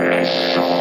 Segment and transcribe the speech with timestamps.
[0.00, 0.77] Et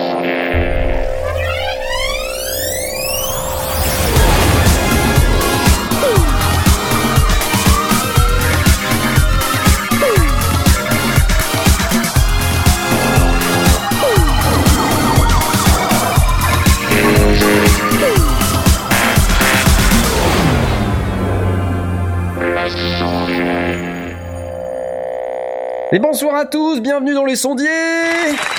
[26.38, 27.68] à tous, bienvenue dans les sondiers.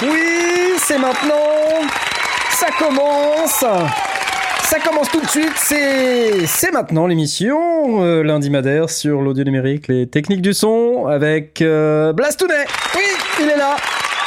[0.02, 1.86] Oui, c'est maintenant.
[2.50, 3.64] Ça commence.
[4.64, 9.86] Ça commence tout de suite, c'est c'est maintenant l'émission euh, lundi madère sur l'audio numérique,
[9.86, 13.02] les techniques du son avec euh, Blastounet Oui,
[13.40, 13.76] il est là.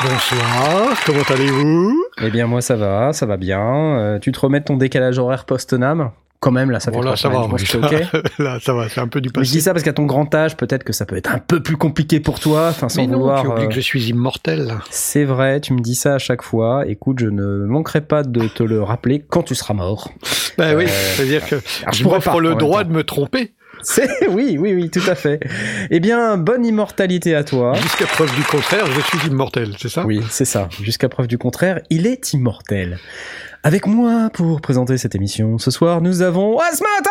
[0.01, 2.05] Bonsoir, comment allez-vous?
[2.23, 3.59] Eh bien moi ça va, ça va bien.
[3.99, 6.11] Euh, tu te remets de ton décalage horaire post-nam?
[6.41, 8.23] Quand même, là, ça fait Bon là, ça va, je pense que c'est ok.
[8.39, 9.63] là, ça va, c'est un peu du Mais je dis passé.
[9.65, 12.19] ça parce qu'à ton grand âge, peut-être que ça peut être un peu plus compliqué
[12.19, 13.41] pour toi, enfin sans Mais non, vouloir.
[13.43, 14.73] tu oublies euh, que je suis immortel.
[14.89, 16.83] C'est vrai, tu me dis ça à chaque fois.
[16.87, 20.11] Écoute, je ne manquerai pas de te le rappeler quand tu seras mort.
[20.57, 21.55] Ben oui, Euh, c'est-à-dire que
[21.93, 25.39] je m'offre le droit de me tromper C'est oui, oui, oui, tout à fait.
[25.91, 27.73] Eh bien, bonne immortalité à toi.
[27.75, 30.05] jusqu'à preuve du contraire, je suis immortel, c'est ça?
[30.05, 30.69] Oui, c'est ça.
[30.81, 32.97] Jusqu'à preuve du contraire, il est immortel.
[33.63, 37.09] Avec moi pour présenter cette émission, ce soir, nous avons Asmata.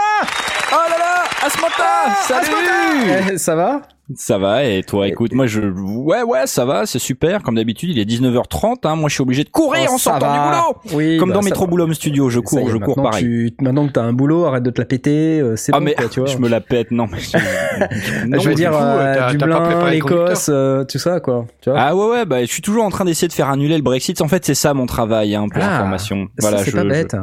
[0.72, 2.14] Oh là là, Asmata!
[2.26, 3.32] Salut!
[3.34, 3.82] Eh, Ça va?
[4.16, 5.60] Ça va, et toi, écoute, moi je...
[5.60, 9.22] Ouais, ouais, ça va, c'est super, comme d'habitude, il est 19h30, hein, moi je suis
[9.22, 10.32] obligé de courir Oh, en sortant va.
[10.32, 11.70] du boulot Oui, Comme bah, dans va.
[11.70, 13.22] Boulot Studio, je cours, est, je cours pareil.
[13.22, 15.40] Tu, maintenant que t'as un boulot, arrête de te la péter.
[15.40, 16.28] euh, C'est Ah bon, mais quoi, tu vois.
[16.32, 17.06] je me la pète, non.
[17.10, 17.36] mais je-
[18.26, 21.46] non, je veux dire, coup, euh, Dublin, l'Écosse, euh, tout ça, quoi.
[21.60, 23.76] Tu vois Ah ouais, ouais, bah je suis toujours en train d'essayer de faire annuler
[23.76, 24.20] le Brexit.
[24.20, 26.28] En fait, c'est ça mon travail, hein, pour Ah, information.
[26.38, 27.16] Voilà, c'est je, pas je- bête.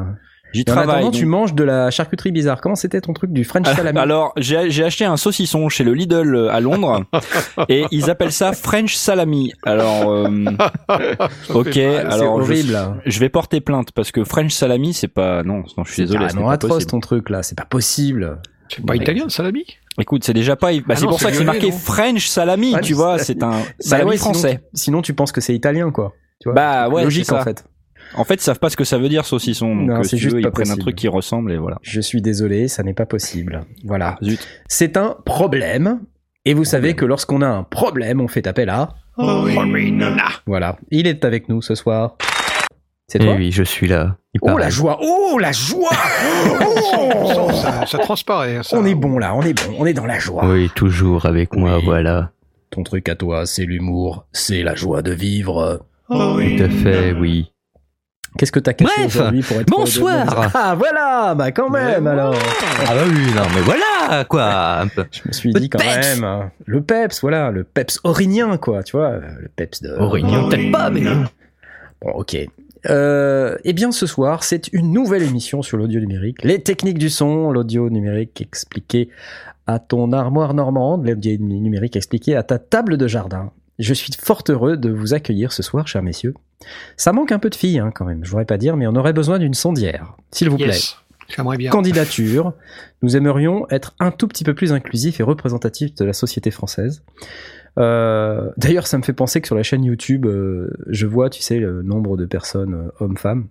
[0.58, 1.12] J'y en travaille.
[1.12, 2.62] tu manges de la charcuterie bizarre.
[2.62, 6.36] Comment c'était ton truc du French salami Alors, j'ai acheté un saucisson chez le Lidl
[6.36, 7.04] euh, à Londres
[7.70, 9.54] et ils appellent ça French salami.
[9.64, 10.28] Alors, euh,
[11.54, 12.78] ok, alors je, horrible.
[13.06, 16.28] je vais porter plainte parce que French salami, c'est pas non, non, je suis désolé,
[16.30, 16.92] c'est atroce possible.
[16.92, 17.44] ton truc là.
[17.44, 18.40] C'est pas possible.
[18.70, 19.64] C'est pas italien, le salami?
[20.00, 20.72] Écoute, c'est déjà pas.
[20.74, 22.72] Bah, Ah c'est pour ça que c'est marqué non French salami.
[22.72, 24.60] French tu vois, c'est un Bah salami ouais, français.
[24.74, 26.14] Sinon, tu penses que c'est italien, quoi.
[26.40, 27.66] Tu vois Bah ouais, Logique en fait.
[28.16, 29.76] En fait, ils savent pas ce que ça veut dire saucisson.
[29.76, 30.82] Donc, Non, euh, c'est si juste veux, pas ils prennent un possible.
[30.82, 31.78] truc qui ressemble et voilà.
[31.82, 33.62] Je suis désolé, ça n'est pas possible.
[33.86, 34.18] Voilà.
[34.24, 34.40] Zut.
[34.68, 36.00] C'est un problème.
[36.46, 38.90] Et vous savez que lorsqu'on a un problème, on fait appel à.
[40.46, 40.78] Voilà.
[40.92, 42.16] Il est avec nous ce soir.
[43.10, 44.18] C'est Eh toi oui, je suis là.
[44.34, 44.64] Il Oh paraît.
[44.64, 45.90] la joie Oh la joie
[46.98, 48.60] Oh ça, ça transparaît.
[48.64, 48.78] ça.
[48.78, 50.46] On est bon là, on est bon, on est dans la joie.
[50.46, 51.86] Oui, toujours avec moi, Oui.
[51.86, 52.32] voilà.
[52.70, 55.86] Ton truc à toi, c'est l'humour, c'est la joie de vivre.
[56.10, 57.52] Tout à fait, oui.
[58.38, 60.52] Qu'est-ce que t'as caché aujourd'hui pour être bonsoir.
[60.54, 62.36] Ah voilà, bah quand même alors.
[62.88, 65.06] Ah bah oui, non, mais voilà, quoi, un peu.
[65.12, 66.16] Je me suis Le dit quand peps.
[66.16, 69.92] même hein, le peps, voilà, le peps aurigien quoi, tu vois, le peps de.
[69.98, 71.02] Aurignon, peut-être pas, mais...
[72.02, 72.38] Bon, ok.
[72.90, 77.10] Euh, eh bien, ce soir, c'est une nouvelle émission sur l'audio numérique, les techniques du
[77.10, 79.10] son, l'audio numérique expliqué
[79.66, 83.52] à ton armoire normande, l'audio numérique expliqué à ta table de jardin.
[83.80, 86.34] Je suis fort heureux de vous accueillir ce soir, chers messieurs.
[86.96, 88.24] Ça manque un peu de filles, hein, quand même.
[88.26, 90.72] Je voudrais pas dire, mais on aurait besoin d'une sondière, s'il vous plaît.
[91.30, 91.70] J'aimerais bien.
[91.72, 92.54] Candidature.
[93.02, 97.04] Nous aimerions être un tout petit peu plus inclusif et représentatif de la société française.
[97.78, 101.42] Euh, D'ailleurs, ça me fait penser que sur la chaîne YouTube, euh, je vois, tu
[101.42, 103.48] sais, le nombre de personnes euh, hommes-femmes.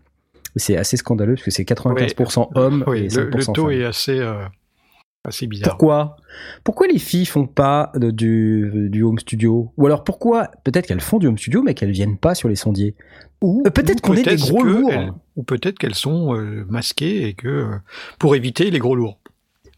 [0.57, 3.71] C'est assez scandaleux parce que c'est 95% hommes Oui, et 5% le, le taux femmes.
[3.73, 4.27] est assez,
[5.27, 5.71] assez bizarre.
[5.71, 6.17] Pourquoi?
[6.65, 9.73] Pourquoi les filles font pas de- du, du home studio?
[9.77, 12.57] Ou alors pourquoi Peut-être qu'elles font du home studio mais qu'elles viennent pas sur les
[12.57, 12.95] sondiers?
[13.43, 14.91] Ou Euh, peut-être qu'on est des gros lourds.
[14.93, 17.77] elles- ou peut-être qu'elles sont euh, masquées et que euh,
[18.19, 19.19] pour éviter les gros lourds.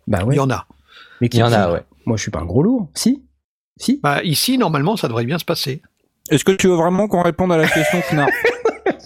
[0.06, 0.66] Bah Il y en a.
[1.20, 1.82] Mais Il y en a, ouais.
[2.06, 2.88] Moi, je suis pas un gros lourd.
[2.94, 3.22] Si
[3.76, 5.82] Si Bah, ici, normalement, ça devrait bien se passer.
[6.30, 8.30] Est-ce que tu veux vraiment qu'on réponde à la question, Fnarf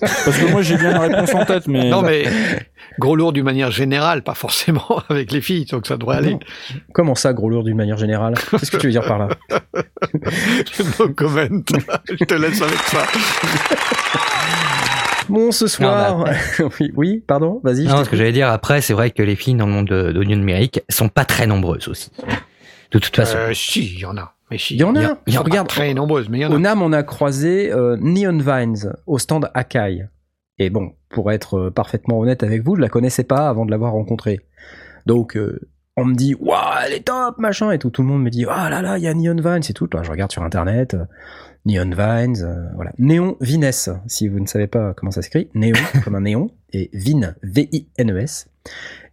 [0.02, 1.88] Parce que moi, j'ai bien la réponse en tête, mais.
[1.88, 2.24] Non, mais
[2.98, 6.32] gros lourd d'une manière générale, pas forcément avec les filles, donc ça devrait aller.
[6.32, 6.40] Non.
[6.92, 8.34] Comment ça, gros lourd d'une manière générale?
[8.50, 9.28] Qu'est-ce que tu veux dire par là?
[10.98, 11.40] No comment.
[12.08, 13.04] Je te laisse avec ça.
[15.28, 16.24] Bon, ce soir.
[16.80, 17.86] oui, oui, pardon, vas-y.
[17.86, 20.12] Non, ce que j'allais dire après, c'est vrai que les filles dans le monde de
[20.12, 22.10] d'audio numérique sont pas très nombreuses aussi.
[22.90, 23.36] De toute façon.
[23.38, 24.34] Euh, si, il y en a.
[24.52, 24.58] Mais.
[24.70, 25.18] Il y en a.
[25.26, 26.54] il y en a Regarde, Très nombreuses, mais il y en a.
[26.54, 30.06] au NAM, on a croisé euh, Neon Vines au stand Akai.
[30.58, 33.70] Et bon, pour être euh, parfaitement honnête avec vous, je la connaissais pas avant de
[33.70, 34.40] l'avoir rencontrée.
[35.06, 35.58] Donc, euh,
[35.96, 37.90] on me dit, waouh, elle est top, machin, et tout.
[37.90, 39.88] Tout le monde me dit, ah là là, il y a Neon Vines et tout.
[39.88, 41.04] Bah, je regarde sur internet, euh,
[41.66, 42.92] Neon Vines, euh, voilà.
[42.98, 43.70] Néon Vines,
[44.06, 45.50] si vous ne savez pas comment ça s'écrit.
[45.54, 48.48] Néon, comme un néon, et Vine, V-I-N-E-S.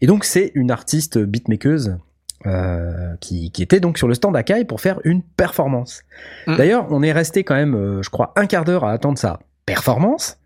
[0.02, 1.98] Et donc, c'est une artiste beatmakeuse
[2.46, 6.04] euh, qui, qui était donc sur le stand Akai pour faire une performance.
[6.48, 6.56] Mm.
[6.56, 9.40] D'ailleurs, on est resté quand même, euh, je crois, un quart d'heure à attendre sa
[9.66, 10.38] performance,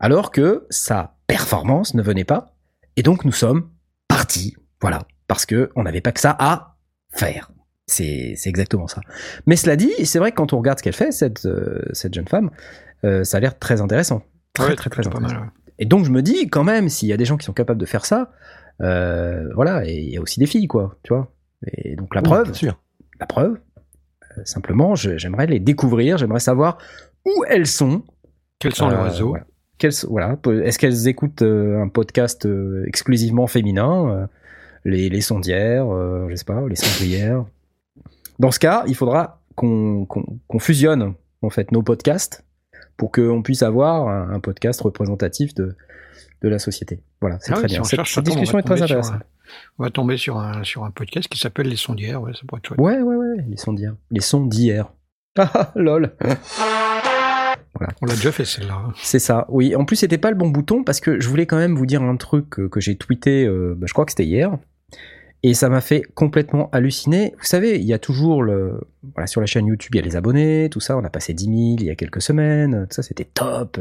[0.00, 2.54] alors que sa performance ne venait pas.
[2.96, 3.68] Et donc nous sommes
[4.08, 6.76] partis, voilà, parce que on n'avait pas que ça à
[7.12, 7.50] faire.
[7.86, 9.02] C'est exactement ça.
[9.46, 12.14] Mais cela dit, c'est vrai que quand on regarde ce qu'elle fait, cette, euh, cette
[12.14, 12.50] jeune femme,
[13.24, 14.22] ça a l'air très intéressant.
[14.54, 15.34] Très, Ouais, très, très intéressant.
[15.34, 15.42] mal.
[15.42, 15.48] ouais.
[15.78, 17.80] Et donc je me dis, quand même, s'il y a des gens qui sont capables
[17.80, 18.30] de faire ça,
[18.78, 21.30] voilà, et il y a aussi des filles, quoi, tu vois.
[21.66, 22.80] Et donc la Oui, preuve, bien sûr.
[23.20, 23.58] la preuve,
[24.38, 26.78] euh, simplement, j'aimerais les découvrir, j'aimerais savoir
[27.26, 28.02] où elles sont.
[28.58, 29.44] Quels sont les Euh, réseaux voilà.
[30.08, 30.38] Voilà.
[30.64, 34.26] Est-ce qu'elles écoutent euh, un podcast euh, exclusivement féminin euh,
[34.84, 37.44] les, les sondières, euh, je sais pas, les cendrières?
[38.38, 42.44] Dans ce cas, il faudra qu'on qu'on- qu'on fusionne en fait nos podcasts
[42.96, 45.74] pour qu'on puisse avoir un, un podcast représentatif de,
[46.42, 47.00] de la société.
[47.20, 47.80] Voilà, c'est Ah très oui, si bien.
[47.82, 49.14] on Cette, discussion va est très tomber sur intéressante.
[49.22, 49.24] un-
[49.78, 52.58] On va tomber sur un, sur un podcast qui s'appelle Les Sondières, ouais, ça pourrait
[52.60, 52.80] être chouette.
[52.80, 53.94] Ouais, ouais, ouais, les sons d'hier.
[54.10, 54.92] Les sons d'hier.
[55.38, 56.12] Ah, lol.
[58.00, 58.74] On l'a déjà fait celle-là.
[58.74, 58.92] hein.
[58.96, 59.74] C'est ça, oui.
[59.74, 62.02] En plus, c'était pas le bon bouton parce que je voulais quand même vous dire
[62.02, 64.56] un truc que, que j'ai tweeté, euh, bah, je crois que c'était hier.
[65.44, 67.34] Et ça m'a fait complètement halluciner.
[67.38, 68.80] Vous savez, il y a toujours le.
[69.14, 70.96] Voilà, sur la chaîne YouTube, il y a les abonnés, tout ça.
[70.96, 72.86] On a passé 10 000 il y a quelques semaines.
[72.88, 73.80] Tout ça, c'était top.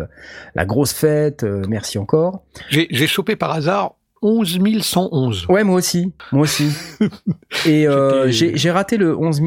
[0.56, 2.44] La grosse fête, euh, merci encore.
[2.70, 5.48] J'ai chopé par hasard 11 111.
[5.50, 6.14] Ouais, moi aussi.
[6.32, 6.70] Moi aussi.
[7.66, 9.42] Et euh, j'ai j'ai raté le 11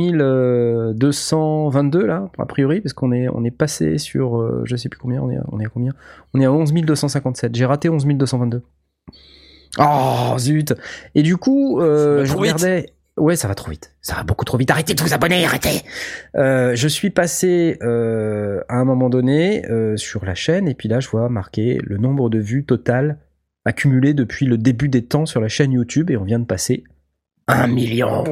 [0.96, 4.98] 222 là, a priori, parce qu'on est, on est passé sur, euh, je sais plus
[4.98, 5.92] combien, on est, on est à combien?
[6.34, 7.54] On est à 11 257.
[7.54, 8.62] J'ai raté 11 222.
[9.78, 10.74] Oh zut
[11.14, 12.40] Et du coup, euh, je vite.
[12.40, 12.94] regardais.
[13.16, 13.92] Ouais, ça va trop vite.
[14.00, 14.70] Ça va beaucoup trop vite.
[14.70, 15.82] Arrêtez de vous abonner, arrêtez.
[16.36, 20.88] Euh, je suis passé euh, à un moment donné euh, sur la chaîne et puis
[20.88, 23.18] là, je vois marqué le nombre de vues total
[23.64, 26.82] accumulé depuis le début des temps sur la chaîne YouTube et on vient de passer
[27.46, 28.24] un million.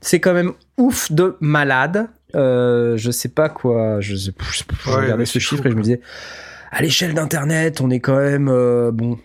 [0.00, 2.08] C'est quand même ouf de malade.
[2.34, 4.00] Euh, je sais pas quoi.
[4.00, 6.00] Je, je, je- je Ouais, regardais ce chiffre fou, et je me disais,
[6.70, 9.18] à l'échelle d'Internet, on est quand même euh, bon.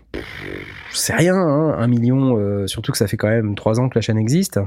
[0.94, 2.38] C'est rien, hein, un million.
[2.38, 4.60] euh, surtout que ça fait quand même trois ans que la chaîne existe.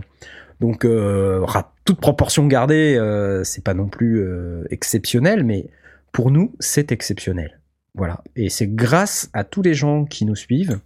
[0.61, 5.67] Donc, euh, ra- toute proportion gardée, euh, c'est pas non plus euh, exceptionnel, mais
[6.13, 7.61] pour nous, c'est exceptionnel.
[7.95, 8.23] Voilà.
[8.37, 10.79] Et c'est grâce à tous les gens qui nous suivent,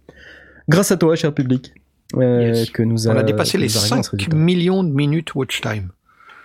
[0.69, 1.80] grâce à toi, cher public, euh,
[2.19, 2.69] Yes.
[2.71, 4.35] que nous On a, dépassé les nous arrivons à ce 5 résultat.
[4.37, 5.89] millions de minutes watch time.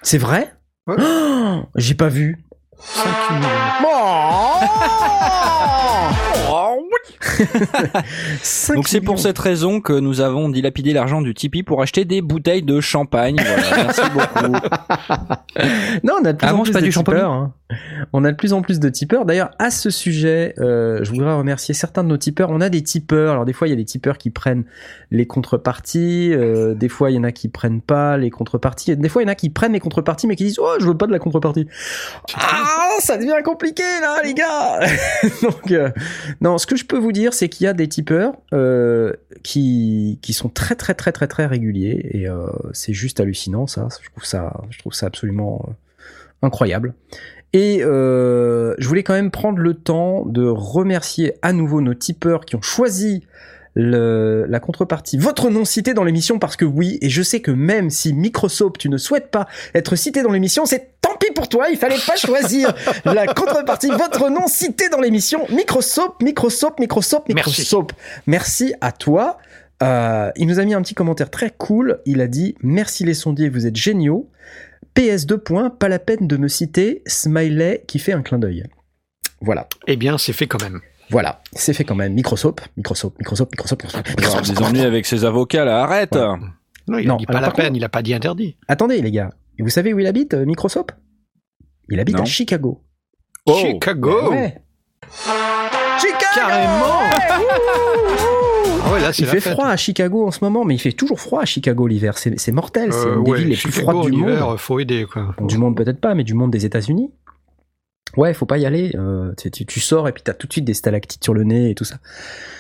[0.03, 0.53] C'est vrai?
[0.87, 0.97] Ouais.
[1.01, 2.39] Oh, J'ai pas vu.
[2.79, 3.49] 5 millions.
[8.43, 12.05] Cinq Donc c'est pour cette raison que nous avons dilapidé l'argent du Tipeee pour acheter
[12.05, 13.37] des bouteilles de champagne.
[13.39, 14.53] Voilà, merci beaucoup.
[16.05, 17.17] Non, on a de plus Ah, en plus pas de du champagne.
[17.17, 17.31] tipeurs.
[17.33, 17.53] hein.
[18.13, 19.25] On a de plus en plus de tipeurs.
[19.25, 22.51] D'ailleurs, à ce sujet, euh, je voudrais remercier certains de nos tipeurs.
[22.51, 23.33] On a des tipeurs.
[23.33, 24.65] Alors des fois, il y a des tipeurs qui prennent
[25.11, 26.33] les contreparties.
[26.33, 28.93] euh, des fois, il y en a qui prennent pas les contreparties.
[28.93, 30.77] Et des fois, il y en a qui prennent les contreparties, mais qui disent oh,
[30.79, 31.67] je veux pas de la contrepartie.
[32.37, 34.81] Ah, ça devient compliqué là, les gars.
[35.43, 35.91] Donc, euh,
[36.41, 38.35] non, ce que je peux vous dire, c'est qu'il y a des tipeurs
[39.43, 42.27] qui qui sont très très très très très réguliers et
[42.73, 43.89] c'est juste hallucinant ça.
[44.03, 45.75] Je trouve ça, je trouve ça absolument
[46.43, 46.95] incroyable.
[47.53, 52.45] Et euh, je voulais quand même prendre le temps de remercier à nouveau nos tipeurs
[52.45, 53.25] qui ont choisi
[53.75, 57.51] le- la contrepartie, votre nom cité dans l'émission, parce que oui, et je sais que
[57.51, 61.49] même si Microsoft, tu ne souhaites pas être cité dans l'émission, c'est tant pis pour
[61.49, 67.25] toi, il fallait pas choisir la contrepartie, votre nom cité dans l'émission, Microsoft, Microsoft, Microsoft,
[67.29, 67.51] Merci.
[67.51, 67.91] Microsoft.
[68.27, 69.37] Merci à toi.
[69.83, 71.99] Euh, il nous a mis un petit commentaire très cool.
[72.07, 74.31] Il a dit Merci les sondiers, vous êtes géniaux.
[74.95, 77.03] PS2 points, pas la peine de me citer.
[77.07, 78.65] Smiley qui fait un clin d'œil.
[79.41, 80.81] Voilà, Eh bien, c'est fait quand même.
[81.11, 82.15] voilà, c'est fait quand même.
[82.15, 84.09] Microsoft, Microsoft, Microsoft, Microsoft, Microsoft.
[84.09, 86.21] Il va y avoir des ennuis avec ses avocats là, arrête Ouais.
[86.89, 88.57] Non, il Non, a dit pas la peine, contre- il a pas dit interdit.
[88.69, 90.91] Attendez les gars, Et vous savez où il habite, euh, Microsoft?
[91.91, 92.23] Il habite Non.
[92.23, 92.83] à Chicago.
[93.47, 93.55] Oh.
[93.61, 94.57] Chicago Ouais.
[95.99, 97.47] Chicago Carrément ouais,
[99.09, 99.53] là, Il fait fête.
[99.53, 102.17] froid à Chicago en ce moment, mais il fait toujours froid à Chicago l'hiver.
[102.19, 102.93] C'est mortel.
[102.93, 104.31] C'est Euh, une des ouais, villes les plus froides du monde.
[104.31, 105.35] hiver, faut aider, quoi.
[105.39, 107.11] Bon, du monde peut-être pas, mais du monde des États-Unis.
[108.17, 108.93] Ouais, faut pas y aller.
[108.97, 111.45] euh, tu, tu- tu sors et puis t'as tout de suite des stalactites sur le
[111.45, 111.97] nez et tout ça.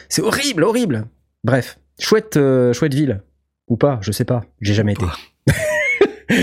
[0.08, 1.06] C'est horrible, horrible.
[1.44, 3.22] Bref, chouette, euh, chouette ville
[3.68, 4.44] ou pas, je sais pas.
[4.60, 5.06] J'ai jamais été.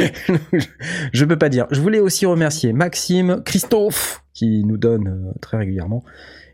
[1.13, 1.67] je peux pas dire.
[1.71, 6.03] Je voulais aussi remercier Maxime, Christophe qui nous donne euh, très régulièrement.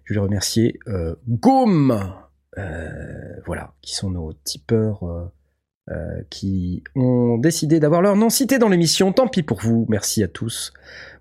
[0.06, 2.04] Je voulais remercier euh, Gaume, euh,
[3.46, 5.04] voilà, qui sont nos tipeurs.
[5.04, 5.26] euh,
[5.92, 9.12] euh, qui ont décidé d'avoir leur nom cité dans l'émission.
[9.12, 9.88] Tant pis pour vous.
[9.90, 10.72] Merci à tous.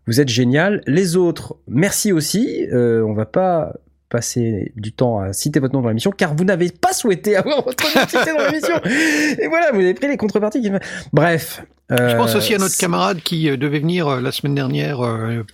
[0.07, 0.83] Vous êtes génial.
[0.87, 2.67] Les autres, merci aussi.
[2.71, 3.73] Euh, on va pas
[4.11, 7.65] passé du temps à citer votre nom dans l'émission, car vous n'avez pas souhaité avoir
[7.65, 8.75] votre nom cité dans l'émission.
[9.43, 10.61] Et voilà, vous avez pris les contreparties.
[10.61, 10.71] qui-
[11.15, 11.63] Bref.
[11.91, 14.99] Je pense euh, aussi à notre camarade qui euh, devait venir euh, la semaine dernière.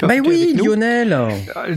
[0.03, 0.55] Bah oui.
[0.57, 1.17] Lionel.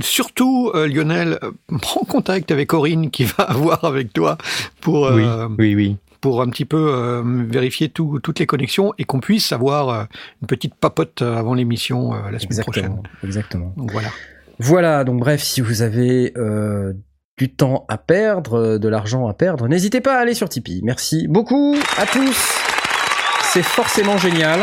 [0.01, 1.39] Surtout, Lionel,
[1.81, 4.37] prends contact avec Corinne qui va avoir avec toi
[4.81, 5.11] pour,
[5.59, 5.97] oui, oui.
[6.21, 10.03] pour un petit peu euh, vérifier tout- toutes les connexions et qu'on puisse avoir euh,
[10.41, 12.97] une petite papote avant l'émission euh, la semaine prochaine.
[13.23, 13.73] Exactement.
[13.77, 14.09] Donc voilà.
[14.59, 16.33] Voilà, donc bref, si vous avez
[17.37, 20.81] du temps à perdre, de l'argent à perdre, n'hésitez pas à aller sur Tipeee.
[20.83, 22.55] Merci beaucoup à tous.
[23.57, 24.59] C'est forcément génial.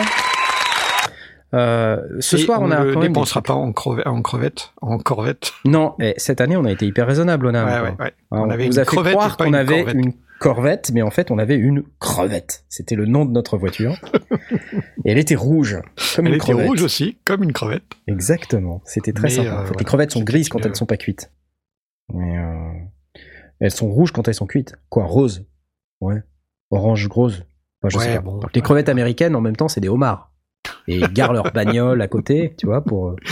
[1.52, 3.08] Euh, ce Et soir, on, on a ne quand même.
[3.12, 4.70] dépensera pas en, crevette, en crevette.
[4.80, 5.50] En corvette.
[5.64, 7.64] Non, et cette année, on a été hyper raisonnable, on a.
[7.64, 8.12] Ouais, ouais, ouais.
[8.30, 9.94] on On avait vous une a fait croire qu'on avait corvette.
[9.96, 12.64] une corvette, mais en fait, on avait une crevette.
[12.68, 13.96] C'était le nom de notre voiture.
[15.04, 15.76] et elle était rouge,
[16.14, 16.68] comme Elle une était crevette.
[16.68, 17.82] rouge aussi, comme une crevette.
[18.06, 18.80] Exactement.
[18.84, 19.48] C'était très Mais, sympa.
[19.50, 21.32] euh, en fait, les crevettes sont grises quand elles sont pas cuites.
[22.12, 22.72] Mais euh,
[23.58, 24.76] elles sont rouges quand elles sont cuites.
[24.88, 25.46] Quoi, rose
[26.00, 26.22] Ouais.
[26.70, 27.44] Orange rose.
[27.86, 28.20] Enfin, je Ouais, sais pas.
[28.22, 30.30] bon, les crevettes américaines, en même temps, c'est des homards.
[30.88, 33.10] Et ils garent leur bagnole à côté, tu vois, pour.
[33.10, 33.16] euh,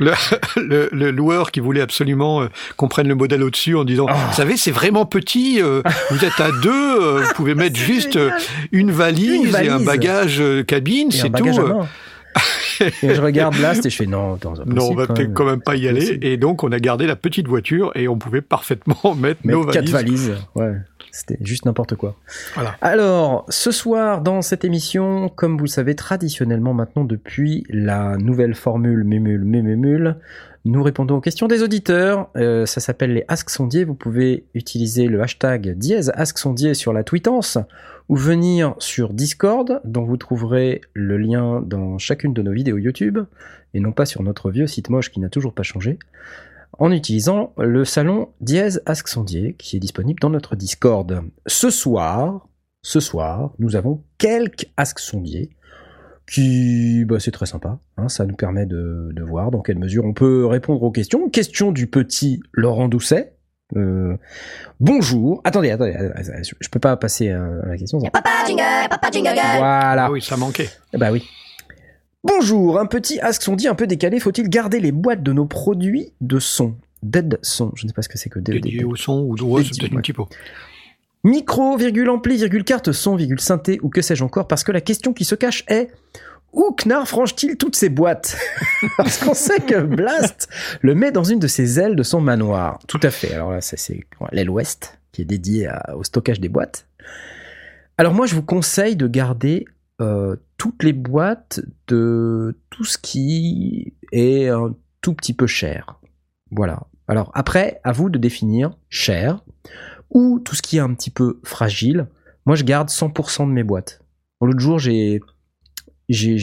[0.00, 0.12] Le,
[0.56, 4.14] le, le loueur qui voulait absolument euh, qu'on prenne le modèle au-dessus en disant, Ah.
[4.28, 8.18] vous savez, c'est vraiment petit, euh, vous êtes à deux, euh, vous pouvez mettre juste
[8.72, 9.68] une valise, Une valise.
[9.70, 11.44] et un bagage cabine, c'est tout.
[13.02, 15.60] et je regarde Blast et je fais non, pas Non, on va peut-être quand même
[15.60, 16.18] pas y aller.
[16.22, 19.64] Et donc, on a gardé la petite voiture et on pouvait parfaitement mettre Mais nos
[19.64, 20.28] quatre valises.
[20.30, 20.74] valises, ouais.
[21.10, 22.16] C'était juste n'importe quoi.
[22.54, 22.76] Voilà.
[22.80, 28.56] Alors, ce soir, dans cette émission, comme vous le savez, traditionnellement maintenant depuis la nouvelle
[28.56, 30.16] formule Mumule Mumule,
[30.64, 32.30] nous répondons aux questions des auditeurs.
[32.36, 33.84] Euh, ça s'appelle les Ask Sondier.
[33.84, 37.58] Vous pouvez utiliser le hashtag dièse Ask Sondier sur la tweetance
[38.08, 43.18] ou venir sur Discord, dont vous trouverez le lien dans chacune de nos vidéos YouTube,
[43.74, 45.98] et non pas sur notre vieux site moche qui n'a toujours pas changé
[46.78, 51.22] en utilisant le salon Dièse Ask Sondier qui est disponible dans notre Discord.
[51.46, 52.48] Ce soir,
[52.82, 55.50] ce soir, nous avons quelques Ask Sondier
[56.30, 57.78] qui, bah, c'est très sympa.
[57.96, 61.28] hein, ça nous permet de, de voir dans quelle mesure on peut répondre aux questions.
[61.28, 63.32] Question du petit Laurent Doucet.
[63.76, 64.16] Euh,
[64.80, 65.40] bonjour.
[65.44, 67.98] Attendez, attendez, attendez, je je peux pas passer euh, à la question.
[68.00, 69.30] sans- Papa jingle, papa jingle.
[69.34, 70.04] Voilà.
[70.06, 70.68] Ah oui, ça manquait.
[70.92, 71.24] Bah oui.
[72.22, 74.18] Bonjour, un petit ask son dit un peu décalé.
[74.20, 78.00] Faut-il garder les boîtes de nos produits de son Dead son, je ne sais pas
[78.00, 78.62] ce que c'est que dead.
[78.62, 79.96] Dédié au son ou ouais, c'est peut-être ouais.
[79.96, 80.26] une typo.
[81.24, 84.82] Micro, virgule ampli, virgule carte son, virgule synthé ou que sais-je encore, parce que la
[84.82, 85.90] question qui se cache est
[86.52, 88.38] où Knarr franche-t-il toutes ces boîtes
[88.96, 90.48] Parce qu'on sait que Blast
[90.82, 92.78] le met dans une de ses ailes de son manoir.
[92.86, 93.32] Tout à fait.
[93.32, 94.00] Alors là, c'est
[94.30, 96.86] l'aile ouest qui est dédiée au stockage des boîtes.
[97.96, 99.64] Alors moi, je vous conseille de garder
[100.00, 105.98] euh, toutes les boîtes de tout ce qui est un tout petit peu cher.
[106.50, 106.82] Voilà.
[107.08, 109.44] Alors après, à vous de définir cher
[110.14, 112.06] ou tout ce qui est un petit peu fragile.
[112.46, 114.00] Moi, je garde 100% de mes boîtes.
[114.40, 115.20] L'autre jour, j'ai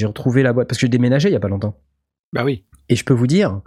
[0.04, 1.80] retrouvé la boîte parce que j'ai déménagé il y a pas longtemps.
[2.34, 2.66] Bah oui.
[2.90, 3.62] Et je peux vous dire,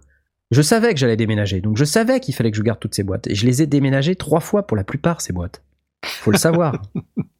[0.51, 3.03] je savais que j'allais déménager, donc je savais qu'il fallait que je garde toutes ces
[3.03, 3.27] boîtes.
[3.29, 5.63] Et je les ai déménagées trois fois pour la plupart ces boîtes.
[6.05, 6.83] Faut le savoir.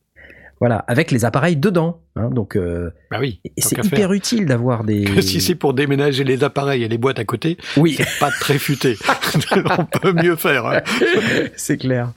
[0.61, 2.01] voilà, avec les appareils dedans.
[2.17, 3.41] hein, donc euh, Bah oui.
[3.59, 4.13] c'est hyper faire.
[4.13, 5.05] utile d'avoir des.
[5.23, 7.99] si c'est pour déménager les appareils et les boîtes à côté, Oui.
[8.21, 8.97] pas très futé.
[9.79, 10.67] On peut mieux faire.
[10.67, 10.81] hein.
[11.57, 12.13] c'est clair.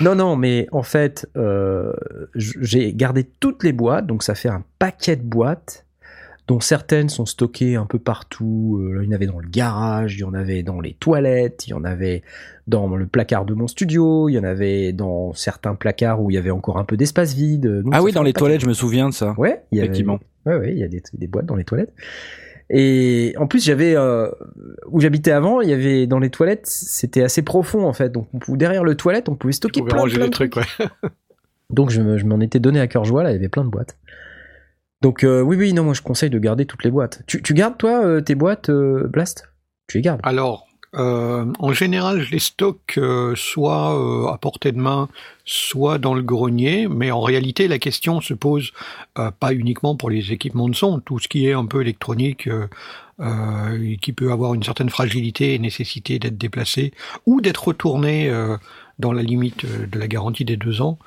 [0.00, 1.92] Non, non, mais en fait, euh,
[2.34, 5.84] j'ai gardé toutes les boîtes, donc ça fait un paquet de boîtes,
[6.48, 8.80] dont certaines sont stockées un peu partout.
[8.82, 11.66] Euh, il y en avait dans le garage, il y en avait dans les toilettes,
[11.66, 12.22] il y en avait
[12.66, 16.34] dans le placard de mon studio, il y en avait dans certains placards où il
[16.34, 17.66] y avait encore un peu d'espace vide.
[17.82, 19.34] Donc Ah oui, dans les toilettes, je me souviens de ça.
[19.38, 20.18] Ouais, il y avait- Effectivement.
[20.46, 21.92] Ouais, ouais, il y a des, des boîtes dans les toilettes.
[22.70, 24.28] Et en plus, j'avais euh,
[24.90, 28.10] où j'habitais avant, il y avait dans les toilettes, c'était assez profond en fait.
[28.10, 30.64] Donc on pouvait- derrière le toilette, on pouvait stocker plein, ranger plein de trucs, ouais.
[31.70, 33.64] Donc je, me- je m'en étais donné à cœur joie, là, il y avait plein
[33.64, 33.96] de boîtes.
[35.00, 37.22] Donc euh, oui, oui, non, moi je conseille de garder toutes les boîtes.
[37.26, 39.48] Tu, gardes toi euh, tes boîtes euh, Blast?
[39.86, 40.20] Tu les gardes?
[40.24, 42.98] Alors, en général, je les stocke
[43.36, 45.08] soit à portée de main,
[45.44, 48.72] soit dans le grenier, mais en réalité, la question se pose
[49.14, 52.48] pas uniquement pour les équipements de son, tout ce qui est un peu électronique,
[54.00, 56.92] qui peut avoir une certaine fragilité et nécessiter d'être déplacé,
[57.26, 58.32] ou d'être retourné
[58.98, 60.98] dans la limite de la garantie des deux ans.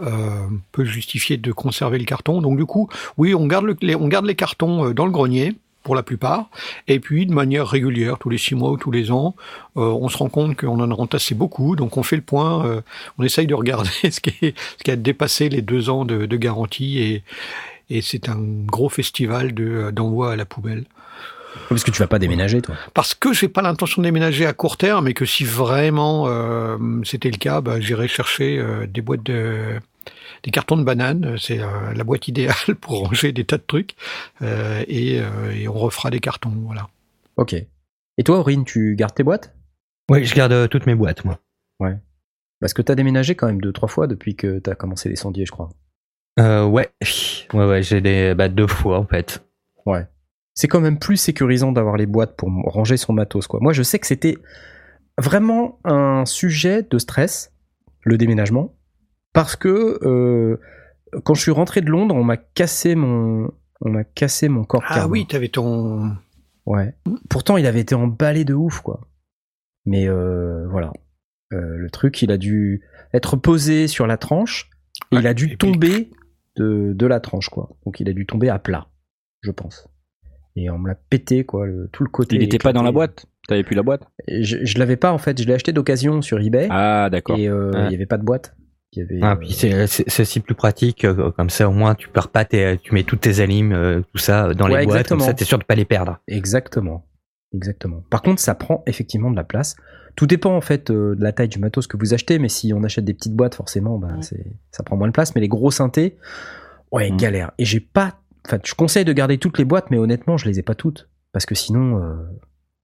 [0.00, 2.40] Euh, peut justifier de conserver le carton.
[2.40, 5.12] Donc du coup, oui, on garde, le- les, on garde les cartons euh, dans le
[5.12, 6.50] grenier pour la plupart,
[6.86, 9.34] et puis de manière régulière, tous les six mois ou tous les ans,
[9.78, 12.66] euh, on se rend compte qu'on en a entassé beaucoup, donc on fait le point,
[12.66, 12.82] euh,
[13.16, 16.26] on essaye de regarder ce qui, est, ce qui a dépassé les deux ans de,
[16.26, 17.22] de garantie, et,
[17.88, 20.84] et c'est un gros festival de, d'envoi à la poubelle.
[21.68, 22.74] Parce que tu vas pas déménager, toi.
[22.94, 26.76] Parce que j'ai pas l'intention de déménager à court terme, et que si vraiment euh,
[27.04, 29.78] c'était le cas, bah, j'irai chercher euh, des boîtes de
[30.42, 31.36] des cartons de bananes.
[31.38, 33.94] C'est euh, la boîte idéale pour ranger des tas de trucs,
[34.42, 36.52] euh, et, euh, et on refera des cartons.
[36.64, 36.88] Voilà.
[37.36, 37.54] Ok.
[37.54, 39.54] Et toi, Aurine, tu gardes tes boîtes?
[40.10, 41.38] Oui, je garde euh, toutes mes boîtes, moi.
[42.60, 45.46] Parce que t'as déménagé quand même deux, trois fois depuis que t'as commencé les sondiers,
[45.46, 45.68] je crois.
[46.40, 46.90] Euh, ouais,
[47.52, 49.44] ouais, ouais, j'ai des bah, deux fois en fait.
[49.86, 50.06] Ouais.
[50.58, 53.60] C'est quand même plus sécurisant d'avoir les boîtes pour ranger son matos, quoi.
[53.62, 54.36] Moi, je sais que c'était
[55.16, 57.52] vraiment un sujet de stress,
[58.02, 58.74] le déménagement,
[59.32, 60.56] parce que euh,
[61.24, 64.82] quand je suis rentré de Londres, on m'a cassé mon, on m'a cassé mon corps.
[64.88, 66.16] Ah oui, t'avais ton.
[66.66, 66.92] Ouais.
[67.30, 69.08] Pourtant, il avait été emballé de ouf, quoi.
[69.86, 70.92] Mais euh, voilà.
[71.52, 72.82] Euh, le truc, il a dû
[73.14, 74.68] être posé sur la tranche
[75.12, 76.10] et Ouais, il a dû puis- tomber
[76.56, 77.70] de, de la tranche, quoi.
[77.86, 78.88] Donc, il a dû tomber à plat,
[79.42, 79.88] je pense.
[80.60, 82.36] Et on me l'a pété, quoi, le- tout le côté.
[82.36, 83.26] Il était pas dans la boîte?
[83.46, 84.02] T'avais plus la boîte?
[84.28, 85.40] Je, je l'avais pas, en fait.
[85.40, 87.38] Je l'ai acheté d'occasion sur eBay Ah, d'accord.
[87.38, 87.90] et euh, il Ouais.
[87.92, 88.54] y avait pas de boîte.
[88.94, 91.94] Il y avait, Ah, euh, puis c'est aussi plus pratique, euh, comme ça au moins
[91.94, 94.86] tu perds pas tes, tu mets toutes tes alimes, euh, tout ça dans Ouais, les
[94.86, 95.18] boîtes, exactement.
[95.20, 96.18] comme ça t'es sûr de pas les perdre.
[96.26, 97.04] Exactement.
[97.54, 98.02] Exactement.
[98.10, 99.76] Par contre, ça prend effectivement de la place.
[100.16, 102.72] Tout dépend en fait euh, de la taille du matos que vous achetez, mais si
[102.74, 104.22] on achète des petites boîtes, forcément, bah, Ouais.
[104.22, 105.34] c'est, ça prend moins de place.
[105.34, 106.16] Mais les gros synthés,
[106.92, 107.16] ouais, Mm.
[107.18, 107.52] galère.
[107.58, 108.20] Et j'ai pas.
[108.48, 111.06] Enfin, je conseille de garder toutes les boîtes, mais honnêtement, je les ai pas toutes.
[111.32, 112.14] Parce que sinon, euh,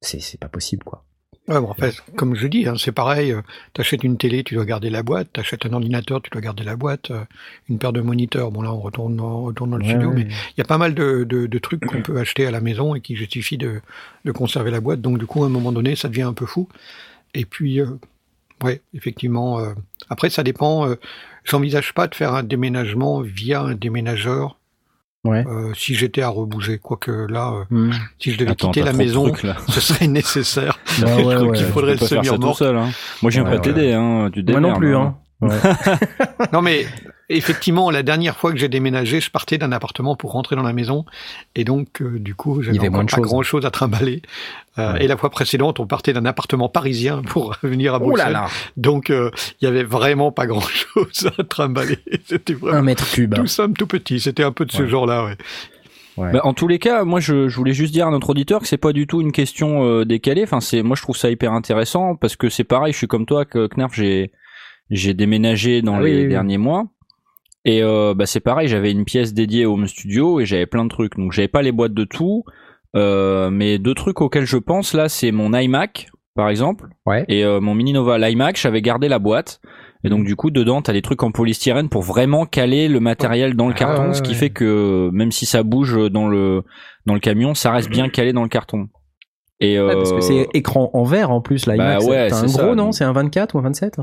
[0.02, 1.04] c'est, pas possible, quoi.
[1.48, 3.32] Ouais, bon, en fait, comme je dis, hein, c'est pareil.
[3.32, 3.40] euh,
[3.72, 5.32] T'achètes une télé, tu dois garder la boîte.
[5.32, 7.10] T'achètes un ordinateur, tu dois garder la boîte.
[7.10, 7.24] euh,
[7.70, 8.50] une paire de moniteurs.
[8.50, 10.14] Bon là, on retourne dans, on retourne dans le Ouais, studio, ouais.
[10.16, 12.60] mais il y a pas mal de, de, de trucs qu'on peut acheter à la
[12.60, 13.80] maison et qui justifient de,
[14.26, 15.00] de conserver la boîte.
[15.00, 16.68] Donc du coup, à un moment donné, ça devient un peu fou.
[17.34, 17.86] Et puis, euh,
[18.62, 19.60] ouais, effectivement.
[19.60, 19.72] euh,
[20.10, 20.86] après, ça dépend.
[20.88, 20.96] euh,
[21.44, 24.58] J'envisage pas de faire un déménagement via un déménageur
[25.24, 25.42] Ouais.
[25.46, 26.78] euh, si j'étais à rebouger.
[26.78, 27.92] Quoique là, euh, Mm.
[28.18, 30.78] si je devais Attends, quitter la maison, trucs, ce serait nécessaire.
[31.00, 31.56] Ouais, Je ouais, ouais.
[31.56, 32.58] qu'il faudrait le semi-remorque.
[32.58, 32.76] seul.
[32.76, 32.90] Hein.
[33.22, 33.92] Moi, je viens Ouais, pas t'aider.
[33.94, 34.30] Hein.
[34.32, 35.16] Tu Moi non plus, hein.
[35.42, 35.48] hein.
[35.48, 35.56] Ouais.
[36.52, 36.86] Non mais
[37.28, 40.72] effectivement, la dernière fois que j'ai déménagé, je partais d'un appartement pour rentrer dans la
[40.72, 41.04] maison,
[41.54, 44.22] et donc euh, du coup, Il y j'avais pas grand chose à trimballer.
[44.78, 45.04] Euh, Ouais.
[45.04, 48.32] Et la fois précédente, on partait d'un appartement parisien pour venir à Oh là Bruxelles,
[48.32, 51.98] là donc euh, il y avait vraiment pas grand chose à trimballer.
[52.26, 53.34] C'était Un vraiment mètre cube.
[53.34, 54.18] tout simple, tout petit.
[54.18, 54.88] C'était un peu de ce Ouais.
[54.88, 55.24] genre-là.
[55.26, 55.36] Ouais.
[56.16, 56.32] Ouais.
[56.32, 58.66] Bah, en tous les cas, moi je, je voulais juste dire à notre auditeur que
[58.68, 60.42] c'est pas du tout une question euh, décalée.
[60.44, 62.92] Enfin, c'est moi je trouve ça hyper intéressant parce que c'est pareil.
[62.92, 64.32] Je suis comme toi que Knarf, j'ai
[64.90, 66.28] j'ai déménagé dans Ah les oui, oui, oui.
[66.30, 66.84] derniers mois
[67.64, 68.68] et euh, bah c'est pareil.
[68.68, 71.16] J'avais une pièce dédiée au home studio et j'avais plein de trucs.
[71.16, 72.44] Donc j'avais pas les boîtes de tout,
[72.96, 77.24] euh, mais deux trucs auxquels je pense là, c'est mon iMac par exemple Ouais.
[77.28, 78.18] et euh, mon Mini Nova.
[78.18, 79.60] L'iMac, j'avais gardé la boîte.
[80.06, 83.56] Et donc du coup dedans t'as des trucs en polystyrène pour vraiment caler le matériel
[83.56, 84.36] dans le Ah, carton, ouais, ce qui ouais.
[84.36, 86.62] fait que même si ça bouge dans le
[87.06, 88.88] dans le camion, ça reste bien calé dans le carton.
[89.60, 91.76] Et Ouais, parce euh, que c'est écran en verre en plus, là.
[91.78, 92.74] bah ouais, c'est un gros, ça.
[92.74, 92.92] non?
[92.92, 93.96] C'est un 24 ou un 27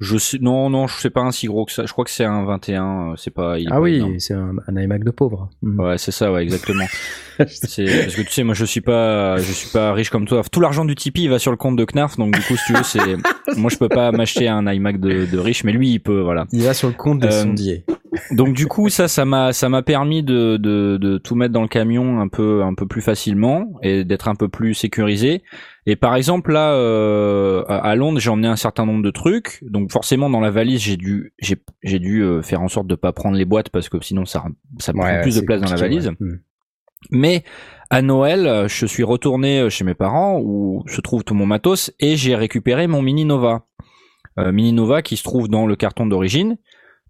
[0.00, 1.84] je sais non non, je sais pas un si gros que ça.
[1.86, 4.52] Je crois que c'est un 21, euh, c'est pas il Ah pas oui, c'est un,
[4.66, 5.50] un iMac de pauvre.
[5.62, 5.80] Mm.
[5.80, 6.84] Ouais, c'est ça, ouais, exactement.
[7.46, 10.42] c'est parce que tu sais, moi je suis pas, je suis pas riche comme toi.
[10.50, 12.64] Tout l'argent du Tipeee il va sur le compte de Knarf, donc du coup, si
[12.66, 13.16] tu veux, c'est,
[13.56, 16.46] moi je peux pas m'acheter un iMac de, de riche, mais lui il peut, voilà.
[16.52, 17.84] Il va sur le compte des Euh, sondiers.
[18.30, 21.62] Donc du coup, ça, ça m'a, ça m'a permis de, de, de tout mettre dans
[21.62, 25.42] le camion un peu, un peu plus facilement et d'être un peu plus sécurisé.
[25.86, 29.62] Et par exemple là, euh, à Londres, j'ai emmené un certain nombre de trucs.
[29.62, 32.94] Donc forcément, dans la valise, j'ai dû, j'ai, j'ai dû euh, faire en sorte de
[32.94, 34.44] pas prendre les boîtes parce que sinon ça,
[34.78, 36.08] ça prend Ouais, plus de place dans la valise.
[36.08, 36.16] ouais.
[36.18, 36.40] Mm.
[37.10, 37.44] Mais
[37.90, 41.92] à Noël, je suis retourné euh, chez mes parents où se trouve tout mon matos
[42.00, 43.66] et j'ai récupéré mon Mini Nova.
[44.38, 46.56] Euh, Mini Nova qui se trouve dans le carton d'origine.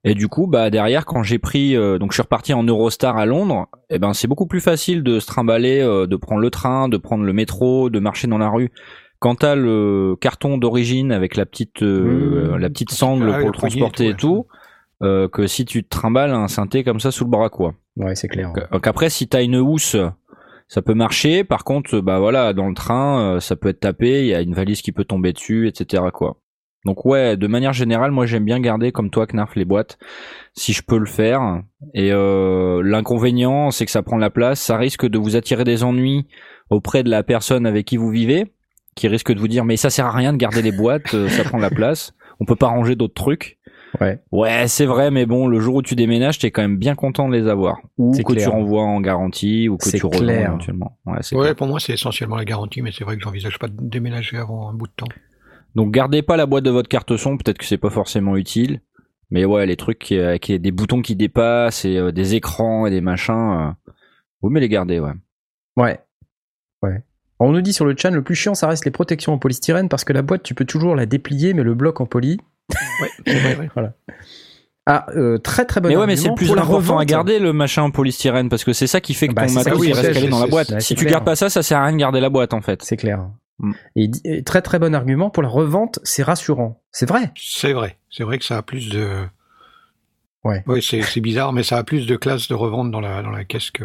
[0.05, 3.17] Et du coup, bah derrière, quand j'ai pris, euh, donc je suis reparti en Eurostar
[3.17, 6.51] à Londres, et ben c'est beaucoup plus facile de se trimballer, euh, de prendre le
[6.51, 8.71] train, de prendre le métro, de marcher dans la rue.
[9.19, 12.57] Quand t'as le carton d'origine avec la petite, euh, Mmh.
[12.59, 14.47] la petite sangle Ah, pour le et transporter tout, et tout,
[15.03, 17.75] euh, que si tu te trimbales un synthé comme ça sous le bras, quoi.
[17.97, 18.53] Ouais, c'est clair.
[18.55, 19.97] Donc, donc après, si t'as une housse,
[20.69, 21.43] ça peut marcher.
[21.43, 24.21] Par contre, bah voilà, dans le train, ça peut être tapé.
[24.21, 26.05] Il y a une valise qui peut tomber dessus, etc.
[26.13, 26.37] Quoi.
[26.89, 29.99] Donc ouais, de manière générale, moi j'aime bien garder comme toi Knarf les boîtes,
[30.55, 31.61] si je peux le faire.
[31.93, 34.59] Et euh, l'inconvénient, c'est que ça prend de la place.
[34.59, 36.27] Ça risque de vous attirer des ennuis
[36.71, 38.47] auprès de la personne avec qui vous vivez,
[38.95, 41.29] qui risque de vous dire mais ça sert à rien de garder les boîtes, euh,
[41.29, 42.15] ça prend de la place.
[42.41, 43.59] On peut pas ranger d'autres trucs.
[44.01, 44.19] Ouais.
[44.33, 47.29] Ouais, c'est vrai, mais bon, le jour où tu déménages, t'es quand même bien content
[47.29, 47.77] de les avoir.
[47.99, 48.45] Ou C'est que clair.
[48.49, 50.49] tu renvoies en garantie, ou que tu revends clair.
[50.49, 50.99] éventuellement.
[51.05, 51.55] Ouais, Ouais, clair.
[51.57, 54.69] pour moi, c'est essentiellement la garantie, mais c'est vrai que j'envisage pas de déménager avant
[54.71, 55.07] un bout de temps.
[55.79, 58.81] Donc gardez pas la boîte de votre carte son, peut-être que c'est pas forcément utile.
[59.31, 62.87] Mais ouais, les trucs qui, euh, qui des boutons qui dépassent et euh, des écrans
[62.87, 63.93] et des machins, euh,
[64.43, 65.13] vous me les gardez, ouais.
[65.77, 66.01] Ouais.
[67.39, 69.89] On nous dit sur le chat, le plus chiant, ça reste les protections en polystyrène
[69.89, 72.39] parce que la boîte, tu peux toujours la déplier, mais le bloc en poly.
[73.01, 73.71] Ouais, c'est vrai, ouais.
[73.73, 73.93] Voilà.
[74.87, 77.53] Ah, euh, très très bonne Mais ouais, mais c'est le plus important à garder le
[77.53, 80.13] machin en polystyrène parce que c'est ça qui fait que Bah, ton matos oui, reste
[80.13, 80.81] calé dans la boîte.
[80.81, 81.13] Si tu clair.
[81.13, 82.83] gardes pas ça, ça sert à rien de garder la boîte en fait.
[82.83, 83.29] C'est clair.
[83.59, 83.73] Mm.
[83.97, 86.83] Et, très très bon argument pour la revente, c'est rassurant.
[86.93, 87.33] C'est vrai.
[87.37, 87.99] C'est vrai.
[88.11, 89.27] C'est vrai que ça a plus de.
[90.45, 90.63] Ouais.
[90.67, 93.45] Ouais, c'est bizarre, mais ça a plus de classes de revente dans la, dans la
[93.45, 93.85] caisse que.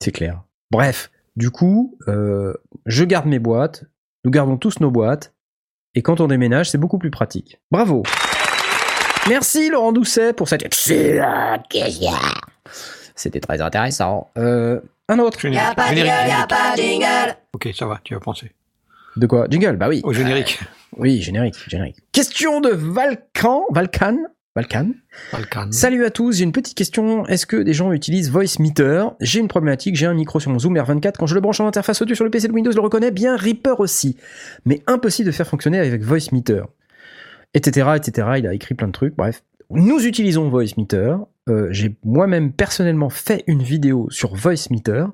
[0.00, 0.42] C'est clair.
[0.70, 2.54] Bref, du coup, euh,
[2.86, 3.84] je garde mes boîtes,
[4.24, 5.34] nous gardons tous nos boîtes,
[5.94, 7.60] et quand on déménage, c'est beaucoup plus pratique.
[7.70, 8.02] Bravo
[9.28, 12.12] Merci Laurent Doucet pour cette excellente question.
[13.16, 14.30] C'était très intéressant.
[14.38, 15.40] Euh, un autre.
[15.40, 15.78] Générique.
[15.88, 17.36] Générique.
[17.54, 18.52] Ok, ça va, tu as pensé.
[19.16, 19.46] De quoi?
[19.50, 19.76] Jingle?
[19.76, 20.02] Bah oui.
[20.04, 20.60] Au générique.
[20.96, 21.96] Oui, générique, générique.
[22.12, 24.16] Question de Valkan, Valkan,
[24.54, 24.90] Valkan.
[25.32, 25.72] Balkan.
[25.72, 27.26] Salut à tous, j'ai une petite question.
[27.26, 29.04] Est-ce que des gens utilisent Voice Meter?
[29.20, 31.14] J'ai une problématique, j'ai un micro sur mon Zoom R24.
[31.18, 33.10] Quand je le branche en interface audio sur le PC de Windows, je le reconnaît
[33.10, 34.16] bien, Reaper aussi.
[34.64, 36.62] Mais impossible de faire fonctionner avec Voice Meter.
[37.54, 38.28] Etc, etc.
[38.38, 39.42] Il a écrit plein de trucs, bref.
[39.70, 41.16] Nous utilisons Voice Meter.
[41.48, 45.06] Euh, j'ai moi-même personnellement fait une vidéo sur Voice Meter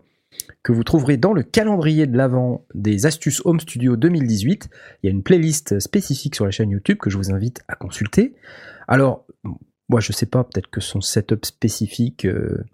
[0.62, 4.68] que vous trouverez dans le calendrier de l'avant des astuces Home Studio 2018.
[5.02, 7.74] Il y a une playlist spécifique sur la chaîne YouTube que je vous invite à
[7.74, 8.32] consulter.
[8.88, 9.26] Alors,
[9.90, 12.64] moi je sais pas, peut-être que son setup spécifique euh,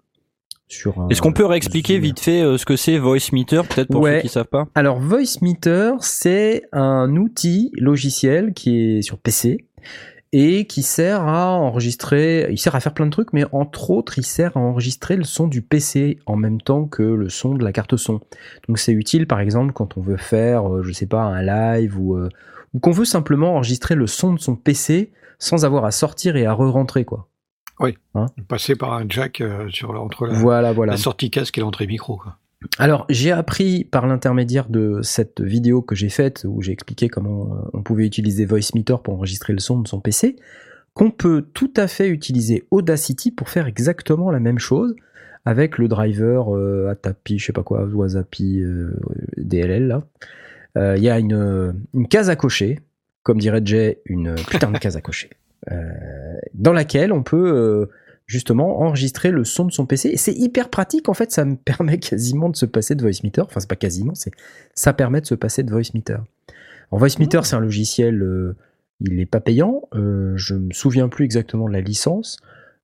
[0.69, 2.03] sur un- Est-ce qu'on peut réexpliquer Zoom.
[2.03, 4.17] vite fait euh, ce que c'est Voice Meter peut-être pour Ouais.
[4.17, 4.69] ceux qui savent pas?
[4.75, 9.65] Alors Voice Meter, c'est un outil logiciel qui est sur PC
[10.31, 14.17] et qui sert à enregistrer, il sert à faire plein de trucs, mais entre autres,
[14.19, 17.63] il sert à enregistrer le son du PC en même temps que le son de
[17.63, 18.19] la carte son.
[18.67, 21.99] Donc c'est utile par exemple quand on veut faire, euh, je sais pas, un live
[21.99, 22.29] ou, euh,
[22.73, 26.45] ou qu'on veut simplement enregistrer le son de son PC sans avoir à sortir et
[26.45, 27.27] à re-rentrer quoi.
[28.47, 30.91] Passer par un jack euh, sur entre la, Voilà, voilà.
[30.91, 32.17] la sortie casque et l'entrée micro.
[32.17, 32.37] Quoi.
[32.77, 37.53] Alors, j'ai appris par l'intermédiaire de cette vidéo que j'ai faite, où j'ai expliqué comment
[37.53, 40.35] euh, on pouvait utiliser VoiceMeter pour enregistrer le son de son PC,
[40.93, 44.93] qu'on peut tout à fait utiliser Audacity pour faire exactement la même chose
[45.45, 48.91] avec le driver euh, Atapi, je sais pas quoi, Wasapi euh,
[49.37, 50.03] DLL là.
[50.95, 52.79] Il y a une, une case à cocher,
[53.23, 55.29] comme dirait Jay, une putain de case à cocher,
[56.53, 57.89] dans laquelle on peut
[58.29, 60.09] justement enregistrer le son de son PC.
[60.09, 63.41] Et c'est hyper pratique, en fait, ça me permet quasiment de se passer de VoiceMeter.
[63.41, 64.31] Enfin, c'est pas quasiment, c'est
[64.75, 66.19] ça permet de se passer de VoiceMeter.
[66.91, 68.55] Alors, VoiceMeter, c'est un logiciel, euh,
[69.01, 69.81] il est pas payant.
[69.95, 72.37] Euh, je me souviens plus exactement de la licence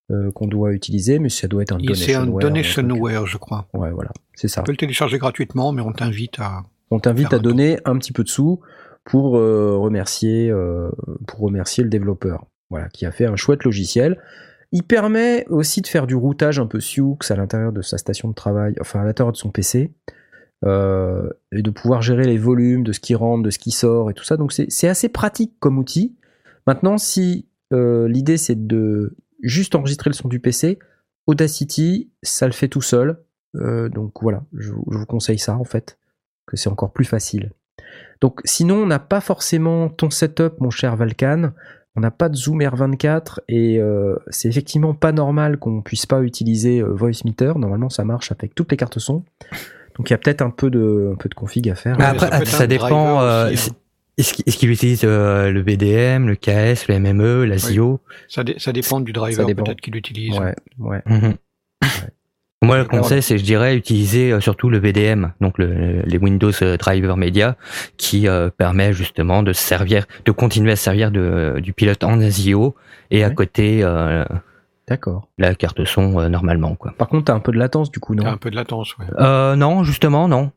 [0.09, 2.41] euh, qu'on doit utiliser, mais ça doit être un Et C'est un donationware.
[2.41, 3.67] donationware, je crois.
[3.75, 4.61] Ouais, voilà, c'est ça.
[4.61, 6.63] On peut le télécharger gratuitement, mais on t'invite à.
[6.89, 8.61] On t'invite à donner un petit peu de sous
[9.03, 10.51] pour euh, remercier
[11.27, 14.17] pour remercier le développeur, voilà, qui a fait un chouette logiciel.
[14.71, 18.29] Il permet aussi de faire du routage un peu Sioux à l'intérieur de sa station
[18.29, 19.91] de travail, enfin à l'intérieur de son PC,
[20.65, 24.09] euh, et de pouvoir gérer les volumes de ce qui rentre, de ce qui sort
[24.09, 24.37] et tout ça.
[24.37, 26.15] Donc c'est assez pratique comme outil.
[26.67, 30.79] Maintenant, si euh, l'idée c'est de juste enregistrer le son du PC,
[31.27, 33.19] Audacity, ça le fait tout seul.
[33.55, 35.97] Euh, donc voilà, je, je vous conseille ça en fait,
[36.45, 37.51] que c'est encore plus facile.
[38.21, 41.51] Donc sinon, on n'a pas forcément ton setup, mon cher Valkan.
[41.95, 46.21] On n'a pas de Zoom R24 et euh, c'est effectivement pas normal qu'on puisse pas
[46.21, 47.53] utiliser euh, Voice Meter.
[47.55, 49.23] Normalement, ça marche avec toutes les cartes son.
[49.97, 51.97] Donc il y a peut-être un peu de un peu de config à faire.
[51.97, 53.75] Ouais, Après, ça dépend, euh, aussi, hein.
[54.17, 57.99] Est-ce qu'il est-ce utilise euh, le BDM, le KS, le MME, la ZIO?
[58.29, 60.37] Ça, dé- ça dépend du driver peut-être qu'il utilise.
[60.39, 61.01] Ouais, ouais.
[61.05, 61.33] Mhm.
[62.61, 66.51] Moi, le conseil, c'est, je dirais, utiliser euh, surtout le BDM, donc le, les Windows
[66.61, 67.57] euh, Driver Media,
[67.97, 72.03] qui euh, permet justement de se servir, de continuer à se servir de, du pilote
[72.03, 72.75] en ASIO
[73.11, 74.25] et à côté euh,
[74.87, 75.27] D'accord.
[75.37, 76.75] la carte son euh, normalement.
[76.75, 76.93] Quoi.
[76.97, 78.97] Par contre, t'as un peu de latence du coup, T'as non un peu de latence,
[78.97, 79.05] ouais.
[79.19, 80.51] Euh, non, justement, non.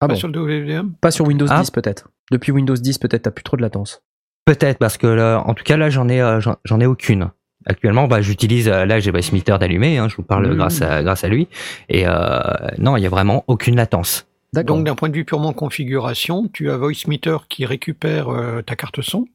[0.00, 1.60] Ah Pas bon sur le WDM Pas sur Windows Ah.
[1.60, 2.08] 10 peut-être.
[2.30, 4.02] Depuis Windows 10 peut-être t'as plus trop de latence.
[4.46, 7.30] Peut-être parce que là, en tout cas là, j'en ai, euh, j'en ai aucune.
[7.66, 9.98] Actuellement, bah, j'utilise euh, là, j'ai Voice Meter d'allumé.
[9.98, 10.56] Hein, je vous parle Mmh.
[10.56, 11.46] grâce à grâce à lui.
[11.88, 12.40] Et euh,
[12.78, 14.26] non, il y a vraiment aucune latence.
[14.52, 14.76] D'accord.
[14.76, 19.00] Donc d'un point de vue purement configuration, tu as VoiceMeter qui récupère euh, ta carte
[19.02, 19.26] son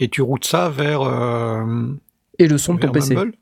[0.00, 1.64] et tu routes ça vers, euh,
[2.38, 3.14] Et le son de ton PC.
[3.14, 3.32] Mumble?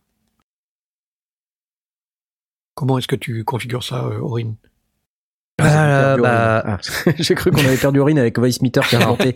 [2.74, 4.54] Comment est-ce que tu configures ça, euh, Aurine?
[5.60, 6.78] Ah, c'est Euh, bah- Aurine.
[7.06, 9.34] Ah, J'ai cru qu'on avait perdu Aurine avec Voice Meter qui a inventé.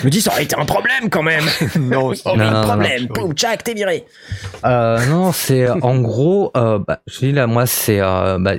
[0.00, 1.44] Je me dis, ça aurait été un problème quand même.
[1.76, 3.08] Non, Non, un non, problème.
[3.08, 4.04] Poum, tchac, t'es viré.
[4.64, 8.54] Euh, non, c'est en gros, euh, bah, je dis là, moi, c'est, euh, bah,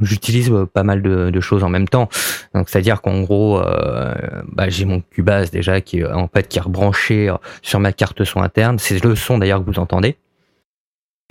[0.00, 2.08] j'utilise euh, pas mal de, de choses en même temps.
[2.54, 4.14] Donc, c'est-à-dire qu'en gros, euh,
[4.52, 7.92] bah, j'ai mon Cubase déjà qui, est, en fait, qui est rebranché euh, sur ma
[7.92, 8.78] carte son interne.
[8.78, 10.16] C'est le son d'ailleurs que vous entendez.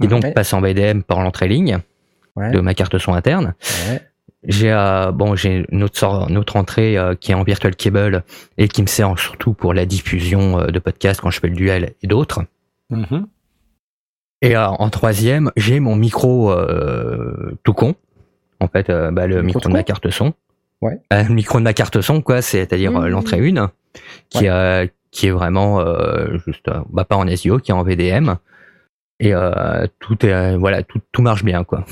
[0.03, 0.33] Et donc, Ouais.
[0.33, 1.79] passe en BDM par l'entrée ligne
[2.35, 2.51] Ouais.
[2.51, 3.53] de ma carte son interne.
[3.89, 4.01] Ouais.
[4.47, 8.23] J'ai euh, bon j'ai autre entrée euh, qui est en virtual cable
[8.57, 11.55] et qui me sert surtout pour la diffusion euh, de podcasts quand je fais le
[11.55, 12.41] duel et d'autres.
[12.89, 13.27] Mhm.
[14.41, 17.95] Et euh, en troisième, j'ai mon micro euh, tout con.
[18.59, 20.33] En fait, bah, le Le micro de ma carte son.
[20.81, 20.99] Ouais.
[21.11, 23.71] Le micro de ma carte son, quoi, c'est-à-dire euh, l'entrée 1,
[24.29, 28.35] qui, euh, qui est vraiment euh, juste, bah, pas en SEO, qui est en VDM.
[29.21, 31.85] Et euh, tout est, euh, voilà, tout, tout marche bien, quoi.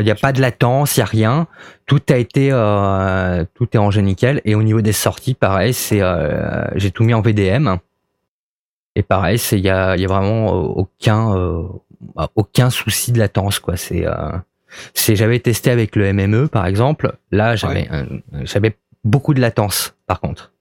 [0.00, 1.46] Il n'y a pas de latence, il y a rien.
[1.86, 4.40] Tout a été, euh, tout est rangé nickel.
[4.44, 7.76] Et au niveau des sorties, pareil, c'est, euh, j'ai tout mis en VDM.
[8.96, 11.62] Et pareil, c'est, il y a, il y a vraiment euh, aucun, euh,
[12.16, 13.76] bah, aucun souci de latence, quoi.
[13.76, 14.14] C'est, euh,
[14.92, 17.16] c'est, j'avais testé avec le MME, par exemple.
[17.30, 17.88] Là, j'avais,
[18.42, 20.52] j'avais beaucoup de latence, par contre.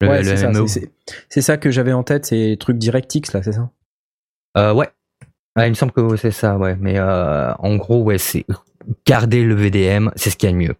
[0.00, 0.90] Ouais, le c'est ça, c'est-
[1.28, 3.68] c'est- c'est que j'avais en tête, ces trucs DirectX là, c'est ça?
[4.58, 4.88] Euh, ouais.
[5.56, 6.76] Ouais, il me semble que c'est ça, ouais.
[6.78, 8.44] Mais euh, en gros, ouais, c'est
[9.06, 10.74] garder le VDM, c'est ce qu'il y a de mieux.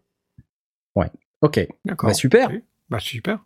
[1.41, 2.09] Ok, D'accord.
[2.11, 2.49] bah, super.
[2.51, 2.65] Oui.
[2.91, 3.39] Bah, super.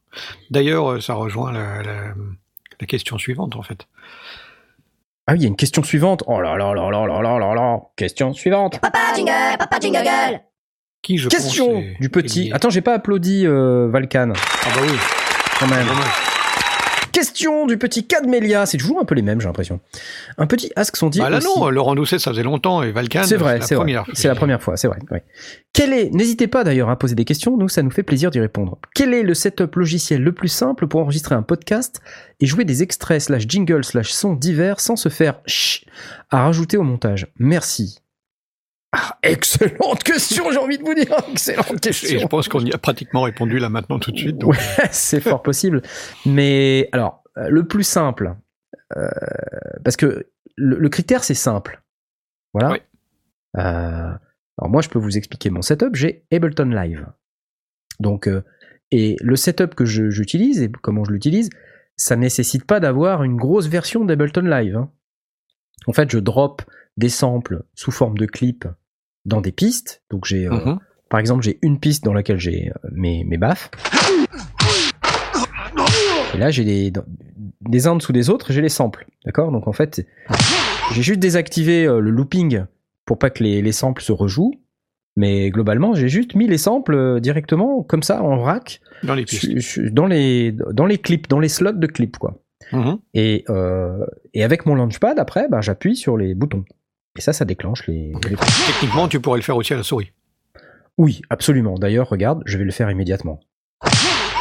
[0.50, 2.14] D'ailleurs, euh, ça rejoint la, la-
[2.80, 3.86] la question suivante, en fait.
[5.26, 6.24] Ah oui, il y a une question suivante.
[6.26, 7.80] Oh là là là là là là là là.
[7.96, 8.80] Question suivante.
[8.80, 10.40] Papa jingle, papa jingle.
[11.02, 12.50] Qui, je Question pense, du petit.
[12.54, 14.96] Attends, j'ai pas applaudi euh, Valkan Ah bah oui,
[15.60, 15.86] quand même.
[17.12, 18.66] Question du petit Cadmélia.
[18.66, 19.80] C'est toujours un peu les mêmes, j'ai l'impression.
[20.38, 21.18] Un petit Ask son dit.
[21.18, 23.84] Bah là aussi- non, Laurent Doucet, ça faisait longtemps, et Valkan, C'est vrai, c'est vrai.
[23.84, 24.04] première.
[24.14, 24.98] C'est la première fois, c'est vrai.
[25.72, 28.40] Quel est, n'hésitez pas d'ailleurs à poser des questions, nous ça nous fait plaisir d'y
[28.40, 28.78] répondre.
[28.94, 32.00] Quel est le setup logiciel le plus simple pour enregistrer un podcast
[32.40, 35.86] et jouer des extraits slash jingles slash sons divers sans se faire chut
[36.30, 37.28] à rajouter au montage?
[37.38, 38.01] Merci.
[38.94, 41.14] Ah, excellente question, j'ai envie de vous dire.
[41.30, 42.28] Excellente Et je question.
[42.28, 44.42] pense qu'on y a pratiquement répondu là maintenant tout de suite.
[44.44, 44.56] Ouais,
[44.90, 45.80] c'est fort possible.
[46.26, 48.34] Mais alors, euh, le plus simple,
[48.96, 49.08] euh,
[49.84, 50.26] parce que
[50.56, 51.82] le, le critère c'est simple.
[52.52, 52.72] Voilà.
[52.72, 52.78] Oui.
[53.56, 54.12] Euh,
[54.58, 55.94] alors moi, je peux vous expliquer mon setup.
[55.94, 57.06] J'ai Ableton Live.
[57.98, 58.42] Donc, euh,
[58.90, 61.48] et le setup que j'utilise et comment je l'utilise,
[61.96, 64.76] ça nécessite pas d'avoir une grosse version d'Ableton Live.
[64.76, 64.90] hein.
[65.86, 66.60] En fait, je drop
[66.98, 68.66] des samples sous forme de clips
[69.24, 70.02] dans des pistes.
[70.10, 70.78] Donc j'ai euh, Mhm.
[71.08, 73.70] par exemple, j'ai une piste dans laquelle j'ai euh, mes, mes baffes.
[76.34, 76.92] Et là, j'ai des,
[77.60, 79.06] des uns en dessous des autres, j'ai les samples.
[79.24, 79.52] D'accord?
[79.52, 80.06] Donc en fait,
[80.94, 82.64] j'ai juste désactivé euh, le looping
[83.04, 84.54] pour pas que les, les samples se rejouent.
[85.14, 89.26] Mais globalement, j'ai juste mis les samples directement, comme ça, en rack, dans les
[89.90, 92.40] dans les, dans les clips, dans les slots de clips, quoi.
[92.72, 92.96] Mhm.
[93.12, 96.64] Et, euh, et avec mon launchpad, après, bah, j'appuie sur les boutons.
[97.16, 100.12] Et ça, ça déclenche les, les Techniquement, tu pourrais le faire aussi à la souris.
[100.98, 101.74] Oui, absolument.
[101.78, 103.40] D'ailleurs, regarde, je vais le faire immédiatement.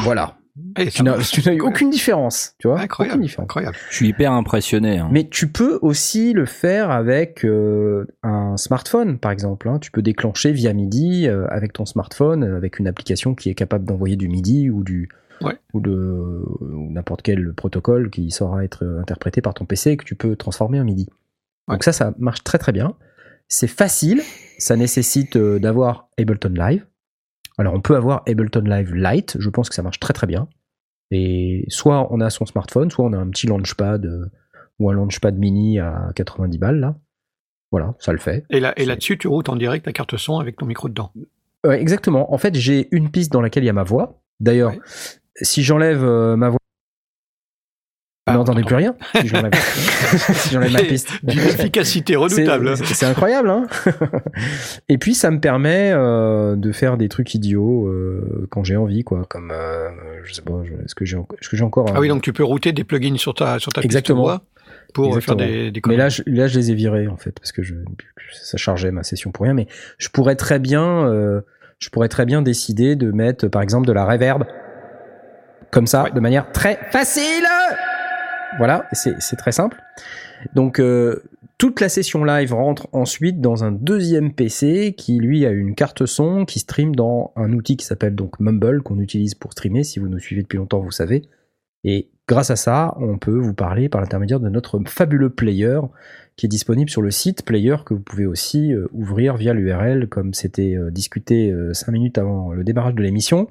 [0.03, 0.37] Voilà.
[0.77, 1.31] Et Tu n'as marche.
[1.31, 2.75] tu n'as eu aucune différence, tu vois?
[2.75, 3.43] Aucune Incroyable, différence.
[3.45, 3.77] incroyable.
[3.89, 4.97] Je suis hyper impressionné.
[4.97, 5.07] hein.
[5.11, 9.69] Mais tu peux aussi le faire avec euh, un smartphone, par exemple.
[9.69, 9.79] hein.
[9.79, 13.55] Tu peux déclencher via MIDI euh, avec ton smartphone, euh, avec une application qui est
[13.55, 15.09] capable d'envoyer du MIDI ou du
[15.41, 15.55] Ouais.
[15.73, 15.91] ou de
[16.59, 20.35] ou n'importe quel protocole qui saura être interprété par ton PC et que tu peux
[20.35, 21.09] transformer en MIDI.
[21.67, 22.95] Donc ça, ça marche très très bien.
[23.47, 24.21] C'est facile.
[24.57, 26.85] Ça nécessite euh, d'avoir Ableton Live.
[27.57, 29.37] Alors on peut avoir Ableton Live Lite.
[29.39, 30.47] Je pense que ça marche très très bien.
[31.11, 34.25] Et soit on a son smartphone, soit on a un petit launchpad euh,
[34.79, 36.95] ou un launchpad mini à 90 balles là.
[37.71, 38.43] Voilà, ça le fait.
[38.49, 41.13] Et là, et là-dessus, tu routes en direct ta carte son avec ton micro dedans.
[41.69, 42.33] Exactement.
[42.33, 44.21] En fait, j'ai une piste dans laquelle il y a ma voix.
[44.41, 44.79] D'ailleurs, Ouais.
[45.41, 46.59] si j'enlève euh, ma voix,
[48.27, 48.67] Ah, on n'entendez t'entend.
[48.67, 48.95] plus rien.
[49.21, 51.11] Si j'enlève, si ma piste.
[51.23, 52.77] D'une efficacité redoutable.
[52.77, 53.65] C'est- C'est incroyable, hein
[54.89, 59.03] Et puis ça me permet euh, de faire des trucs idiots euh, quand j'ai envie,
[59.03, 59.23] quoi.
[59.27, 59.89] Comme euh,
[60.23, 60.53] je sais pas,
[60.85, 62.73] est-ce que j'ai en- est-ce que j'ai encore un- Ah oui, donc tu peux router
[62.73, 64.27] des plugins sur ta, sur ta Exactement.
[64.37, 64.41] piste
[64.93, 65.37] pour Exactement.
[65.39, 67.63] faire des, des Mais là, je, là, je les ai virés en fait parce que
[67.63, 67.73] je,
[68.33, 69.55] ça chargeait ma session pour rien.
[69.55, 69.65] Mais
[69.97, 71.41] je pourrais très bien, euh,
[71.79, 74.43] je pourrais très bien décider de mettre, par exemple, de la reverb
[75.71, 76.11] comme ça, Ouais.
[76.11, 77.45] de manière très facile.
[78.57, 79.81] Voilà, c'est très simple.
[80.55, 81.23] Donc euh,
[81.57, 86.05] toute la session live rentre ensuite dans un deuxième PC qui lui a une carte
[86.05, 89.83] son qui stream dans un outil qui s'appelle donc Mumble qu'on utilise pour streamer.
[89.83, 91.23] Si vous nous suivez depuis longtemps, vous savez.
[91.83, 95.79] Et grâce à ça, on peut vous parler par l'intermédiaire de notre fabuleux player
[96.35, 100.07] qui est disponible sur le site player que vous pouvez aussi euh, ouvrir via l'URL
[100.07, 103.47] comme c'était euh, discuté 5 minutes avant le démarrage de l'émission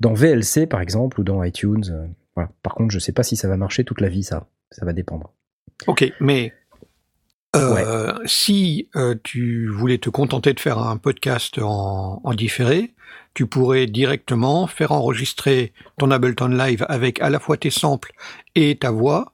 [0.00, 2.14] dans VLC par exemple ou dans iTunes.
[2.34, 2.50] Voilà.
[2.62, 4.46] Par contre, je sais pas si ça va marcher toute la vie ça.
[4.70, 5.32] Ça va dépendre.
[5.86, 6.52] Ok, mais
[7.56, 12.94] euh, si euh, tu voulais te contenter de faire un podcast en, en différé,
[13.34, 18.12] tu pourrais directement faire enregistrer ton Ableton Live avec à la fois tes samples
[18.54, 19.32] et ta voix,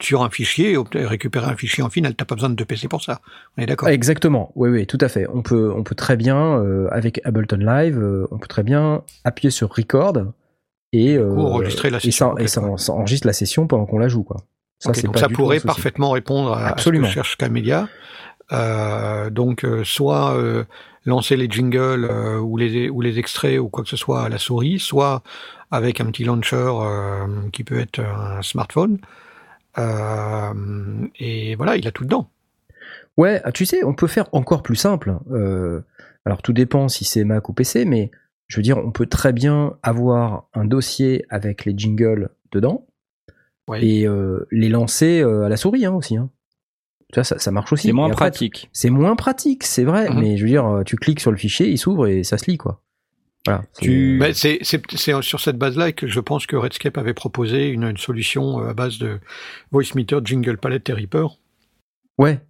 [0.00, 2.14] sur un fichier, récupérer un fichier en final.
[2.14, 3.20] T'as pas besoin de PC pour ça.
[3.56, 3.88] On est d'accord?
[3.88, 4.52] Exactement.
[4.54, 5.26] Oui, oui, tout à fait.
[5.32, 9.50] On peut, on peut très bien euh, avec Ableton Live, on peut très bien appuyer
[9.50, 10.32] sur Record
[10.92, 12.36] et, euh, enregistrer la session.
[12.38, 14.38] Et ça, et ça, enregistre la session pendant qu'on la joue, quoi.
[14.78, 17.06] Ça, donc pas ça pourrait parfaitement répondre à, à ce Absolument.
[17.06, 17.36] que cherche.
[18.50, 20.64] Euh, donc euh, soit euh,
[21.06, 24.28] lancer les jingles euh, ou les ou les extraits ou quoi que ce soit à
[24.28, 25.22] la souris, soit
[25.70, 28.98] avec un petit launcher euh, qui peut être un smartphone.
[29.78, 30.52] Euh,
[31.18, 32.28] et voilà, il a tout dedans.
[33.16, 35.16] Ouais, ah, tu sais, on peut faire encore plus simple.
[35.30, 35.80] Euh,
[36.24, 38.10] alors tout dépend si c'est Mac ou PC, mais
[38.52, 42.86] je veux dire, on peut très bien avoir un dossier avec les jingles dedans
[43.66, 43.82] Ouais.
[43.82, 46.18] et euh, les lancer euh, à la souris hein, aussi.
[46.18, 46.28] Hein.
[47.14, 47.86] Ça, ça marche aussi.
[47.86, 48.68] C'est moins pratique.
[48.74, 50.20] C'est moins pratique, c'est vrai, Mhm.
[50.20, 52.50] mais je veux dire, euh, tu cliques sur le fichier, il s'ouvre et ça se
[52.50, 52.82] lit, quoi.
[53.46, 53.62] Voilà.
[54.34, 54.62] c'est-
[55.22, 58.98] sur cette base-là que je pense que Redscape avait proposé une, une solution à base
[58.98, 59.18] de
[59.70, 61.38] Voice Meter, Jingle Palette et Reaper.
[62.18, 62.40] Ouais.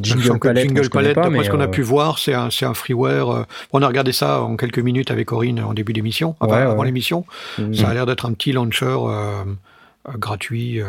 [0.00, 3.30] Jingle Palette, Jingle d'après ce qu'on a euh, pu voir, c'est un, freeware.
[3.30, 6.82] euh, on a regardé ça en quelques minutes avec Corinne en début d'émission, Ouais, avant
[6.82, 7.24] l'émission.
[7.58, 9.44] mm, Ça a l'air d'être un petit launcher euh,
[10.18, 10.80] gratuit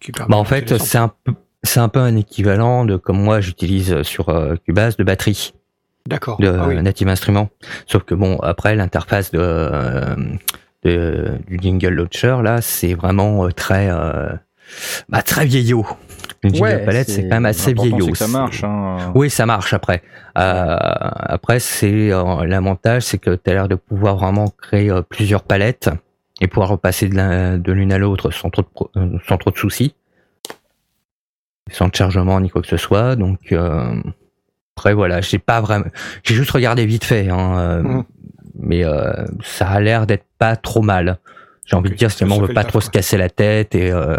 [0.00, 3.20] qui permet Bah, en fait, c'est un peu, c'est un peu un équivalent de comme
[3.22, 5.52] moi j'utilise sur euh, Cubase de batterie
[6.06, 6.38] D'accord.
[6.40, 6.80] de Ah oui.
[6.82, 7.50] Native Instruments.
[7.86, 10.14] Sauf que bon, après l'interface de, euh,
[10.84, 13.90] de- du Jingle Launcher là, c'est vraiment euh, très
[15.08, 15.86] bah, très vieillot.
[16.42, 18.14] Jingle Ouais, Palette, c'est- quand même assez vieillot.
[18.14, 18.64] ça marche.
[18.64, 19.12] Hein.
[19.14, 20.02] Oui, ça marche après.
[20.38, 25.02] Euh, après, c'est euh, l'avantage, c'est que tu as l'air de pouvoir vraiment créer euh,
[25.02, 25.90] plusieurs palettes
[26.40, 28.62] et pouvoir repasser de l'un- de l'une à l'autre sans trop
[28.94, 29.94] de sans trop de soucis,
[31.70, 33.16] sans de chargement ni quoi que ce soit.
[33.16, 33.54] Donc
[34.76, 35.84] après voilà, j'ai pas vraiment,
[36.24, 38.04] j'ai juste regardé vite fait, hein, Mhm.
[38.58, 38.82] mais
[39.44, 41.18] ça a l'air d'être pas trop mal.
[41.70, 42.80] J'ai envie de dire, si jamais on veut pas trop quoi.
[42.80, 44.16] se casser la tête et euh,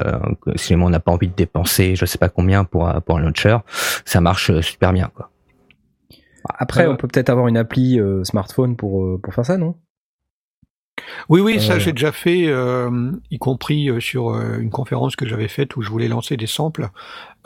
[0.55, 3.17] si jamais on n'a pas envie de dépenser, je sais pas combien pour un- pour
[3.17, 3.57] un launcher,
[4.05, 5.29] ça marche euh, super bien quoi.
[6.57, 9.57] Après, Euh, on peut peut-être avoir une appli euh, smartphone pour, euh, pour faire ça,
[9.57, 9.75] non?
[11.29, 15.15] Oui, oui, ça Euh, j'ai déjà fait, euh, y compris euh, sur euh, une conférence
[15.15, 16.89] que j'avais faite où je voulais lancer des samples.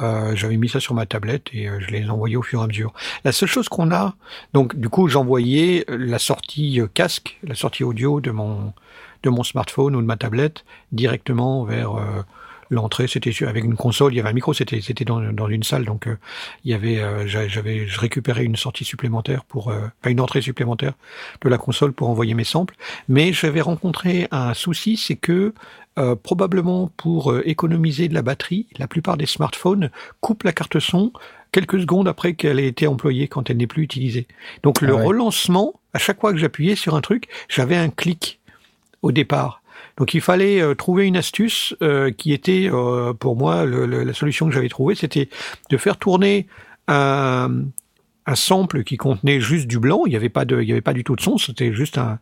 [0.01, 2.63] Euh, j'avais mis ça sur ma tablette et euh, je les envoyais au fur et
[2.63, 2.93] à mesure.
[3.23, 4.15] La seule chose qu'on a,
[4.53, 8.73] donc du coup j'envoyais la sortie euh, casque, la sortie audio de mon
[9.25, 12.21] de mon smartphone ou de ma tablette directement vers euh,
[12.69, 13.07] l'entrée.
[13.07, 15.85] C'était avec une console, il y avait un micro, c'était c'était dans, dans une salle,
[15.85, 16.17] donc euh,
[16.63, 20.41] il y avait euh, j'a- j'avais je récupérais une sortie supplémentaire pour enfin, une entrée
[20.41, 20.93] supplémentaire
[21.43, 22.75] de la console pour envoyer mes samples.
[23.09, 25.53] Mais j'avais rencontré un souci, c'est que
[26.23, 31.13] probablement pour économiser de la batterie, la plupart des smartphones coupent la carte son
[31.53, 34.27] quelques secondes après qu'elle ait été employée quand elle n'est plus utilisée.
[34.63, 35.05] Donc Ah le ouais.
[35.05, 38.41] relancement, à chaque fois que j'appuyais sur un truc, j'avais un clic
[39.05, 39.61] au départ.
[39.97, 44.47] Donc il fallait euh, trouver une astuce euh, qui était euh, pour moi la solution
[44.47, 45.29] que j'avais trouvée, c'était
[45.69, 46.47] de faire tourner
[46.87, 47.49] un,
[48.33, 50.01] sample qui contenait juste du blanc.
[50.07, 51.37] Il n'y avait pas de, il y avait pas du tout de son.
[51.37, 52.19] C'était juste un,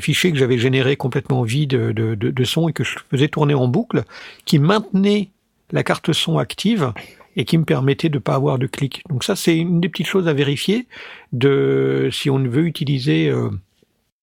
[0.00, 4.04] fichier que j'avais généré complètement vide de, son et que je faisais tourner en boucle,
[4.46, 5.28] qui maintenait
[5.72, 6.92] la carte son active
[7.36, 9.02] et qui me permettait de pas avoir de clic.
[9.10, 10.86] Donc ça, c'est une des petites choses à vérifier
[11.32, 13.30] de si on veut utiliser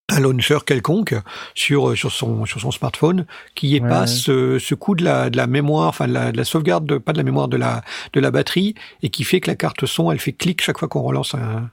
[0.10, 1.16] un launcher quelconque
[1.56, 4.08] sur sur son sur son smartphone, qu'il n'y ait Ouais, pas ouais.
[4.08, 6.98] ce, ce coup de la de la mémoire, enfin de la, de la sauvegarde, de,
[6.98, 9.86] pas de la mémoire de la de la batterie et qui fait que la carte
[9.86, 11.70] son, elle fait clic chaque fois qu'on relance un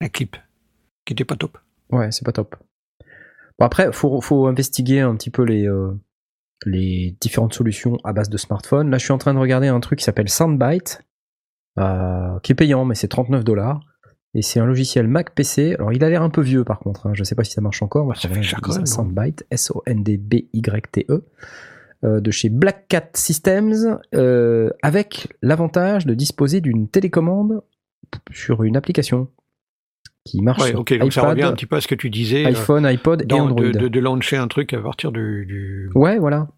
[0.00, 0.36] un clip,
[1.04, 1.58] qui était pas top.
[1.90, 2.56] Ouais, c'est pas top.
[3.58, 5.92] Bon, après, faut, faut investiguer un petit peu les, euh,
[6.66, 8.90] les différentes solutions à base de smartphone.
[8.90, 11.02] Là, je suis en train de regarder un truc qui s'appelle Soundbite,
[11.78, 13.80] euh, qui est payant, mais c'est 39 dollars.
[14.36, 15.74] Et c'est un logiciel Mac PC.
[15.74, 17.06] Alors, il a l'air un peu vieux par contre.
[17.06, 17.12] hein.
[17.14, 18.14] Je sais pas si ça marche encore.
[18.16, 18.42] Ça fait
[18.86, 21.24] Soundbite, S-O-N-D-B-Y-T-E,
[22.04, 27.62] euh, de chez Black Cat Systems, euh, avec l'avantage de disposer d'une télécommande
[28.32, 29.28] sur une application
[30.24, 32.10] qui marche Ouais, sur ok, donc ça revient un petit peu à ce que tu
[32.10, 32.44] disais.
[32.44, 33.60] euh, iPhone, iPod et Android.
[33.62, 36.48] de, de, de lancer un truc à partir du, du Ouais, voilà.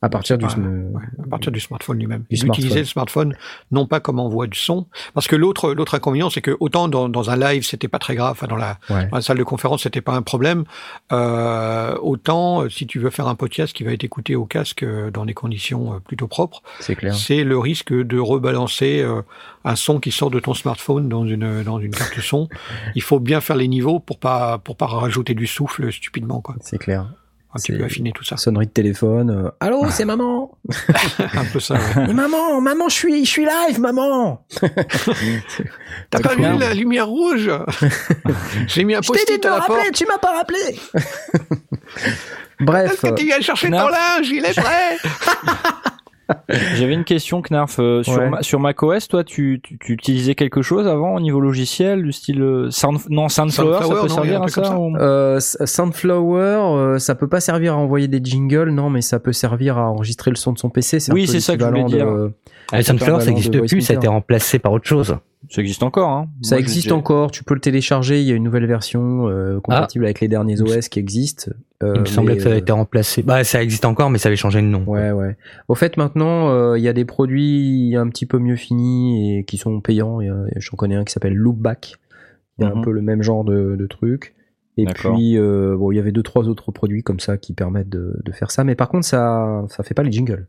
[0.00, 2.24] À partir du, ouais, à partir du smartphone lui-même.
[2.30, 3.34] Du D'utiliser le smartphone
[3.72, 7.08] non pas comme envoi du son, parce que l'autre l'autre inconvénient c'est que autant dans,
[7.08, 9.08] dans un live c'était pas très grave, enfin dans la, ouais.
[9.08, 10.64] dans la salle de conférence c'était pas un problème,
[11.12, 14.84] euh, autant euh, si tu veux faire un podcast qui va être écouté au casque
[14.84, 17.14] euh, dans des conditions euh, plutôt propres, c'est clair.
[17.14, 19.04] c'est le risque de rebalancer
[19.64, 22.48] un son qui sort de ton smartphone dans une dans une carte son.
[22.94, 26.56] Il faut bien faire les niveaux pour pas pour pas rajouter du souffle stupidement quoi.
[26.60, 27.06] C'est clair.
[27.56, 28.36] Un petit peu affiner tout ça.
[28.36, 29.30] Sonnerie de téléphone.
[29.30, 30.56] euh, Allô, c'est maman.
[31.18, 31.74] un peu ça.
[31.96, 32.12] ouais.
[32.12, 34.44] Maman, maman, je suis, je suis live, maman.
[36.10, 37.50] T'as pas vu la lumière rouge?
[38.68, 39.78] J'ai mis un Je t'ai dit post-it de me à la porte.
[39.78, 40.58] rappeler, tu m'as pas rappelé.
[42.60, 43.78] Bref, Est-ce que tu viens chercher Non.
[43.80, 44.96] ton linge Il est prêt
[46.48, 47.78] J'avais une question, Knarf.
[47.80, 48.30] euh, sur, Ouais.
[48.30, 52.12] ma- sur macOS, toi, tu, tu, tu utilisais quelque chose avant au niveau logiciel, du
[52.12, 54.78] style euh, Sound, non Soundflower, Soundflower, ça peut servir à ça, ça.
[54.78, 59.18] ou- Euh, Soundflower, euh, ça peut pas servir à envoyer des jingles, non, mais ça
[59.18, 60.98] peut servir à enregistrer le son de son PC.
[61.12, 62.06] Oui, c'est ça que je voulais dire.
[62.06, 62.32] de-
[62.72, 65.16] Ah, Sunflower, ça l'équivalent n'existe plus, ça a été remplacé par autre chose.
[65.50, 66.28] Ça existe encore, hein.
[66.42, 69.60] Ça Moi, existe encore, tu peux le télécharger, il y a une nouvelle version euh,
[69.60, 71.50] compatible avec les derniers OS qui existent.
[71.82, 73.22] Euh, Il me semblait mais, que ça avait euh, été remplacé.
[73.22, 74.82] Bah, ça existe encore, mais ça avait changé de nom.
[74.86, 75.36] Ouais, ouais.
[75.68, 79.44] Au fait, maintenant, euh, il y a des produits un petit peu mieux finis et
[79.44, 80.20] qui sont payants.
[80.56, 81.94] J'en connais un qui s'appelle Loopback.
[82.58, 82.84] Il y a un Mhm.
[82.84, 84.34] peu le même genre de, de truc.
[84.78, 87.88] Et puis, euh, bon, il y avait deux, trois autres produits comme ça qui permettent
[87.88, 88.62] de, de faire ça.
[88.64, 90.46] Mais par contre, ça, ça fait pas les jingles.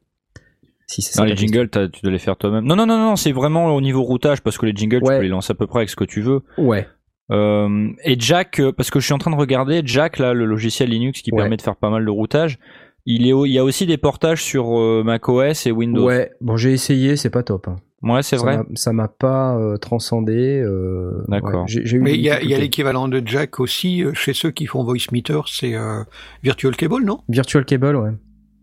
[0.87, 1.21] Si c'est ça.
[1.23, 2.63] Non, les jingles, tu dois les faire toi-même.
[2.65, 5.15] Non, non, non, non, c'est vraiment au niveau routage parce que les jingles, Ouais.
[5.15, 6.41] tu peux les lancer à peu près avec ce que tu veux.
[6.57, 6.87] Ouais.
[7.29, 10.45] Euh, et Jack, euh, parce que je suis en train de regarder, Jack, là, le
[10.45, 11.39] logiciel Linux qui Ouais.
[11.41, 12.57] permet de faire pas mal de routage,
[13.05, 16.05] il, est au- il y a aussi des portages sur euh, macOS et Windows.
[16.05, 16.31] Ouais.
[16.39, 17.67] Bon, j'ai essayé, c'est pas top.
[17.67, 17.75] hein.
[18.03, 18.59] Ouais, c'est vrai.
[18.75, 20.61] Ça m'a pas euh, transcendé.
[20.63, 21.65] euh, D'accord.
[21.67, 21.99] ouais.
[21.99, 22.61] Mais il y a, il y a difficultés.
[22.61, 26.03] l'équivalent de Jack aussi chez ceux qui font Voicemeeter, c'est euh,
[26.43, 27.19] Virtual Cable, non?
[27.27, 28.11] Virtual Cable, ouais.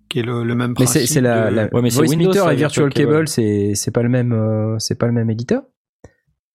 [0.09, 1.00] Qui est le, le même Mais principe.
[1.02, 4.02] c'est c'est la, de- la Ouais, mais c'est Windows, et Virtual Cable, c'est c'est pas
[4.02, 5.62] le même euh, c'est pas le même éditeur.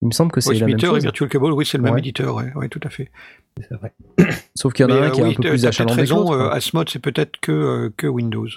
[0.02, 1.04] Il me semble que c'est la même Voicemeeter et chose.
[1.04, 3.12] Virtual Cable, oui, c'est le même éditeur, ouais, tout à fait.
[4.56, 6.00] Sauf qu'il y en a Mais, un euh, qui est oui, un peu plus achalandé
[6.02, 8.48] raison, euh, Asmod, c'est peut-être que, euh, que Windows.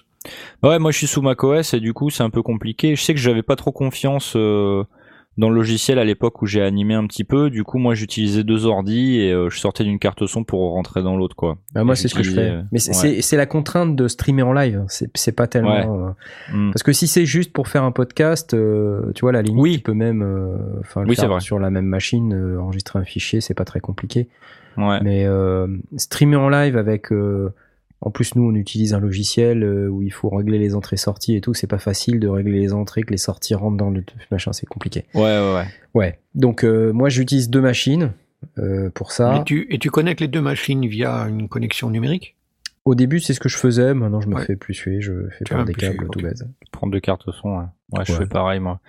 [0.62, 2.94] Ouais, moi je suis sous macOS et du coup c'est un peu compliqué.
[2.94, 4.84] Je sais que j'avais pas trop confiance euh,
[5.38, 7.48] dans le logiciel à l'époque où j'ai animé un petit peu.
[7.50, 11.02] Du coup, moi j'utilisais deux ordi et euh, je sortais d'une carte son pour rentrer
[11.02, 11.56] dans l'autre, quoi.
[11.74, 12.58] Ah, moi, c'est ce que je fais.
[12.70, 12.92] Mais c'est
[13.32, 13.38] ouais.
[13.38, 14.84] la contrainte de streamer en live.
[14.88, 16.06] C'est pas tellement.
[16.08, 16.10] euh,
[16.52, 16.70] Hmm.
[16.72, 19.62] Parce que si c'est juste pour faire un podcast, euh, tu vois, à la limite,
[19.62, 19.76] Oui.
[19.76, 20.22] tu peux même,
[20.80, 21.40] enfin, Oui, c'est faire vrai.
[21.40, 24.28] sur la même machine, enregistrer un fichier, c'est pas très compliqué.
[24.76, 25.00] Ouais.
[25.02, 25.66] Mais euh,
[25.96, 27.50] streamer en live avec, euh,
[28.02, 31.40] en plus nous on utilise un logiciel euh, où il faut régler les entrées-sorties et
[31.40, 34.52] tout, c'est pas facile de régler les entrées que les sorties rentrent dans le machin,
[34.52, 35.04] c'est compliqué.
[35.14, 35.66] Ouais, ouais, ouais.
[35.94, 36.18] Ouais.
[36.34, 38.12] Donc euh, moi j'utilise deux machines
[38.58, 39.38] euh, pour ça.
[39.40, 42.36] Et, tu, et tu connectes les deux machines via une connexion numérique?
[42.84, 44.44] Au début c'est ce que je faisais, maintenant je me Ouais.
[44.44, 46.42] fais plus suer, je fais par vas des câbles tout bête.
[46.72, 47.56] Prendre deux cartes son.
[47.58, 48.18] Ouais, ouais je Ouais.
[48.18, 48.80] fais pareil moi.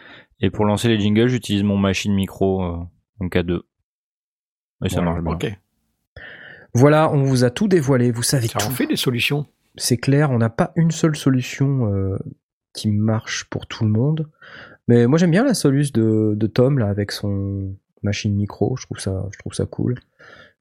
[0.41, 2.78] Et pour lancer les jingles, j'utilise mon machine micro, euh,
[3.22, 3.61] donc à deux.
[4.84, 5.34] Et ça Ouais, marche bien.
[5.34, 5.53] Ok.
[6.74, 8.67] Voilà, on vous a tout dévoilé, vous savez Ça tout.
[8.67, 9.45] en fait des solutions.
[9.76, 12.17] C'est clair, on n'a pas une seule solution euh,
[12.74, 14.30] qui marche pour tout le monde.
[14.88, 18.86] Mais moi j'aime bien la soluce de, de Tom là avec son machine micro, je
[18.86, 19.95] trouve ça, je trouve ça cool.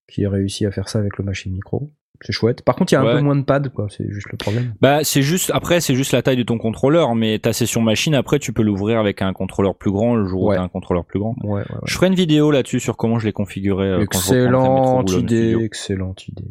[0.07, 1.91] Qui ait réussi à faire ça avec le machine micro.
[2.21, 2.63] C'est chouette.
[2.63, 3.15] Par contre, il y a un Ouais.
[3.15, 3.89] peu moins de pads, quoi.
[3.91, 4.75] C'est juste le problème.
[4.81, 8.15] Bah, c'est juste, après, c'est juste la taille de ton contrôleur, mais ta session machine,
[8.15, 10.57] après, tu peux l'ouvrir avec un contrôleur plus grand le jour où Ouais.
[10.57, 11.35] t'as un contrôleur plus grand.
[11.43, 11.79] Ouais, ouais, ouais.
[11.85, 13.87] Je ferai une vidéo là-dessus sur comment je l'ai configuré.
[13.89, 16.45] euh, quand je Excellente idée, excellente idée.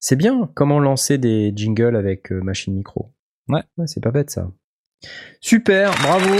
[0.00, 3.12] C'est bien comment lancer des jingles avec euh, machine micro.
[3.48, 3.60] Ouais.
[3.86, 4.50] c'est pas bête ça.
[5.40, 6.34] Super, bravo.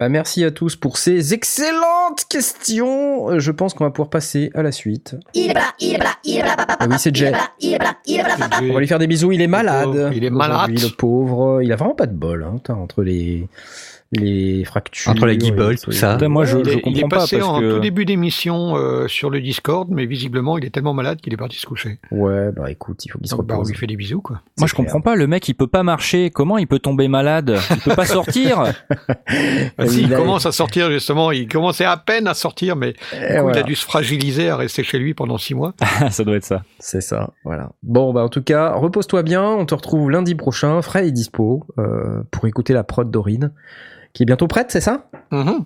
[0.00, 3.28] Bah, merci à tous pour ces excellentes questions.
[3.32, 5.14] Euh, Je pense qu'on va pouvoir passer à la suite.
[5.34, 7.32] Il est là, il est là, il est là, papa, Ah oui, c'est Jay.
[8.62, 9.30] On va lui faire des bisous.
[9.32, 10.10] Il est malade.
[10.14, 10.70] il est malade.
[10.70, 11.60] Aujourd'hui, Le pauvre.
[11.62, 13.46] Il a vraiment pas de bol, hein, entre les
[14.12, 15.12] les fractures.
[15.12, 15.92] Entre les et guibolles, trucs.
[15.94, 16.14] tout ça.
[16.14, 17.74] Putain, moi, je, il, je est, il comprends est pas passé parce en que.
[17.74, 21.36] tout début d'émission euh, sur le Discord, mais visiblement il est tellement malade qu'il est
[21.36, 21.98] parti se coucher.
[22.10, 23.70] Ouais, bah écoute, il faut qu'il se Donc bah, on repose.
[23.70, 24.40] lui fait des bisous quoi.
[24.58, 25.14] Moi, je comprends pas.
[25.14, 26.30] Le mec, il peut pas marcher.
[26.30, 27.58] Comment il peut tomber malade?
[27.70, 28.64] Il peut pas sortir?
[29.78, 33.50] Ah, si, il commence à sortir justement, il commençait à peine à sortir, mais coup,
[33.52, 35.74] il a dû se fragiliser à rester chez lui pendant six mois.
[36.10, 36.62] ça doit être ça.
[36.78, 37.70] C'est ça, voilà.
[37.82, 39.44] Bon, bah en tout cas, repose-toi bien.
[39.44, 43.52] On te retrouve lundi prochain, frais et dispo, euh, pour écouter la prod d'Aurine,
[44.12, 45.64] qui est bientôt prête, c'est ça Mhm.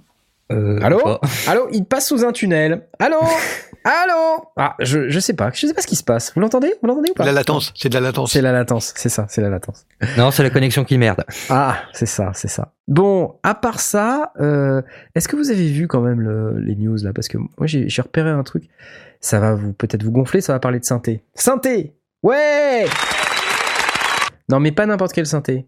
[0.52, 1.00] Euh, Allô.
[1.48, 2.82] Allô, il passe sous un tunnel.
[2.98, 3.16] Allô
[3.84, 6.32] Allô Ah, je, je sais pas, je sais pas ce qui se passe.
[6.34, 8.32] Vous l'entendez Vous l'entendez ou pas La latence, c'est de la latence.
[8.32, 9.86] C'est la latence, c'est ça, c'est la latence.
[10.16, 11.24] Non, c'est la connexion qui merde.
[11.50, 12.72] Ah, c'est ça, c'est ça.
[12.88, 14.80] Bon, à part ça, euh,
[15.14, 17.12] est-ce que vous avez vu quand même le- les news là?
[17.14, 18.64] Parce que moi j'ai repéré un truc.
[19.20, 21.22] Ça va vous peut-être vous gonfler, ça va parler de synthé.
[21.34, 22.86] Synthé Ouais
[24.48, 25.66] Non mais pas n'importe quel synthé.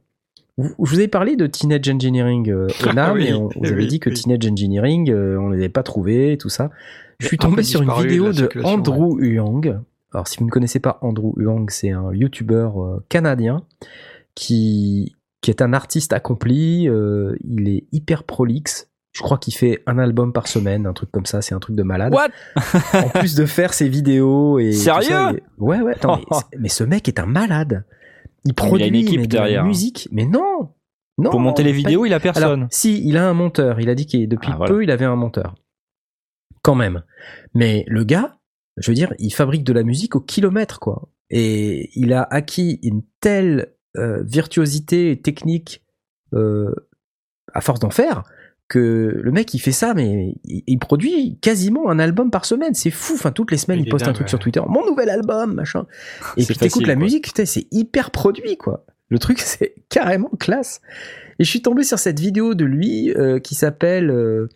[0.58, 3.82] Vous- Je vous ai parlé de Teenage Engineering euh, Ah oui, mais on, vous avez
[3.82, 4.16] oui, dit que oui.
[4.16, 6.70] Teenage Engineering, euh, on ne l'avait pas trouvé, tout ça.
[7.20, 9.80] Je suis tombé sur une de vidéo de circulation, Andrew Huang.
[10.12, 13.62] Alors si vous ne connaissez pas Andrew Huang, c'est un YouTuber euh, canadien
[14.34, 16.88] qui, qui est un artiste accompli.
[16.88, 18.88] euh, il est hyper prolixe.
[19.12, 21.40] Je crois qu'il fait un album par semaine, un truc comme ça.
[21.40, 22.14] C'est un truc de malade.
[22.14, 22.28] What?
[23.02, 25.08] En plus de faire ses vidéos et Sérieux?
[25.08, 25.92] ça, Ouais, ouais.
[25.94, 27.84] Attends, mais, mais ce mec est un malade.
[28.46, 29.64] Il produit une équipe mais de la derrière.
[29.64, 30.70] musique, mais non,
[31.18, 31.30] non.
[31.30, 32.68] Pour monter les pas- vidéos, il a alors, personne.
[32.70, 33.80] si, il a un monteur.
[33.80, 34.72] Il a dit qu'il depuis Ah, voilà.
[34.74, 35.54] peu, il avait un monteur.
[36.62, 37.02] Quand même.
[37.54, 38.38] Mais le gars,
[38.76, 41.08] je veux dire, il fabrique de la musique au kilomètre, quoi.
[41.30, 45.82] Et il a acquis une telle euh, virtuosité technique
[46.34, 46.72] euh,
[47.52, 48.24] à force d'en faire
[48.68, 52.90] que le mec il fait ça mais il, produit quasiment un album par semaine c'est
[52.90, 54.30] fou enfin toutes les semaines Il poste un truc ouais.
[54.30, 55.86] sur Twitter mon nouvel album machin
[56.36, 60.80] et puis t'écoutes la musique c'est hyper produit quoi le truc c'est carrément classe
[61.38, 64.48] et je suis tombé sur cette vidéo de lui euh, qui s'appelle euh,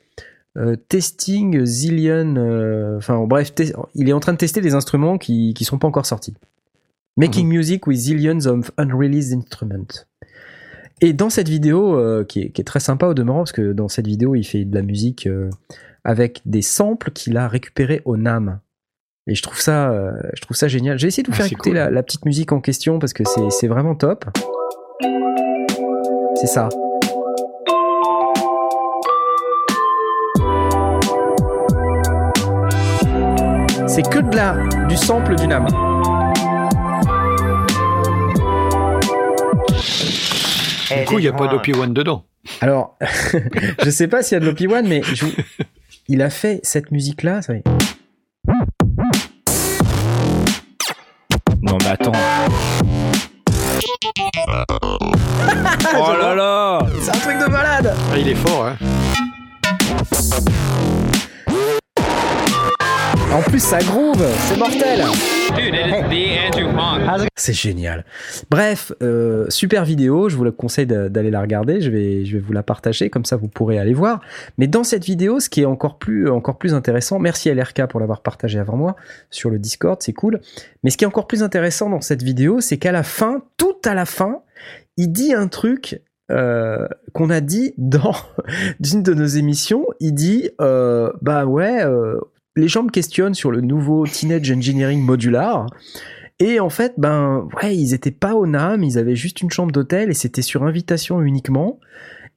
[0.56, 2.36] euh, Testing Zillion.
[2.36, 3.52] euh, Enfin, bref,
[3.94, 6.34] il est en train de tester des instruments qui qui sont pas encore sortis.
[7.16, 10.06] Making music with zillions of unreleased instruments.
[11.00, 13.72] Et dans cette vidéo, euh, qui, est, qui est très sympa au demeurant, parce que
[13.72, 15.48] dans cette vidéo, il fait de la musique euh,
[16.04, 18.60] avec des samples qu'il a récupérés au NAM.
[19.26, 20.98] Et je trouve ça, euh, je trouve ça génial.
[20.98, 21.76] J'ai essayé de vous Ah, faire écouter cool.
[21.78, 24.24] la, la petite musique en question parce que c'est c'est vraiment top.
[26.34, 26.68] C'est ça.
[33.86, 35.66] C'est que de la, du sample du NAM.
[40.98, 42.24] Du coup, il n'y a pas d'OP1 dedans.
[42.60, 42.96] Alors,
[43.84, 45.32] je sais pas s'il y a de l'OP1, mais je vous-
[46.08, 47.42] il a fait cette musique-là.
[47.42, 47.52] ça.
[51.62, 52.12] Non mais attends.
[55.96, 58.76] oh là là C'est un truc de malade Ah, il est fort, hein.
[63.32, 65.04] En plus, ça groove, c'est mortel
[67.36, 68.04] C'est génial.
[68.50, 72.34] Bref, euh, super vidéo, je vous le conseille d'a- d'aller la regarder, je vais, je
[72.36, 74.20] vais vous la partager, comme ça vous pourrez aller voir.
[74.58, 77.86] Mais dans cette vidéo, ce qui est encore plus, encore plus intéressant, merci à LRK
[77.86, 78.96] pour l'avoir partagé avant moi
[79.30, 80.40] sur le Discord, c'est cool.
[80.82, 83.76] Mais ce qui est encore plus intéressant dans cette vidéo, c'est qu'à la fin, tout
[83.84, 84.40] à la fin,
[84.96, 88.14] il dit un truc euh, qu'on a dit dans
[88.92, 89.86] une de nos émissions.
[90.00, 92.18] Il dit, euh, bah ouais, euh,
[92.56, 95.66] les gens me questionnent sur le nouveau Teenage Engineering modular.
[96.38, 99.72] Et en fait, ben ouais, ils étaient pas au NAM, ils avaient juste une chambre
[99.72, 101.78] d'hôtel et c'était sur invitation uniquement.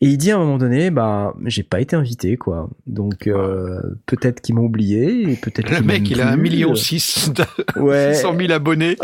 [0.01, 2.70] Et il dit à un moment donné, bah j'ai pas été invité quoi.
[2.86, 7.32] Donc euh, peut-être qu'ils m'ont oublié, et peut-être Le mec, il a un million six,
[7.78, 8.14] Ouais.
[8.14, 8.97] 600 000 abonnés.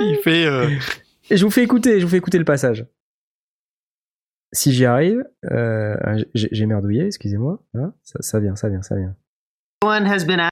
[0.00, 0.44] Il fait.
[0.46, 0.68] euh,
[1.30, 2.84] Et je vous fais écouter, je vous fais écouter le passage.
[4.52, 5.94] Si j'y arrive, euh,
[6.34, 7.62] j'ai merdouillé, excusez-moi.
[7.74, 9.14] Hein, ça, ça vient, ça vient, ça vient.
[9.84, 10.49] One has been at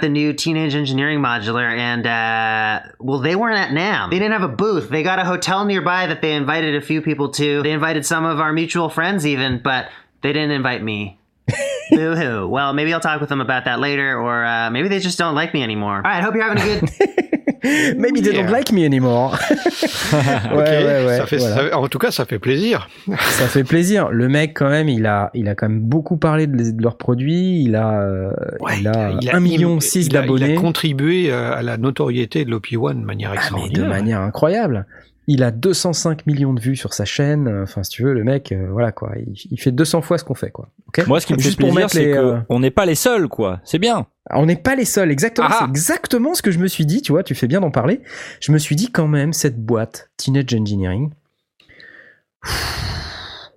[0.00, 4.10] the new Teenage Engineering Modular, and uh, well, they weren't at NAM.
[4.10, 4.90] They didn't have a booth.
[4.90, 7.62] They got a hotel nearby that they invited a few people to.
[7.62, 9.88] They invited some of our mutual friends, even, but
[10.20, 11.18] they didn't invite me.
[11.90, 12.48] Boo hoo.
[12.48, 15.34] Well, maybe I'll talk with them about that later, or uh, maybe they just don't
[15.34, 15.96] like me anymore.
[15.96, 17.24] All right, hope you're having a good.
[17.96, 19.38] Maybe they don't like me anymore.
[19.50, 21.16] ouais, ok, ouais, ouais.
[21.18, 21.70] ça fait, voilà.
[21.70, 22.88] ça- en tout cas, ça fait plaisir.
[23.06, 24.08] Ça fait plaisir.
[24.10, 26.96] Le mec, quand même, il a, il a quand même beaucoup parlé de, de leurs
[26.96, 27.62] produits.
[27.62, 28.30] Il a, euh,
[28.78, 30.52] il a, il 1 million 6 il a- d'abonnés.
[30.52, 33.88] Il a contribué euh, à la notoriété de l'OP1 de manière Ah, mais de extraordinaire.
[33.88, 34.86] manière incroyable.
[35.28, 37.48] Il a 205 millions de vues sur sa chaîne.
[37.62, 39.12] Enfin, si tu veux, le mec, euh, voilà quoi.
[39.16, 40.70] Il, il fait 200 fois ce qu'on fait, quoi.
[41.06, 43.60] Moi ce qui me fait plaisir c'est que euh, on n'est pas les seuls quoi.
[43.64, 44.06] C'est bien.
[44.30, 45.48] On n'est pas les seuls, exactement.
[45.50, 45.56] Ah.
[45.60, 48.00] C'est exactement ce que je me suis dit, tu vois, tu fais bien d'en parler.
[48.40, 51.10] Je me suis dit quand même, cette boîte, Teenage Engineering,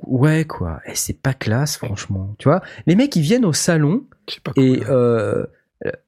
[0.04, 2.36] ouais, quoi, et c'est pas classe, franchement.
[2.38, 4.04] Tu vois, les mecs, ils viennent au salon
[4.44, 4.88] pas et, cool.
[4.90, 5.46] euh,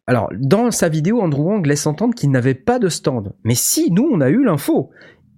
[0.05, 3.33] alors, dans sa vidéo, Andrew Wang laisse entendre qu'ils n'avaient pas de stand.
[3.43, 4.91] Mais si, nous, on a eu l'info.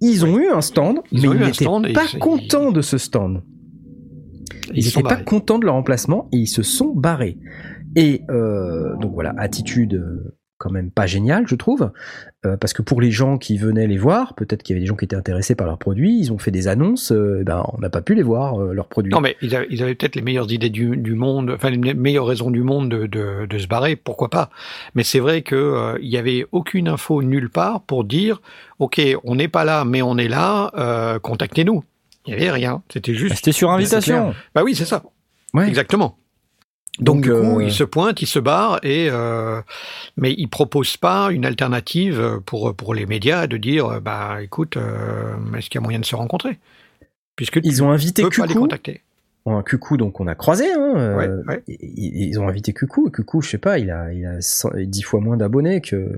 [0.04, 3.42] Ils ont eu un stand, Ils mais ils n'étaient et pas contents de ce stand.
[4.74, 7.38] Ils n'étaient pas contents de leur emplacement et ils se sont barrés.
[7.96, 11.92] Et euh, donc voilà, attitude euh, quand même pas géniale, je trouve,
[12.46, 14.86] euh, parce que pour les gens qui venaient les voir, peut-être qu'il y avait des
[14.86, 17.66] gens qui étaient intéressés par leurs produits, ils ont fait des annonces, euh, eh ben
[17.74, 19.12] on n'a pas pu les voir euh, leurs produits.
[19.12, 22.24] Non, mais ils avaient, peut-être les meilleures idées du, du monde, enfin les me- meilleures
[22.24, 24.48] raisons du monde de, de, de se barrer, pourquoi pas.
[24.94, 28.40] Mais c'est vrai que euh, il y avait aucune info nulle part pour dire,
[28.78, 31.84] ok, on n'est pas là, mais on est là, euh, contactez-nous.
[32.26, 32.82] Il n'y avait rien.
[32.90, 33.34] C'était juste.
[33.36, 34.32] C'était sur invitation.
[34.54, 35.02] Bah oui, c'est ça.
[35.52, 35.68] Ouais.
[35.68, 36.16] Exactement.
[37.00, 39.60] Donc, Donc, du coup, euh, il se pointe, il se barre, et euh,
[40.16, 44.76] mais il propose pas une alternative pour pour les médias de dire, euh, bah écoute,
[44.76, 46.58] euh, est-ce qu'il y a moyen de se rencontrer?
[47.34, 49.02] Puisque Ils ont invité peux pas les contacter.
[49.44, 51.62] un Cucou donc on a croisé, hein, euh, Ouais, ouais.
[51.66, 54.70] Ils, ils ont invité Cucou, et Cucou, je sais pas, il a, il a 100
[54.84, 56.12] 10 fois moins d'abonnés que,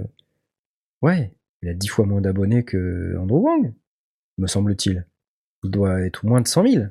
[1.01, 3.73] ouais, il a 10 fois moins d'abonnés que Andrew Wang,
[4.37, 5.07] me semble-t-il.
[5.65, 6.85] Il doit être moins de 100 000.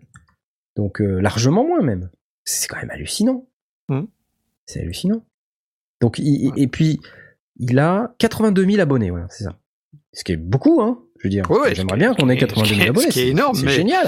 [0.76, 2.10] Donc euh, largement moins même.
[2.46, 3.46] C'est quand même hallucinant.
[3.90, 4.08] Mhm.
[4.66, 5.24] C'est hallucinant.
[6.02, 7.00] Donc il- et puis
[7.58, 9.58] il a 82 000 abonnés, voilà, c'est ça.
[10.14, 11.00] Ce qui est beaucoup, hein.
[11.20, 12.86] Je veux dire, Ouais, j'aimerais bien qu'on ait ce qui est- 82 ce 000 qui
[12.86, 13.08] est- abonnés.
[13.08, 14.08] ce qui est c'est- énorme, c'est génial.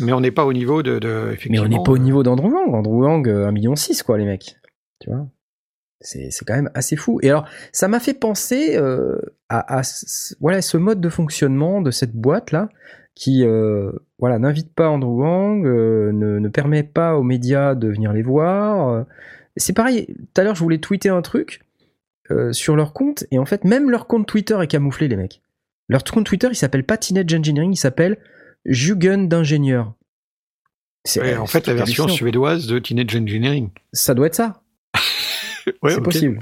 [0.00, 2.50] Mais on n'est pas au niveau de, de Mais on n'est pas au niveau d'Andrew
[2.52, 2.74] Wang.
[2.74, 4.56] Andrew Wang, euh, 1,6 million, quoi, les mecs.
[5.00, 5.26] Tu vois?
[6.00, 7.18] C'est, c'est quand même assez fou.
[7.22, 9.18] Et alors, ça m'a fait penser euh,
[9.50, 9.82] à, à
[10.40, 12.68] voilà, ce mode de fonctionnement de cette boîte-là.
[13.14, 17.88] Qui euh, voilà n'invite pas Andrew Wang, euh, ne, ne permet pas aux médias de
[17.88, 19.04] venir les voir.
[19.56, 20.06] C'est pareil.
[20.06, 21.60] Tout à l'heure, je voulais tweeter un truc
[22.30, 25.42] euh, sur leur compte et en fait, même leur compte Twitter est camouflé, les mecs.
[25.88, 28.18] Leur compte Twitter, il s'appelle pas Teenage Engineering, il s'appelle
[28.64, 29.94] Jugend d'ingénieur.
[31.04, 33.70] C'est Ouais, en fait, la version suédoise de Teenage Engineering.
[33.92, 34.62] Ça doit être ça.
[35.82, 36.40] Ouais, c'est possible.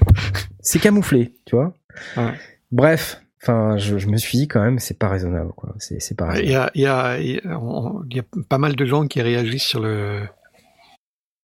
[0.61, 1.75] C'est camouflé, tu vois.
[2.17, 2.33] Ouais.
[2.71, 5.75] Bref, enfin, je, je me suis dit quand même, c'est pas raisonnable, quoi.
[5.79, 6.67] C'est pas Il y raisonnable.
[6.67, 9.21] a, il y, a, il y a- il y a pas mal de gens qui
[9.23, 10.23] réagissent sur le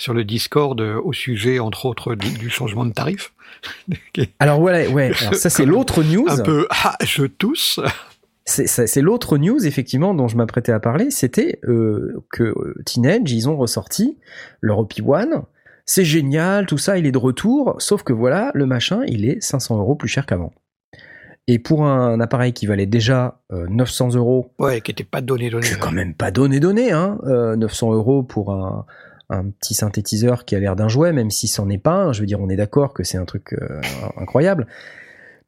[0.01, 3.33] sur le Discord euh, au sujet, entre autres, du, du changement de tarif.
[4.41, 5.13] Alors voilà, ouais.
[5.21, 6.27] Alors ça c'est l'autre news.
[6.29, 7.81] Un peu, ah, je tousse.
[8.45, 11.11] C'est c'est- c'est l'autre news effectivement dont je m'apprêtais à parler.
[11.11, 14.19] C'était euh, que euh, Teenage, ils ont ressorti
[14.61, 15.45] leur OP1.
[15.87, 17.77] C'est génial, tout ça, il est de retour.
[17.79, 20.53] Sauf que voilà, le machin, il est 500 euros plus cher qu'avant.
[21.47, 25.51] Et pour un appareil qui valait déjà euh, 900 euros, Ouais, qui était pas donné,
[25.51, 25.67] donné.
[25.67, 27.19] c'est quand même pas donné donné, hein.
[27.25, 28.87] Euh, 900 euros pour un,
[29.29, 32.13] un petit synthétiseur qui a l'air d'un jouet, même si c'en est pas un.
[32.13, 33.81] Je veux dire, on est d'accord que c'est un truc euh,
[34.17, 34.67] incroyable.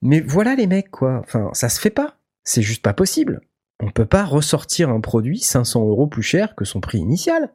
[0.02, 1.20] Mais voilà les mecs, quoi.
[1.24, 2.16] Enfin, ça se fait pas.
[2.44, 3.40] C'est juste pas possible.
[3.80, 7.50] On peut pas ressortir un produit 500 euros plus cher que son prix initial.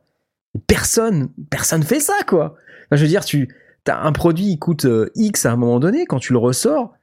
[0.68, 2.56] Personne, personne fait ça, quoi.
[2.88, 3.48] Enfin, je veux dire, tu
[3.88, 6.94] as un produit, il coûte euh, X à un moment donné, quand tu le ressors,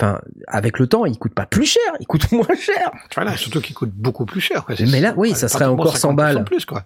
[0.00, 2.90] enfin, avec le temps, il coûte pas plus cher, il coûte moins cher.
[3.14, 4.64] Voilà, surtout qu'il coûte beaucoup plus cher.
[4.64, 4.74] Quoi.
[4.80, 6.36] Mais là, oui, ça serait encore 100 balles.
[6.36, 6.84] 50% de plus, quoi.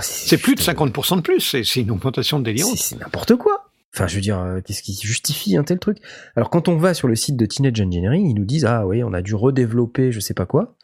[0.00, 1.40] C'est plus de 50% de plus.
[1.40, 2.76] C'est une augmentation délirante.
[2.76, 3.70] C'est n'importe quoi.
[3.94, 5.98] Enfin, je veux dire, euh, qu'est-ce qui justifie un tel truc?
[6.36, 9.02] Alors, quand on va sur le site de Teenage Engineering, ils nous disent ah oui,
[9.02, 10.76] on a dû redévelopper, je sais pas quoi.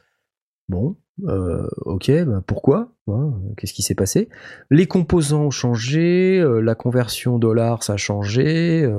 [0.70, 0.96] Bon,
[1.28, 2.92] euh, ok, bah, pourquoi?
[3.08, 4.30] Hein, Qu'est-ce qui s'est passé?
[4.70, 8.90] Les composants ont changé, euh, la conversion dollar ça a changé.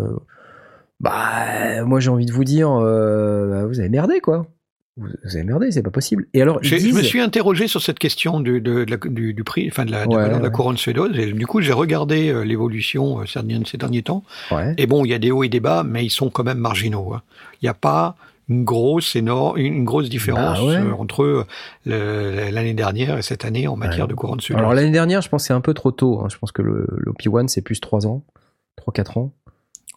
[0.99, 4.47] Bah, moi j'ai envie de vous dire, euh, bah, vous avez merdé quoi.
[4.97, 6.25] Vous vous avez merdé, c'est pas possible.
[6.33, 9.43] Et alors, Je me suis interrogé sur cette question du, de, de la- du, du
[9.43, 10.55] prix, enfin de la, de la Ouais, valeur de la ouais.
[10.55, 11.11] couronne suédoise.
[11.19, 14.23] Et du coup, j'ai regardé euh, l'évolution euh, ces derniers, ces derniers temps.
[14.51, 16.45] ouais, Et bon, il y a des hauts et des bas, mais ils sont quand
[16.45, 17.11] même marginaux.
[17.13, 17.21] hein.
[17.61, 18.15] Il n'y a pas
[18.47, 20.91] une grosse, énorme, une grosse différence Bah ouais.
[20.97, 21.45] entre
[21.85, 24.09] l'année dernière et cette année en matière Ouais.
[24.11, 24.63] de couronne suédoise.
[24.63, 26.21] Alors l'année dernière, je pense que c'est un peu trop tôt.
[26.23, 26.27] hein.
[26.31, 28.23] Je pense que le, le OP1 c'est plus 3 ans,
[28.87, 29.31] 3-4 ans.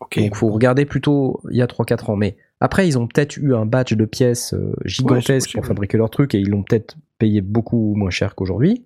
[0.01, 0.19] Ok.
[0.19, 2.17] Donc faut regarder plutôt il y a 3-4 ans.
[2.17, 6.11] Mais après, ils ont peut-être eu un batch de pièces euh, gigantesques pour fabriquer leur
[6.11, 8.85] truc et ils l'ont peut-être payé beaucoup moins cher qu'aujourd'hui.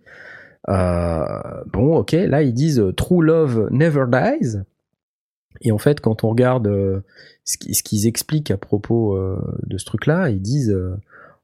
[0.69, 1.25] Euh,
[1.73, 4.59] bon, ok, là ils disent euh, True Love Never Dies.
[5.61, 7.01] Et en fait, quand on regarde euh,
[7.45, 10.77] ce qui- ce qu'ils expliquent à propos euh, de ce truc-là, ils disent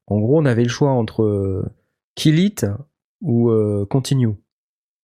[0.07, 1.65] en gros, on avait le choix entre
[2.15, 2.67] Kill It
[3.21, 3.51] ou
[3.91, 4.29] Continue.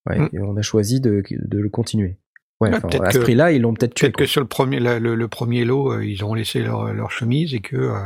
[0.09, 0.29] Ouais, Mm.
[0.35, 2.19] et on a choisi de, de le continuer.
[2.61, 4.07] Ouais, Ouais, enfin, peut-être à ce que- prix-là, ils l'ont peut-être tué.
[4.09, 6.93] Peut-être que sur le premier, la- le, le premier lot, euh, ils ont laissé leur,
[6.93, 7.77] leur chemise et que.
[7.77, 7.99] euh,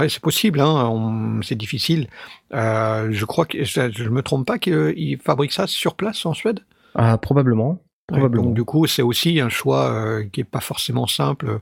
[0.00, 2.08] ouais, c'est possible, hein, c'est difficile.
[2.54, 6.32] Euh, je crois que je, je me trompe pas qu'ils fabriquent ça sur place en
[6.34, 6.60] Suède?
[6.94, 7.70] Ah, probablement.
[8.10, 8.44] Ouais, Probablement.
[8.46, 11.60] donc du coup, c'est aussi un choix euh, qui est pas forcément simple.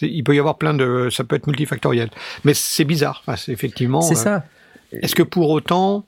[0.00, 2.08] Il peut y avoir plein de, ça peut être multifactoriel,
[2.44, 3.22] mais c'est bizarre.
[3.26, 4.00] Enfin, c'est effectivement.
[4.00, 4.44] c'est euh, ça.
[4.92, 6.06] Est-ce que pour autant,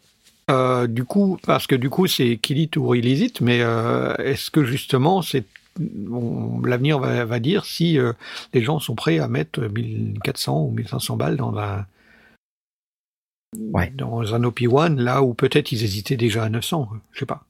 [0.50, 4.14] euh, du coup, parce que du coup, c'est kill it ou release it, mais euh,
[4.16, 5.44] est-ce que justement, c'est
[6.64, 8.12] l'avenir va, va dire si euh,
[8.52, 11.86] les gens sont prêts à mettre 1400 ou 1500 balles dans un
[13.72, 13.90] Ouais.
[13.96, 17.44] dans un OP1 là où peut-être ils hésitaient déjà à 900, je sais pas.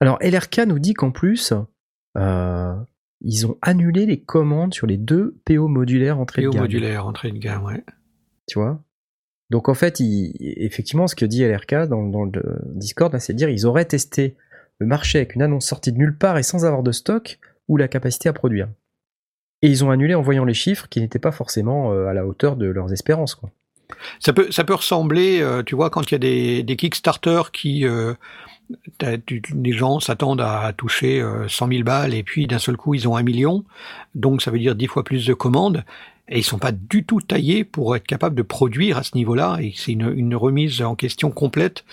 [0.00, 1.52] Alors, LRK nous dit qu'en plus,
[2.16, 6.62] ils ont annulé les commandes sur les deux PO modulaires entrée de PO gamme.
[6.62, 7.84] modulaire, entrée de gamme, ouais.
[8.48, 8.80] Tu vois?
[9.50, 13.66] Donc, en fait, effectivement, ce que dit LRK dans, le Discord, c'est de dire ils
[13.66, 14.36] auraient testé
[14.78, 17.38] le marché avec une annonce sortie de nulle part et sans avoir de stock
[17.68, 18.68] ou la capacité à produire.
[19.62, 22.26] Et ils ont annulé en voyant les chiffres qui n'étaient pas forcément euh, à la
[22.26, 23.40] hauteur de leurs espérances.
[24.20, 28.14] Ça peut, ressembler, euh, tu vois, quand il y a des, des Kickstarter qui, euh,
[29.02, 33.08] les gens s'attendent à toucher euh, 100 000 balles et puis d'un seul coup ils
[33.08, 33.64] ont un million,
[34.14, 35.84] donc ça veut dire dix fois plus de commandes
[36.28, 39.58] et ils sont pas du tout taillés pour être capables de produire à ce niveau-là.
[39.60, 41.84] Et c'est une, une remise en question complète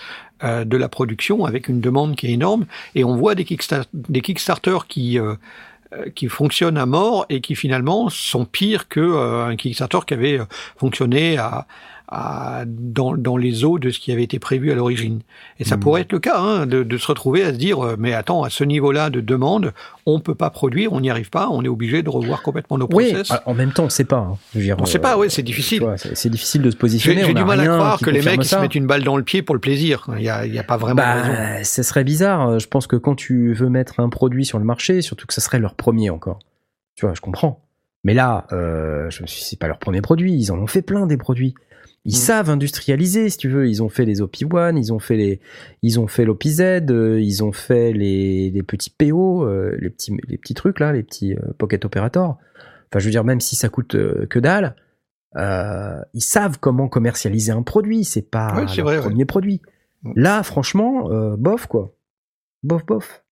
[0.42, 2.66] euh, de la production avec une demande qui est énorme.
[2.94, 5.34] Et on voit des, Kickstar- des Kickstarter qui euh,
[5.92, 10.14] euh, qui fonctionnent à mort et qui finalement sont pires que euh, un Kickstarter qui
[10.14, 10.44] avait euh,
[10.76, 11.66] fonctionné à,
[12.14, 15.20] à- dans, dans les eaux de ce qui avait été prévu à l'origine.
[15.58, 15.82] Et ça Mhm.
[15.82, 18.42] pourrait être le cas, hein, de, de se retrouver à se dire, euh, mais attends,
[18.44, 19.72] à ce niveau-là de demande,
[20.06, 22.88] on peut pas produire, on n'y arrive pas, on est obligé de revoir complètement nos
[22.92, 23.32] Oui, process.
[23.46, 24.18] en même temps, on ne sait pas.
[24.18, 24.38] hein.
[24.54, 25.82] Je veux dire, on sait euh, pas, ouais, c'est tu difficile.
[25.96, 27.24] C'est c'est difficile de se positionner.
[27.24, 29.24] j'ai du a mal à croire que les mecs se mettent une balle dans le
[29.24, 30.06] pied pour le plaisir.
[30.16, 31.28] Il y a, pas vraiment raison.
[31.32, 32.58] Bah, ce serait bizarre.
[32.58, 35.40] Je pense que quand tu veux mettre un produit sur le marché, surtout que ce
[35.40, 36.38] serait leur premier encore.
[36.96, 37.60] Tu vois, je comprends.
[38.04, 40.34] Mais là, euh, je me suis, c'est pas leur premier produit.
[40.34, 41.54] Ils en ont fait plein des produits.
[42.06, 42.16] Ils Mm.
[42.18, 43.66] savent industrialiser, si tu veux.
[43.66, 45.40] Ils ont fait les OP1, ils ont fait les,
[45.82, 50.14] ils ont fait l'OPZ, euh, ils ont fait les, les petits PO, euh, les petits,
[50.28, 52.36] les petits trucs là, les petits euh, Pocket Operator.
[52.90, 54.76] Enfin, je veux dire, même si ça coûte euh, que dalle,
[55.36, 58.04] ils savent comment commercialiser un produit.
[58.04, 59.02] C'est pas c'est leur vrai, ouais.
[59.02, 59.62] premier produit.
[60.02, 60.12] Mm.
[60.16, 61.94] Là, franchement, bof quoi,
[62.62, 63.24] bof bof.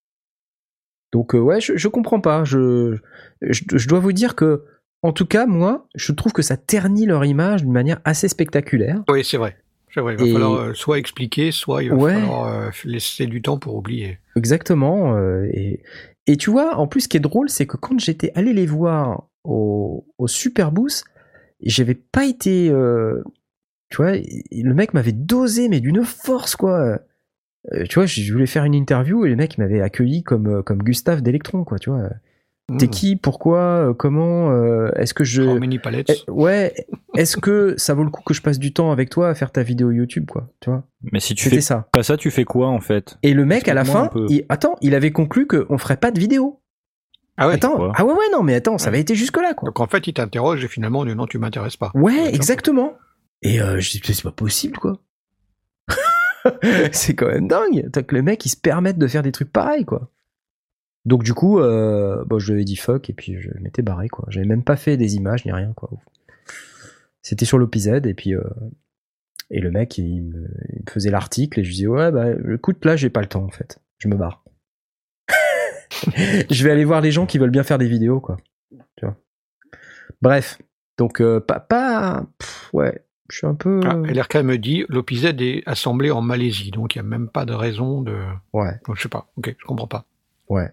[1.13, 2.43] Donc ouais, je, je comprends pas.
[2.45, 2.97] Je,
[3.43, 4.65] je, je dois vous dire que,
[5.03, 9.03] en tout cas, moi, je trouve que ça ternit leur image d'une manière assez spectaculaire.
[9.09, 9.57] Oui, c'est vrai.
[9.95, 10.15] C'est vrai.
[10.15, 12.15] Il va Et- falloir euh, soit expliquer, soit il va Ouais.
[12.15, 14.19] falloir euh, laisser du temps pour oublier.
[14.37, 15.17] Exactement.
[15.17, 15.83] euh, et,
[16.27, 18.65] et tu vois, en plus, ce qui est drôle, c'est que quand j'étais allé les
[18.67, 21.05] voir au, au Superboost,
[21.63, 22.69] j'avais pas été.
[23.91, 27.01] tu vois, le mec m'avait dosé, mais d'une force, quoi.
[27.89, 31.23] Tu vois, je voulais faire une interview et le mec m'avait accueilli comme, comme Gustave
[31.23, 32.09] d'Electron, quoi, tu vois.
[32.79, 32.91] T'es Mmh.
[32.91, 33.17] qui?
[33.17, 33.59] Pourquoi?
[33.59, 34.51] Euh, Comment?
[34.51, 35.43] Euh, Est-ce que je.
[35.43, 36.75] How many pallets Eh, ouais,
[37.17, 39.51] est-ce que ça vaut le coup que je passe du temps avec toi à faire
[39.53, 40.85] ta vidéo YouTube, quoi Tu vois?
[41.13, 41.89] Mais si tu fais ça.
[41.93, 43.19] pas ça, tu fais quoi en fait?
[43.23, 46.19] Et le mec, à la fin, il, attends, il avait conclu qu'on ferait pas de
[46.19, 46.61] vidéo.
[47.39, 47.55] Ah ouais?
[47.55, 49.67] attends, ah ouais, ouais, non, mais attends, ça avait été jusque-là, quoi.
[49.67, 51.91] Donc en fait, il t'interroge et finalement, non, tu m'intéresses pas.
[51.95, 52.95] Ouais, exactement.
[53.41, 54.99] Et euh, je dis, c'est pas possible, quoi.
[56.93, 57.91] c'est quand même dingue.
[57.91, 60.11] Que le mec, il se permette de faire des trucs pareils, quoi.
[61.05, 64.09] Donc du coup, euh, bon, je lui ai dit fuck et puis je m'étais barré,
[64.09, 64.25] quoi.
[64.29, 65.91] J'avais même pas fait des images ni rien, quoi.
[67.23, 68.43] C'était sur l'OPZ et puis euh,
[69.51, 72.27] et le mec, il me, il me faisait l'article et je lui dis ouais, bah
[72.55, 73.79] écoute, là, j'ai pas le temps en fait.
[73.99, 74.45] Je me barre.
[76.51, 78.37] je vais aller voir les gens qui veulent bien faire des vidéos, quoi.
[78.97, 79.17] Tu vois.
[80.21, 80.59] Bref,
[80.99, 85.25] donc euh, pas pas pff, ouais, je suis un peu Ah, LRK me dit l'OPZ
[85.41, 88.17] est assemblé en Malaisie, donc il n'y a même pas de raison de.
[88.53, 88.79] ouais.
[88.87, 89.33] Donc, je sais pas.
[89.37, 90.05] Ok, je comprends pas.
[90.49, 90.71] Ouais.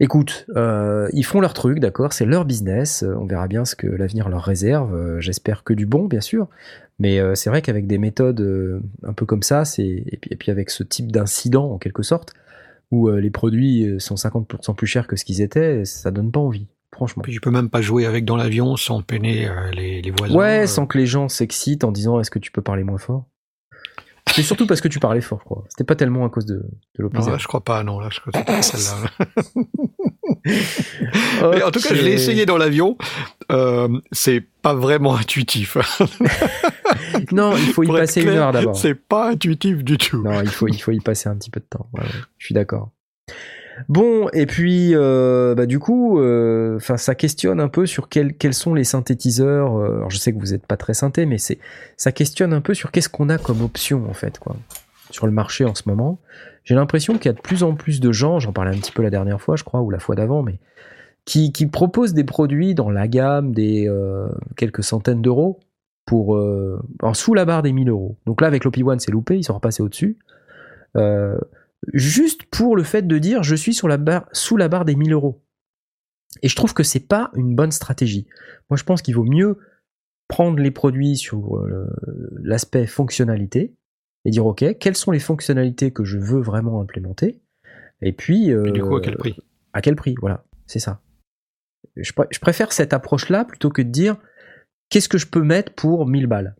[0.00, 3.02] Écoute, euh, ils font leur truc, d'accord, c'est leur business.
[3.02, 4.94] euh, On verra bien ce que l'avenir leur réserve.
[4.94, 6.48] euh, J'espère que du bon, bien sûr.
[6.98, 10.30] Mais euh, c'est vrai qu'avec des méthodes euh, un peu comme ça, c'est et puis,
[10.32, 12.32] et puis avec ce type d'incident en quelque sorte,
[12.90, 16.66] où les produits sont 50% plus chers que ce qu'ils étaient, ça donne pas envie,
[16.94, 17.22] franchement.
[17.22, 20.34] Puis tu peux même pas jouer avec dans l'avion sans peiner les, les voisins.
[20.34, 23.24] Ouais, sans que les gens s'excitent en disant est-ce que tu peux parler moins fort?
[24.34, 25.64] C'est surtout parce que tu parlais fort, je crois.
[25.68, 26.64] C'était pas tellement à cause de,
[26.98, 29.10] de Non, là, je crois pas, non, là, je crois que c'était pas celle-là.
[31.66, 32.96] En tout cas, je l'ai essayé dans l'avion.
[33.50, 35.76] Euh, c'est pas vraiment intuitif.
[37.30, 38.76] Non, il faut y Pour passer une heure d'abord.
[38.76, 40.22] C'est pas intuitif du tout.
[40.22, 41.88] Non, il faut, il faut y passer un petit peu de temps.
[41.92, 42.08] Ouais, ouais,
[42.38, 42.90] je suis d'accord.
[43.88, 48.34] Bon, et puis, euh, bah, du coup, euh, enfin, ça questionne un peu sur quels,
[48.34, 49.76] quels sont les synthétiseurs.
[49.76, 51.58] euh, alors, je sais que vous n'êtes pas très synthé, mais c'est,
[51.96, 54.56] ça questionne un peu sur qu'est-ce qu'on a comme option, en fait, quoi,
[55.10, 56.18] sur le marché en ce moment.
[56.64, 58.92] J'ai l'impression qu'il y a de plus en plus de gens, j'en parlais un petit
[58.92, 60.58] peu la dernière fois, je crois, ou la fois d'avant, mais
[61.24, 65.60] qui, qui proposent des produits dans la gamme des euh, quelques centaines d'euros
[66.06, 68.16] pour euh, en sous la barre des 1000 euros.
[68.26, 70.18] Donc là, avec l'OP1, c'est loupé, ils sont repassés au-dessus.
[70.96, 71.38] Euh,
[71.92, 74.96] juste pour le fait de dire je suis sur la barre, sous la barre des
[74.96, 75.42] 1000 euros.
[76.42, 78.26] Et je trouve que c'est pas une bonne stratégie.
[78.70, 79.58] Moi, je pense qu'il vaut mieux
[80.28, 81.86] prendre les produits sur euh,
[82.42, 83.74] l'aspect fonctionnalité
[84.24, 87.42] et dire ok, quelles sont les fonctionnalités que je veux vraiment implémenter?
[88.00, 89.36] Et puis euh, Et du coup, à quel prix?
[89.74, 90.14] à quel prix?
[90.20, 91.02] Voilà, c'est ça.
[91.96, 94.16] Je, pr- je préfère cette approche-là plutôt que de dire
[94.88, 96.56] qu'est-ce que je peux mettre pour 1000 balles?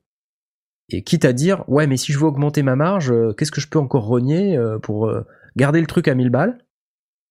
[0.88, 3.60] Et quitte à dire, ouais, mais si je veux augmenter ma marge, euh, qu'est-ce que
[3.60, 5.22] je peux encore rogner euh, pour euh,
[5.56, 6.58] garder le truc à 1000 balles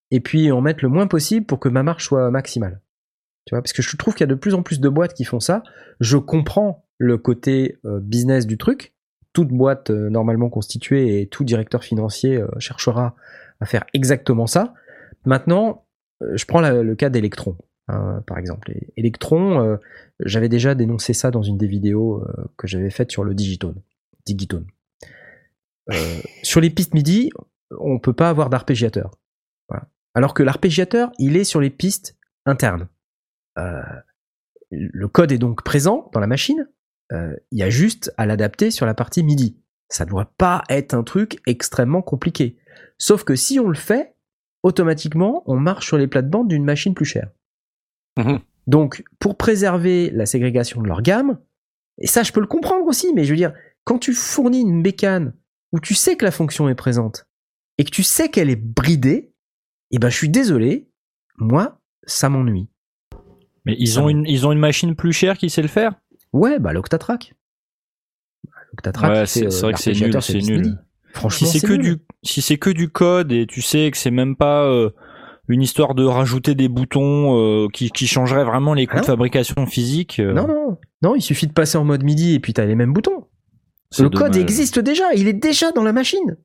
[0.09, 2.81] et puis en mettre le moins possible pour que ma marge soit maximale
[3.45, 5.13] Tu vois, parce que je trouve qu'il y a de plus en plus de boîtes
[5.13, 5.63] qui font ça.
[5.99, 8.93] Je comprends le côté business du truc.
[9.31, 13.15] Toute boîte normalement constituée et tout directeur financier cherchera
[13.61, 14.73] à faire exactement ça.
[15.23, 15.85] Maintenant,
[16.33, 17.55] je prends le cas d'Electron,
[17.87, 18.71] par exemple.
[18.71, 19.77] Et Electron, euh,
[20.19, 23.81] j'avais déjà dénoncé ça dans une des vidéos euh, que j'avais faites sur le Digitone.
[24.25, 24.65] Digitone.
[25.91, 27.31] Euh, sur les pistes MIDI,
[27.79, 29.11] on peut pas avoir d'arpégiateur.
[29.67, 29.87] Voilà.
[30.13, 32.87] Alors que l'arpégiateur, il est sur les pistes internes.
[33.57, 33.81] Euh,
[34.69, 36.69] le code est donc présent dans la machine.
[37.11, 39.57] euh, Il y a juste à l'adapter sur la partie MIDI.
[39.89, 42.57] Ça doit pas être un truc extrêmement compliqué.
[42.97, 44.15] Sauf que si on le fait,
[44.63, 47.29] automatiquement, on marche sur les plates-bandes d'une machine plus chère.
[48.17, 48.39] Mhm.
[48.67, 51.39] Donc, pour préserver la ségrégation de leur gamme,
[51.99, 53.53] et ça, je peux le comprendre aussi, mais je veux dire,
[53.83, 55.33] quand tu fournis une bécane
[55.71, 57.27] où tu sais que la fonction est présente
[57.77, 59.33] et que tu sais qu'elle est bridée,
[59.91, 60.89] eh ben, je suis désolé,
[61.37, 62.67] moi, ça m'ennuie.
[63.65, 65.93] Mais ils Ça ont une, ils ont une machine plus chère qui sait le faire?
[66.33, 67.33] Ouais, bah, l'Octatrack.
[68.71, 70.77] L'Octatrack, Ouais, il fait, c'est euh, vrai que c'est nul, c'est nul.
[71.13, 71.81] Franchement, Si c'est que nul.
[71.97, 74.91] du, si c'est que du code et tu sais que c'est même pas euh,
[75.47, 79.05] une histoire de rajouter des boutons euh, qui, qui changerait vraiment les coûts Ah de
[79.05, 79.13] non.
[79.13, 80.19] fabrication physique.
[80.19, 80.77] euh, Non, non.
[81.01, 83.25] Non, il suffit de passer en mode MIDI et puis t'as les mêmes boutons.
[83.99, 86.37] Le code existe déjà, il est déjà dans la machine.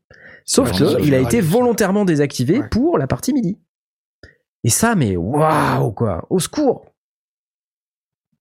[0.44, 2.68] Sauf Ouais, que ça, il a été volontairement désactivé Ouais.
[2.70, 3.58] pour la partie MIDI.
[4.64, 6.86] Et ça, mais waouh quoi, au secours,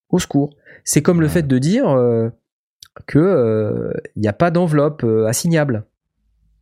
[0.09, 0.55] au secours.
[0.83, 2.29] C'est comme le fait de dire euh,
[3.07, 5.85] que euh, il n'y a pas d'enveloppe euh, assignable.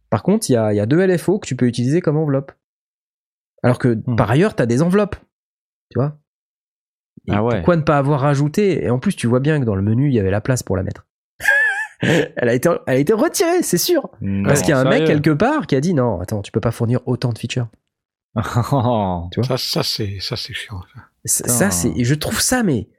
[0.10, 2.18] Par contre, il y a, il y a deux LFO que tu peux utiliser comme
[2.18, 2.52] enveloppe.
[3.64, 4.16] Alors que Hmm.
[4.16, 5.16] par ailleurs, tu as des enveloppes.
[5.90, 6.18] Tu vois
[7.28, 7.56] Et Ah ouais.
[7.58, 10.08] Pourquoi ne pas avoir rajouté Et en plus, tu vois bien que dans le menu,
[10.10, 11.06] il y avait la place pour la mettre.
[12.02, 14.10] elle, a été, elle a été retirée, c'est sûr.
[14.22, 16.52] Non, Parce qu'il y a un mec quelque part qui a dit non, attends, tu
[16.52, 17.68] peux pas fournir autant de features.
[19.44, 20.82] Ça, ça c'est ça c'est chiant.
[20.94, 21.02] ça.
[21.26, 22.90] Ça, ça, c'est, je trouve ça mais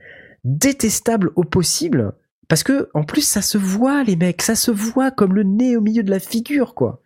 [0.44, 2.12] détestable au possible
[2.48, 5.76] parce que en plus ça se voit les mecs, ça se voit comme le nez
[5.76, 7.02] au milieu de la figure quoi.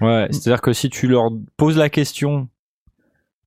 [0.00, 2.48] Ouais, c'est-à-dire que si tu leur poses la question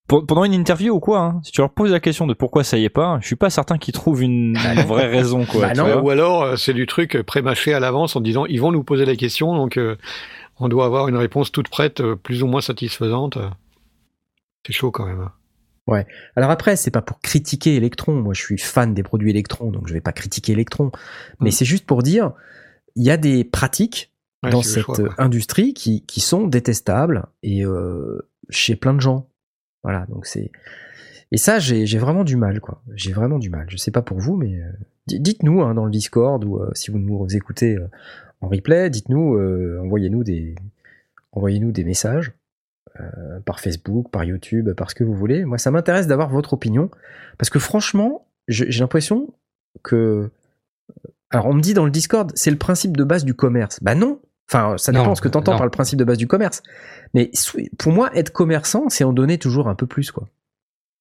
[0.07, 2.77] pendant une interview ou quoi, hein, si tu leur poses la question de pourquoi ça
[2.77, 5.67] y est pas, je suis pas certain qu'ils trouvent une, une vraie raison quoi.
[5.67, 6.01] Bah non.
[6.03, 8.83] Ou alors euh, c'est du truc euh, pré-mâché à l'avance en disant ils vont nous
[8.83, 9.95] poser la question donc euh,
[10.59, 13.37] on doit avoir une réponse toute prête, euh, plus ou moins satisfaisante.
[14.67, 15.21] C'est chaud quand même.
[15.21, 16.03] hein.
[16.35, 19.87] Alors après c'est pas pour critiquer Electron, moi je suis fan des produits Electron donc
[19.87, 20.91] je vais pas critiquer Electron,
[21.39, 21.51] mais Mm.
[21.51, 22.31] c'est juste pour dire
[22.95, 24.09] il y a des pratiques
[24.43, 29.27] Ouais, dans cette choix, industrie qui, qui sont détestables et euh, chez plein de gens.
[29.83, 30.51] Voilà, donc c'est
[31.31, 32.81] et ça j'ai vraiment du mal quoi.
[32.93, 33.65] J'ai vraiment du mal.
[33.69, 34.71] Je sais pas pour vous mais euh,
[35.07, 37.87] di- dites-nous hein, dans le Discord ou euh, si vous nous écoutez euh,
[38.41, 39.37] en replay, dites-nous
[39.81, 40.55] envoyez-nous des
[41.31, 42.31] envoyez-nous des messages
[43.45, 45.45] par Facebook, par YouTube, par ce que vous voulez.
[45.45, 46.91] Moi ça m'intéresse d'avoir votre opinion
[47.39, 49.33] parce que franchement, j'ai l'impression
[49.81, 50.29] que
[51.31, 53.81] alors on me dit dans le Discord, c'est le principe de base du commerce.
[53.81, 54.19] Bah non.
[54.49, 55.57] Enfin, ça dépend Non, ce que tu entends non.
[55.57, 56.61] par le principe de base du commerce.
[57.13, 57.31] Mais
[57.77, 60.27] pour moi, être commerçant, c'est en donner toujours un peu plus, quoi.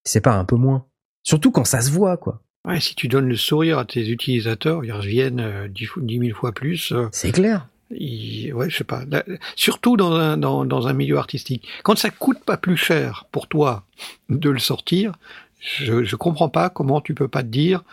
[0.05, 0.85] C'est pas un peu moins.
[1.23, 2.41] Surtout quand ça se voit, quoi.
[2.65, 6.19] Ouais, si tu donnes le sourire à tes utilisateurs, ils reviennent euh, dix fou- dix
[6.19, 6.91] mille fois plus.
[6.93, 7.67] euh, C'est clair.
[7.91, 9.03] ils- ouais, je sais pas.
[9.05, 9.23] Là,
[9.55, 11.67] surtout dans un, dans, dans un milieu artistique.
[11.83, 13.85] Quand ça coûte pas plus cher pour toi
[14.29, 15.13] de le sortir,
[15.59, 17.83] je, je comprends pas comment tu peux pas te dire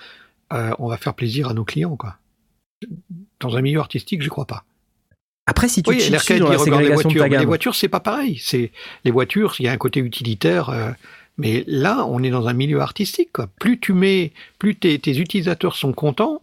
[0.53, 2.17] euh, on va faire plaisir à nos clients, quoi.
[3.41, 4.65] Dans un milieu artistique, je crois pas.
[5.51, 7.23] Après, si tu Oui, l'arcade, dans la les de voitures.
[7.29, 8.39] ta Les voitures, c'est pas pareil.
[8.41, 8.71] C'est
[9.05, 10.71] les voitures, il y a un côté utilitaire.
[10.71, 10.91] euh,
[11.39, 13.31] mais là, on est dans un milieu artistique.
[13.33, 13.49] Quoi.
[13.59, 16.41] Plus tu mets, plus tes, tes utilisateurs sont contents,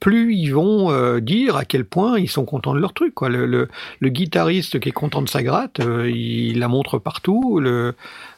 [0.00, 3.14] plus ils vont euh, dire à quel point ils sont contents de leur truc.
[3.14, 3.28] Quoi.
[3.28, 3.68] Le, le,
[4.00, 7.60] le guitariste qui est content de sa gratte, euh, il la montre partout.
[7.60, 7.94] Le,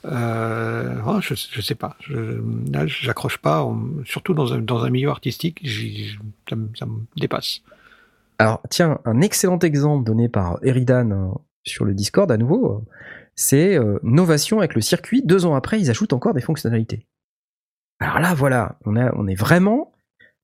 [0.06, 1.96] euh, oh, je, je sais pas.
[2.00, 2.14] Je,
[2.72, 3.62] là, j'accroche pas.
[3.64, 5.60] on- surtout dans un, dans un milieu artistique,
[6.48, 7.60] ça, ça me dépasse.
[8.40, 11.28] Alors, tiens, un excellent exemple donné par Eridan euh,
[11.62, 12.80] sur le Discord à nouveau, euh,
[13.34, 15.22] c'est euh, Novation avec le circuit.
[15.22, 17.06] Deux ans après, ils ajoutent encore des fonctionnalités.
[17.98, 19.92] Alors là, voilà, on, a, on est vraiment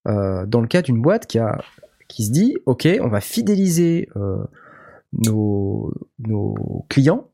[0.08, 1.58] euh, dans le cas d'une boîte qui, a,
[2.06, 4.44] qui se dit, OK, on va fidéliser euh,
[5.14, 7.30] nos, nos clients.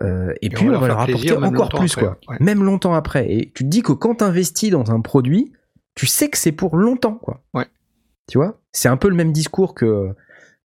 [0.00, 2.18] et, puis on on va leur apporter encore plus, après, quoi.
[2.26, 2.38] ouais.
[2.40, 3.32] Même longtemps après.
[3.32, 5.52] Et tu te dis que quand tu investis dans un produit,
[5.94, 7.44] tu sais que c'est pour longtemps, quoi.
[7.54, 7.66] Ouais.
[8.28, 8.61] Tu vois?
[8.72, 10.08] C'est un peu le même discours que,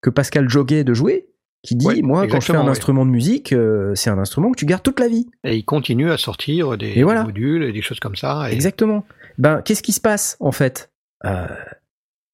[0.02, 1.28] que Pascal Joguet de jouer,
[1.64, 2.70] qui dit Ouais, Moi, quand je fais un ouais.
[2.70, 5.28] instrument de musique, euh, c'est un instrument que tu gardes toute la vie.
[5.44, 7.22] Et ils continuent à sortir des, Et voilà.
[7.22, 8.50] des modules et des choses comme ça.
[8.50, 9.06] Et Exactement.
[9.38, 10.92] Ben, qu'est-ce qui se passe, en fait?
[11.26, 11.48] Euh,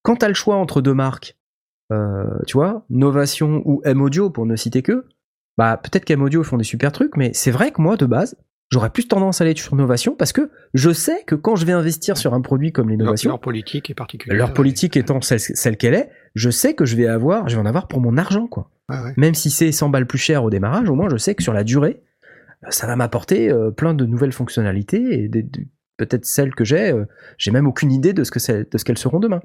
[0.03, 1.38] Quand tu as le choix entre deux marques,
[1.91, 5.05] euh, tu vois, Novation ou M-Audio, pour ne citer que,
[5.57, 8.36] bah, peut-être qu'M-Audio font des super trucs, mais c'est vrai que moi, de base,
[8.74, 11.71] j'aurais plus tendance à aller sur Novation parce que je sais que quand je vais
[11.74, 14.38] investir sur un produit comme les leur, leur politique est particulière.
[14.38, 17.61] leur politique étant celle, celle qu'elle est, je sais que je vais avoir, je vais
[17.61, 18.69] en avoir pour mon argent, quoi.
[18.89, 19.13] Ouais.
[19.17, 21.53] Même si c'est 100 balles plus cher au démarrage, au moins je sais que sur
[21.53, 22.01] la durée,
[22.65, 25.30] euh, ça va m'apporter euh, plein de nouvelles fonctionnalités et
[25.97, 27.05] peut-être celles que j'ai, euh,
[27.38, 29.41] j'ai même aucune idée de ce que de ce qu'elles seront demain.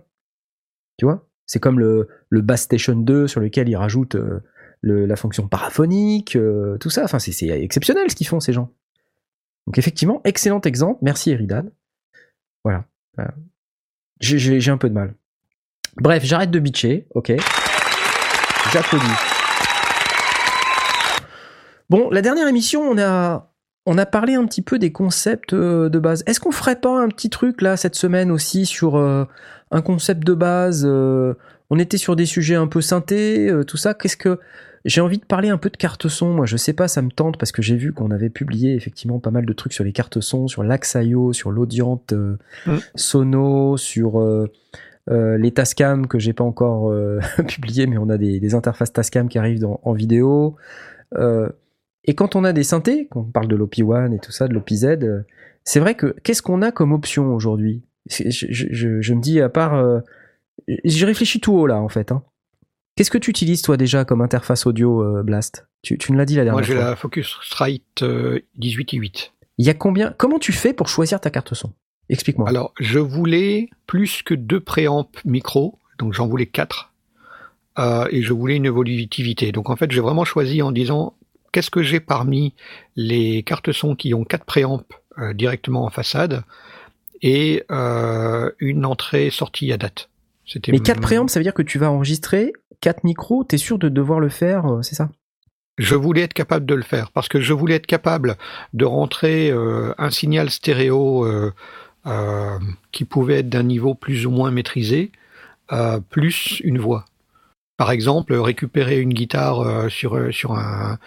[0.99, 1.29] Tu vois?
[1.47, 4.41] C'est comme le, le Bass Station 2 sur lequel ils rajoutent euh,
[4.81, 6.37] le- la fonction paraphonique,
[6.81, 7.05] tout ça.
[7.05, 8.73] Enfin, c'est exceptionnel ce qu'ils font ces gens.
[9.69, 11.01] Donc effectivement, excellent exemple.
[11.03, 11.65] Merci Eridan.
[12.65, 12.87] Voilà.
[13.17, 13.35] Voilà.
[14.19, 15.15] J'ai, un peu de mal.
[15.99, 17.33] Bref, j'arrête de bitcher, ok.
[18.73, 19.05] J'applaudis.
[21.91, 26.25] Bon, la dernière émission, on a, parlé un petit peu des concepts euh, de base.
[26.25, 29.27] Est-ce qu'on ferait pas un petit truc là cette semaine aussi sur euh,
[29.71, 31.35] un concept de base euh,
[31.69, 33.93] On était sur des sujets un peu synthés, euh, tout ça.
[33.93, 34.41] Qu'est-ce que
[34.85, 37.11] j'ai envie de parler un peu de cartes son Moi, je sais pas, ça me
[37.11, 39.93] tente parce que j'ai vu qu'on avait publié effectivement pas mal de trucs sur les
[39.93, 42.77] cartes son, sur l'Axaio, sur l'Audiant euh, Mm.
[42.95, 44.51] Sono, sur euh,
[45.11, 47.19] euh, les Tascam que j'ai pas encore euh,
[47.49, 50.57] publié, mais on a des, des interfaces Tascam qui arrivent dans- en vidéo.
[52.05, 54.55] Et quand on a des synthés, quand on parle de l'OP1 et tout ça, de
[54.55, 54.97] l'OPZ,
[55.65, 57.83] c'est vrai que qu'est-ce qu'on a comme option aujourd'hui?
[58.09, 60.01] Je, je- je- je me dis, à part euh,
[60.85, 62.11] J'ai réfléchi tout haut là en fait.
[62.13, 62.23] hein.
[62.99, 65.69] Qu'est-ce que tu utilises toi déjà comme interface audio euh, Blast?
[65.83, 66.83] Tu, tu nous l'as dit la dernière Moi, j'ai fois.
[66.83, 69.31] la Focusrite euh, 18i8.
[69.59, 71.73] Il y a combien Comment tu fais pour choisir ta carte son?
[72.09, 72.49] Explique-moi.
[72.49, 76.93] Alors, je voulais plus que deux préamps micro, donc j'en voulais quatre,
[77.79, 79.53] euh, et je voulais une évolutivité.
[79.53, 81.15] Donc en fait, j'ai vraiment choisi en disant
[81.53, 82.53] qu'est-ce que j'ai parmi
[82.97, 84.83] les cartes son qui ont quatre préamps
[85.19, 86.43] euh, directement en façade
[87.23, 90.11] et euh, une entrée-sortie à date?
[90.69, 93.79] Mais 4 m- préamps, ça veut dire que tu vas enregistrer 4 micros, t'es sûr
[93.79, 95.11] de devoir le faire, euh, c'est ça?
[95.79, 98.37] Je voulais être capable de le faire parce que je voulais être capable
[98.75, 102.59] de rentrer euh, un signal stéréo euh,
[102.91, 105.13] qui pouvait être d'un niveau plus ou moins maîtrisé,
[106.11, 107.05] plus une voix.
[107.77, 110.99] Par exemple, récupérer une guitare sur un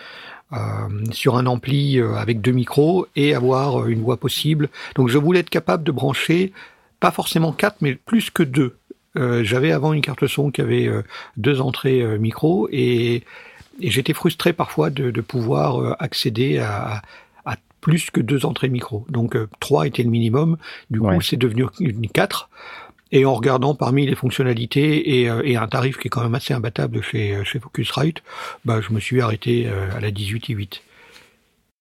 [1.12, 4.70] sur un ampli avec deux micros et avoir une voix possible.
[4.96, 6.54] Donc je voulais être capable de brancher
[7.02, 8.78] pas forcément quatre, mais plus que deux.
[9.18, 11.04] Euh, J'avais avant une carte son qui avait euh,
[11.38, 13.24] deux entrées euh, micro et
[13.80, 17.02] et j'étais frustré parfois de, de pouvoir accéder à,
[17.46, 19.06] à plus que deux entrées micro.
[19.10, 20.58] Donc trois était le minimum.
[20.92, 21.18] Du coup, Ouais.
[21.22, 22.50] c'est devenu une quatre.
[23.12, 26.54] Et en regardant parmi les fonctionnalités et, et un tarif qui est quand même assez
[26.54, 28.22] imbattable chez, chez Focusrite,
[28.66, 30.82] bah, je me suis arrêté à la 18 et 8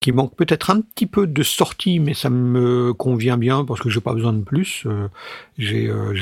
[0.01, 3.91] qui manque peut-être un petit peu de sortie, mais ça me convient bien parce que
[3.91, 4.85] j'ai pas besoin de plus.
[4.87, 5.09] Euh,
[5.59, 6.15] j'ai euh,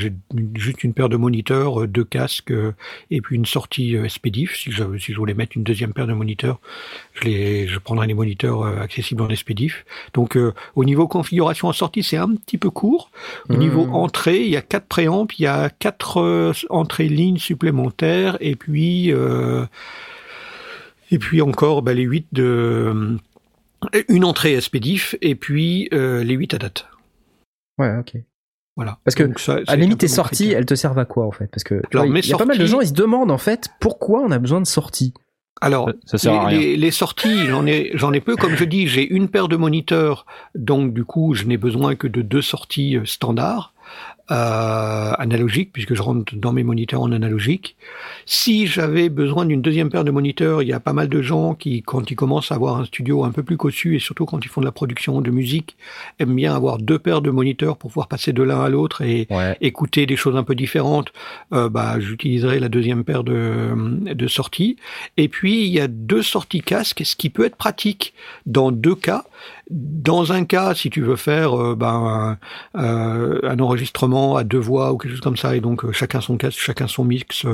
[0.55, 2.73] juste une paire de moniteurs, euh, deux casques euh,
[3.09, 4.53] et puis une sortie euh, SPDIF.
[4.57, 6.59] Si je, si je voulais mettre une deuxième paire de moniteurs,
[7.13, 9.85] je, les, je prendrais les moniteurs accessibles en SPDIF.
[10.13, 13.11] Donc euh, au niveau configuration en sortie, c'est un petit peu court.
[13.49, 13.57] Au Mmh.
[13.59, 18.55] niveau entrée, il y a quatre préamps, il y a quatre entrées lignes supplémentaires et
[18.57, 19.65] puis euh,
[21.11, 23.17] et puis encore bah, les huit de
[24.09, 26.87] une entrée SPDIF et puis euh, les huit à date.
[27.77, 28.13] Ouais, ok.
[28.75, 28.97] Voilà.
[29.03, 30.57] Parce que, ça, À la limite, tes sorties, critère.
[30.59, 31.47] elles te servent à quoi en fait?
[31.47, 33.69] Parce que Alors, il y a pas mal de gens, ils se demandent en fait
[33.79, 35.13] pourquoi on a besoin de sorties?
[35.61, 36.59] Alors, Ça sert à les, rien.
[36.67, 38.37] les- les sorties, j'en ai, j'en ai peu.
[38.37, 40.25] Comme je dis, j'ai une paire de moniteurs,
[40.55, 43.73] donc du coup, je n'ai besoin que de deux sorties euh, standards,
[44.31, 47.75] euh, analogiques, puisque je rentre dans mes moniteurs en analogique.
[48.27, 51.55] Si j'avais besoin d'une deuxième paire de moniteurs, il y a pas mal de gens
[51.55, 54.45] qui, quand ils commencent à avoir un studio un peu plus cossu, et surtout quand
[54.45, 55.77] ils font de la production de musique,
[56.19, 59.25] aiment bien avoir deux paires de moniteurs pour pouvoir passer de l'un à l'autre et,
[59.31, 59.57] Ouais.
[59.61, 61.11] écouter des choses un peu différentes,
[61.53, 63.69] euh, bah, j'utiliserai la deuxième paire de,
[64.13, 64.77] de sorties.
[65.17, 68.13] Et puis, il y a deux sorties casque, ce qui peut être pratique
[68.45, 69.23] dans deux cas.
[69.69, 72.37] Dans un cas, si tu veux faire euh, ben,
[72.73, 75.91] un, euh, un enregistrement à deux voix ou quelque chose comme ça, et donc euh,
[75.91, 77.45] chacun son casque, chacun son mix,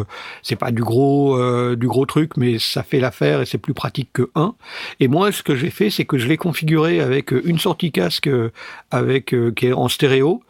[0.42, 1.38] c'est pas du gros
[1.76, 4.56] du gros truc, mais ça fait l'affaire et c'est plus pratique que un.
[5.00, 8.30] Et moi, ce que j'ai fait, c'est que je l'ai configuré avec une sortie casque
[8.92, 10.42] avec qui est en stéréo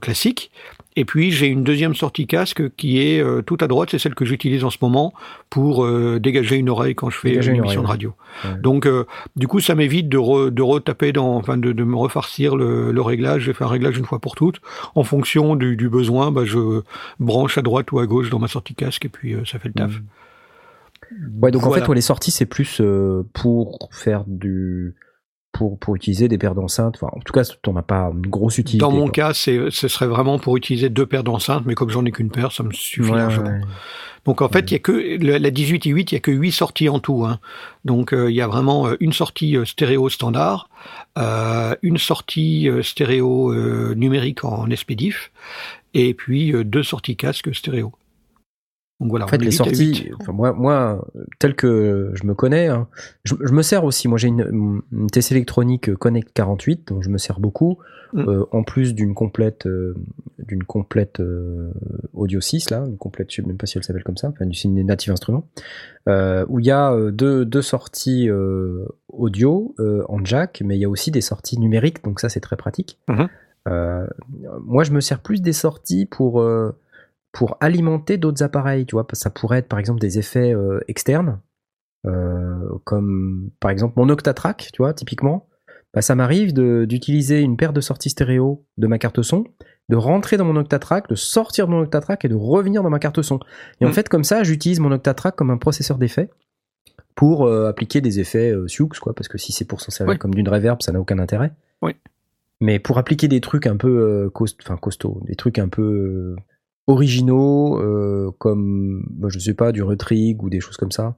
[0.00, 0.50] classique.
[0.94, 4.14] Et puis j'ai une deuxième sortie casque qui est euh, tout à droite, c'est celle
[4.14, 5.14] que j'utilise en ce moment
[5.48, 8.14] pour euh, dégager une oreille quand je fais Dégager une émission de radio.
[8.44, 8.60] Ouais.
[8.60, 11.96] Donc euh, du coup ça m'évite de, re- de retaper dans, enfin de, de me
[11.96, 13.44] refarcir le, le réglage.
[13.44, 14.60] J'ai fait un réglage une fois pour toutes.
[14.94, 16.82] En fonction du, du besoin, bah, je
[17.20, 19.68] branche à droite ou à gauche dans ma sortie casque et puis euh, ça fait
[19.68, 19.92] le taf.
[21.40, 24.94] Ouais, donc en fait, ouais, les sorties, c'est plus euh, pour faire du.
[25.52, 26.94] Pour, pour utiliser des paires d'enceintes.
[26.96, 28.78] Enfin, en tout cas, t'en as pas une grosse utilité.
[28.80, 29.10] Dans mon quoi.
[29.12, 32.30] cas, c'est, ce serait vraiment pour utiliser deux paires d'enceintes, mais comme j'en ai qu'une
[32.30, 33.50] paire, ça me suffit Ouais, largement.
[33.50, 33.60] ouais.
[34.24, 36.30] Donc en fait, il y a que la 18 et 8, il y a que
[36.30, 37.24] 8 sorties en tout.
[37.26, 37.38] Hein.
[37.84, 40.68] Donc euh, il y a vraiment euh, une sortie euh, stéréo standard,
[41.18, 45.32] euh, une sortie stéréo euh, numérique en SPDIF,
[45.94, 47.92] et puis deux sorties casque stéréo.
[49.02, 49.24] Donc voilà.
[49.24, 51.06] En fait, les sorties, enfin, moi, moi,
[51.38, 52.86] tel que je me connais, hein,
[53.24, 54.08] je, je me sers aussi.
[54.08, 57.78] Moi, j'ai une, une TC électronique Connect 48, dont je me sers beaucoup,
[58.12, 58.28] Mm.
[58.28, 59.94] euh, en plus d'une complète, euh,
[60.38, 61.72] d'une complète euh,
[62.12, 64.44] Audio 6 là, une complète, je sais même pas si elle s'appelle comme ça, enfin,
[64.44, 65.48] du signe native instrument,
[66.10, 70.80] euh, où il y a deux, deux sorties euh, audio euh, en jack, mais il
[70.80, 72.98] y a aussi des sorties numériques, donc ça c'est très pratique.
[73.08, 73.28] Mhm.
[73.68, 74.06] Euh,
[74.64, 76.76] moi, je me sers plus des sorties pour euh,
[77.32, 79.06] pour alimenter d'autres appareils, tu vois.
[79.12, 81.40] Ça pourrait être par exemple des effets euh, externes,
[82.06, 85.48] euh, comme par exemple mon Octatrack, tu vois, typiquement.
[85.94, 89.44] Bah, ça m'arrive d'utiliser une paire de sorties stéréo de ma carte son,
[89.90, 92.98] de rentrer dans mon Octatrack, de sortir de mon Octatrack et de revenir dans ma
[92.98, 93.40] carte son.
[93.80, 93.92] Et en Mm.
[93.92, 96.30] fait, comme ça, j'utilise mon Octatrack comme un processeur d'effets
[97.14, 100.34] pour euh, appliquer des effets Sioux, quoi, parce que si c'est pour s'en servir comme
[100.34, 101.52] d'une reverb, ça n'a aucun intérêt.
[101.82, 101.96] Ouais.
[102.62, 106.36] Mais pour appliquer des trucs un peu cost- enfin, costauds, des trucs un peu
[106.86, 111.16] originaux, euh, comme, bah, je sais pas, du retrig ou des choses comme ça,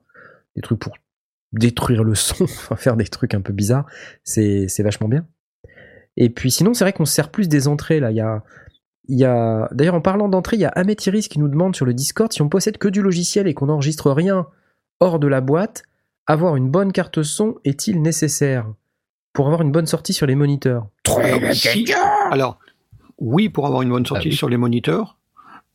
[0.55, 0.93] des trucs pour
[1.53, 3.85] détruire le son, enfin faire des trucs un peu bizarres,
[4.23, 5.25] c'est c'est vachement bien.
[6.17, 8.11] Et puis sinon, c'est vrai qu'on se sert plus des entrées là.
[8.11, 8.43] Il y a
[9.07, 11.75] Il y a d'ailleurs en parlant d'entrée, il y a Ahmed Iris qui nous demande
[11.75, 14.47] sur le Discord si on possède que du logiciel et qu'on n'enregistre rien
[14.99, 15.83] hors de la boîte,
[16.25, 18.65] avoir une bonne carte son est-il nécessaire
[19.33, 20.87] pour avoir une bonne sortie sur les moniteurs?
[21.17, 21.85] Alors, si-
[22.31, 22.59] alors,
[23.19, 24.35] oui, pour avoir une bonne sortie Ah oui.
[24.37, 25.17] sur les moniteurs.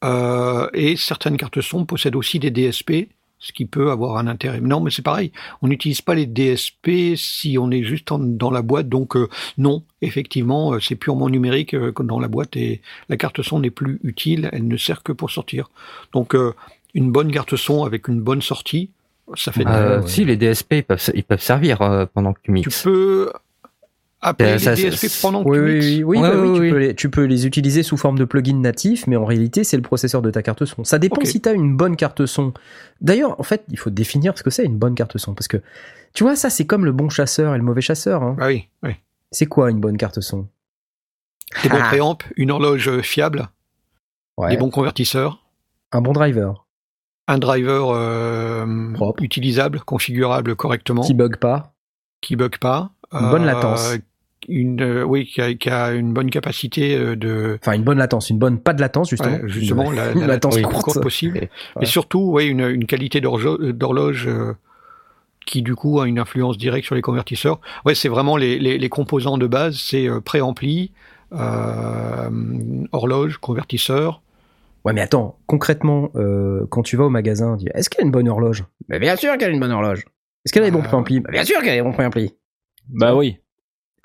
[0.05, 4.61] Euh, et certaines cartes son possèdent aussi des DSP, ce qui peut avoir un intérêt.
[4.61, 5.33] Non, mais c'est pareil.
[5.63, 8.89] On n'utilise pas les DSP si on est juste en- dans la boîte.
[8.89, 9.29] Donc, euh,
[9.59, 13.71] non, effectivement, euh, c'est purement numérique euh, dans la boîte et la carte son n'est
[13.71, 14.49] plus utile.
[14.53, 15.71] Elle ne sert que pour sortir.
[16.13, 16.53] Donc, euh,
[16.95, 18.91] une bonne carte son avec une bonne sortie,
[19.37, 19.65] ça fait.
[20.07, 21.79] Si les DSP ils peuvent, ils peuvent servir
[22.13, 22.83] pendant que tu tu mixes.
[22.83, 23.31] peux
[24.23, 25.87] appeler Euh, ça, les DSP pendant que Oui, tu oui, mixes.
[25.87, 26.71] oui, oui, Ouais, bah oui, tu, oui.
[26.71, 29.77] Peux les, tu peux les utiliser sous forme de plugin natif, mais en réalité, c'est
[29.77, 30.85] le processeur de ta carte son.
[30.85, 31.27] Ça dépend Ok.
[31.27, 32.53] si tu as une bonne carte son.
[33.01, 35.35] D'ailleurs, en fait, il faut définir ce que c'est une bonne carte son.
[35.35, 35.59] Parce que,
[36.15, 38.23] tu vois, ça, c'est comme le bon chasseur et le mauvais chasseur.
[38.23, 38.37] hein.
[38.41, 38.93] Ah oui, oui.
[39.33, 40.47] C'est quoi une bonne carte son?
[41.63, 41.87] Des bons Ah.
[41.89, 43.49] préamps, une horloge fiable,
[44.37, 44.51] Ouais.
[44.51, 45.45] des bons convertisseurs,
[45.93, 46.67] Un bon driver
[47.29, 49.23] un driver euh, Propre.
[49.23, 51.75] utilisable, configurable correctement, qui bug pas.
[52.21, 53.95] qui bug pas, Une bonne latence.
[54.49, 57.99] Une euh, oui, qui a, qui a une bonne capacité euh, de Enfin, une bonne
[57.99, 59.37] latence, une bonne pas de latence, justement.
[59.37, 60.85] ouais, justement Une- la, latence latence la plus courte.
[60.85, 61.51] courte possible, Et-
[61.83, 64.55] et surtout ouais, une, une qualité d'horloge euh,
[65.47, 67.61] qui du coup a une influence directe sur les convertisseurs.
[67.85, 70.93] Ouais, c'est vraiment les, les, les composants de base, c'est euh, préampli,
[71.33, 72.31] euh,
[72.93, 74.23] horloge, convertisseur.
[74.85, 78.07] Ouais, mais attends, concrètement, euh, quand tu vas au magasin, tu dis, est-ce qu'elle a
[78.07, 78.65] une bonne horloge?
[78.89, 80.05] Mais bien sûr qu'elle a une bonne horloge.
[80.45, 81.21] Est-ce qu'elle a des bons préamplis?
[81.21, 82.35] Bien sûr qu'elle a des bons préamplis.
[82.89, 83.37] Bah oui.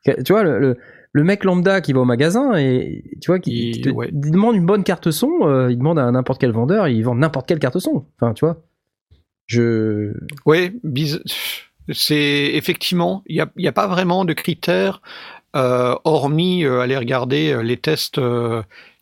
[0.06, 0.78] Tu vois, le, le,
[1.14, 4.10] le mec lambda qui va au magasin et tu vois, qui, Il- qui te ouais.
[4.12, 7.16] il demande une bonne carte son, euh, il demande à n'importe quel vendeur, il vend
[7.16, 8.06] n'importe quelle carte son.
[8.20, 8.62] Enfin, tu vois.
[9.48, 10.14] Je.
[10.46, 10.80] Oui,
[11.92, 15.02] c'est effectivement, il n'y a, y a pas vraiment de critères,
[15.56, 18.20] euh, hormis euh, aller regarder les tests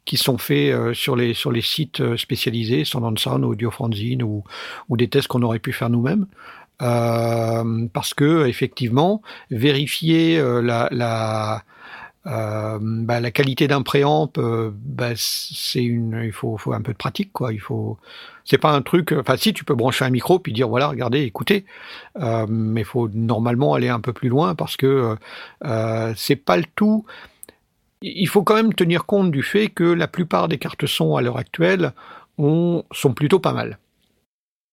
[0.05, 4.43] qui sont faits sur, les, sur les sites spécialisés, Sound on Sound, Audiofranzine, ou,
[4.89, 6.27] ou des tests qu'on aurait pu faire nous-mêmes.
[6.81, 9.21] Euh, parce que effectivement,
[9.51, 10.61] vérifier euh,
[12.25, 15.09] euh, bah, la qualité d'un préamp, bah,
[15.75, 17.53] une, il faut, un peu de pratique, quoi.
[17.53, 17.97] Il faut,
[18.43, 19.13] c'est pas un truc.
[19.13, 21.65] Enfin, si tu peux brancher un micro puis dire voilà, regardez, écoutez,
[22.19, 25.15] mais il faut normalement aller un peu plus loin parce que
[26.15, 27.05] c'est pas le tout.
[28.01, 31.21] Il faut quand même tenir compte du fait que la plupart des cartes son à
[31.21, 31.93] l'heure actuelle
[32.37, 33.77] ont, sont plutôt pas mal.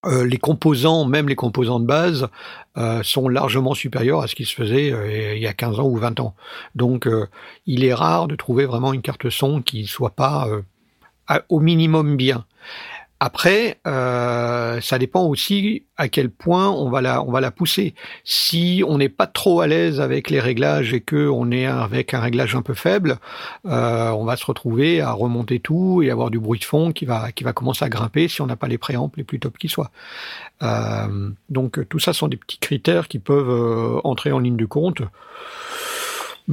[0.06, 2.28] Euh, les composants, même les composants de base,
[2.78, 5.86] euh, sont largement supérieurs à ce qui se faisait euh, il y a 15 ans
[5.86, 6.34] ou 20 ans.
[6.74, 7.26] Donc, euh,
[7.66, 10.48] il est rare de trouver vraiment une carte son qui soit pas
[11.48, 12.44] au minimum bien.
[13.22, 17.94] Après, euh, ça dépend aussi à quel point on va la, on va la pousser.
[18.24, 22.14] Si on n'est pas trop à l'aise avec les réglages et que on est avec
[22.14, 23.18] un réglage un peu faible,
[23.66, 27.04] euh, on va se retrouver à remonter tout et avoir du bruit de fond qui
[27.04, 29.58] va, qui va commencer à grimper si on n'a pas les préampes les plus top
[29.58, 29.90] qui soient.
[30.62, 34.66] Euh, donc tout ça sont des petits critères qui peuvent euh, entrer en ligne de
[34.66, 35.02] compte.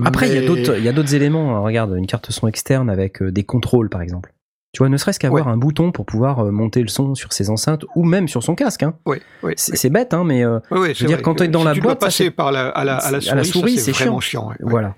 [0.05, 1.55] Après, il y a Mais- d'autres, il y a d'autres éléments.
[1.55, 1.61] hein.
[1.61, 4.33] Regarde, une carte son externe avec euh, des contrôles, par exemple.
[4.77, 5.51] Tu vois, ne serait-ce qu'avoir Ouais.
[5.51, 8.53] un bouton pour pouvoir euh, monter le son sur ses enceintes ou même sur son
[8.53, 8.83] casque.
[8.83, 8.93] Hein.
[9.07, 11.61] Oui, oui, C'est bête, hein, mais euh, Oui, oui, veux dire, quand que t'es dans
[11.61, 13.43] si la tu dois boîte, ça, passer c'est- par la, à, la, à la à
[13.43, 14.49] souris, c'est vraiment chiant.
[14.49, 14.55] ouais.
[14.59, 14.93] Voilà.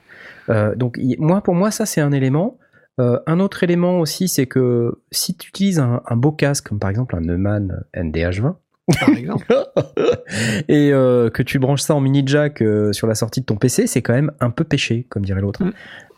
[0.49, 2.57] Euh, donc y- moi pour moi ça c'est un élément.
[2.99, 6.79] Euh, un autre élément aussi c'est que si tu utilises un, un beau casque comme
[6.79, 8.55] par exemple un Neumann NDH20
[8.99, 9.45] Par exemple.
[10.67, 13.55] et euh, que tu branches ça en mini jack euh, sur la sortie de ton
[13.55, 15.63] PC, c'est quand même un peu péché comme dirait l'autre.
[15.63, 15.73] Mm.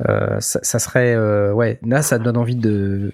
[0.10, 3.12] Euh, ça, ça serait euh, ouais là ça te donne envie de,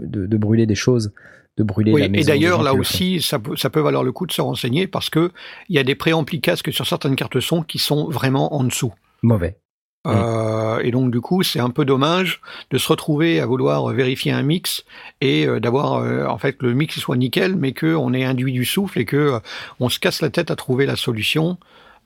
[0.00, 1.12] de, de brûler des choses,
[1.56, 2.22] de brûler Oui, la maison.
[2.22, 5.10] et d'ailleurs, là aussi, ça peut, ça peut valoir le coup de se renseigner parce
[5.10, 5.30] que
[5.68, 8.92] il y a des préamplis casques sur certaines cartes son qui sont vraiment en dessous.
[9.22, 9.58] mauvais.
[10.06, 12.40] Euh, et donc, du coup, c'est un peu dommage
[12.70, 14.84] de se retrouver à vouloir vérifier un mix
[15.22, 18.52] et euh, d'avoir, euh, en fait, que le mix soit nickel, mais qu'on ait induit
[18.52, 19.38] du souffle et que euh,
[19.80, 21.56] on se casse la tête à trouver la solution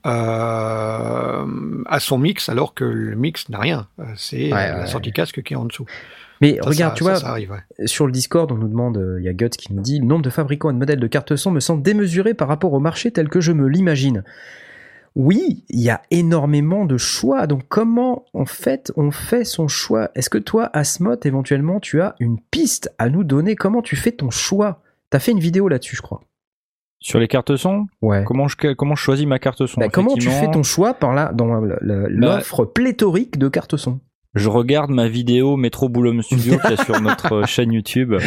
[0.07, 3.87] euh, à son mix, alors que le mix n'a rien.
[4.01, 4.87] Euh, C'est Ouais, euh, la ouais.
[4.87, 5.87] sortie casque qui est en dessous.
[6.41, 7.87] Mais Ça, regarde, ça- tu vois, ça arrive, ouais.
[7.89, 10.07] Sur le Discord, on nous demande, euh, il y a Guts qui nous dit, le
[10.07, 12.81] nombre de fabricants et de modèles de cartes son me semble démesuré par rapport au
[12.81, 14.23] marché tel que je me l'imagine.
[15.21, 17.49] Oui, il y a énormément de choix.
[17.49, 20.11] Donc comment en fait on fait son choix?
[20.15, 23.57] Est-ce que toi, Asmot, éventuellement, tu as une piste à nous donner?
[23.57, 24.81] Comment tu fais ton choix?
[25.11, 26.21] T'as fait une vidéo là-dessus, je crois.
[27.01, 28.23] Sur les cartes son, Ouais.
[28.25, 31.13] comment je, comment je choisis ma carte son Bah, comment tu fais ton choix par
[31.15, 31.79] là dans le-
[32.09, 34.01] l'offre pléthorique de cartes son?
[34.39, 38.15] Je regarde ma vidéo Métro Boulom Studio qui est sur notre euh, chaîne YouTube.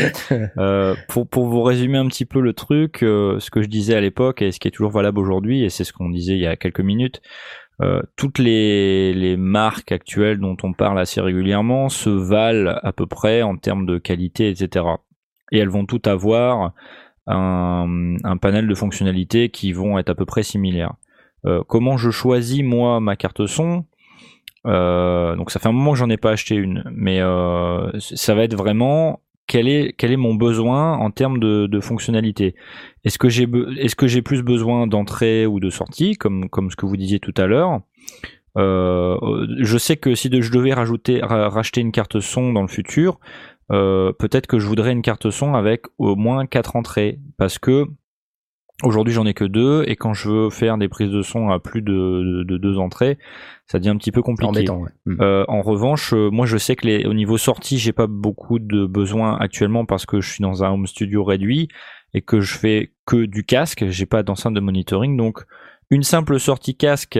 [0.58, 3.96] Euh, pour, pour vous résumer un petit peu le truc, euh, ce que je disais
[3.96, 6.40] à l'époque et ce qui est toujours valable aujourd'hui, et c'est ce qu'on disait il
[6.40, 7.22] y a quelques minutes,
[7.82, 13.08] euh, toutes les, les marques actuelles dont on parle assez régulièrement se valent à peu
[13.08, 14.86] près en termes de qualité, etc.
[15.52, 16.74] Et elles vont toutes avoir
[17.28, 20.94] un, un panel de fonctionnalités qui vont être à peu près similaires.
[21.46, 23.86] Euh, comment je choisis moi ma carte son?
[24.68, 28.36] Euh, donc ça fait un moment que j'en ai pas acheté une, mais euh, ça
[28.36, 32.56] va être vraiment quel est quel est mon besoin en termes de, de fonctionnalité?
[33.04, 33.48] Est-ce que j'ai
[33.78, 37.20] est-ce que j'ai plus besoin d'entrée ou de sortie comme comme ce que vous disiez
[37.20, 37.82] tout à l'heure?
[38.58, 39.18] Euh,
[39.60, 43.20] je sais que si je devais rajouter ra- racheter une carte son dans le futur,
[43.72, 47.86] euh, peut-être que je voudrais une carte son avec au moins quatre entrées parce que
[48.84, 51.60] Aujourd'hui, j'en ai que deux, et quand je veux faire des prises de son à
[51.60, 53.18] plus de, de- de deux entrées,
[53.68, 54.49] ça devient un petit peu compliqué.
[54.49, 54.90] Embêtant, ouais.
[55.06, 55.22] Mm.
[55.22, 58.60] Euh, en revanche, euh, moi, je sais que les, au niveau sortie, j'ai pas beaucoup
[58.60, 61.68] de besoins actuellement parce que je suis dans un home studio réduit
[62.14, 63.86] et que je fais que du casque.
[63.90, 65.44] J'ai pas d'enceinte de monitoring, donc
[65.90, 67.20] une simple sortie casque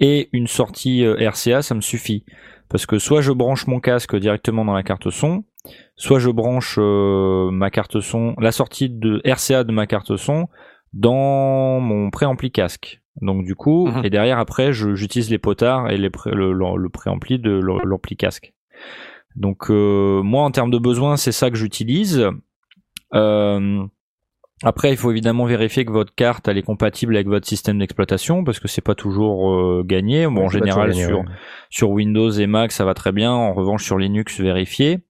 [0.00, 2.24] et une sortie euh, RCA, ça me suffit.
[2.68, 5.44] Parce que soit je branche mon casque directement dans la carte son,
[5.96, 10.48] soit je branche euh, ma carte son, la sortie de RCA de ma carte son
[10.92, 13.00] dans mon préampli casque.
[13.22, 14.04] Donc du coup, Mhm.
[14.04, 17.50] et derrière après, je- j'utilise les potards et les pré- le, le- le préampli de
[17.50, 18.52] l'ampli casque.
[19.36, 22.28] Donc euh, moi, en termes de besoins, c'est ça que j'utilise.
[23.14, 23.84] Euh,
[24.62, 28.42] après, il faut évidemment vérifier que votre carte elle est compatible avec votre système d'exploitation
[28.42, 30.26] parce que c'est pas toujours euh, gagné.
[30.26, 31.24] Bon, en général, gagné, sur ouais.
[31.70, 33.32] sur Windows et Mac, ça va très bien.
[33.32, 35.00] En revanche, sur Linux, vérifier.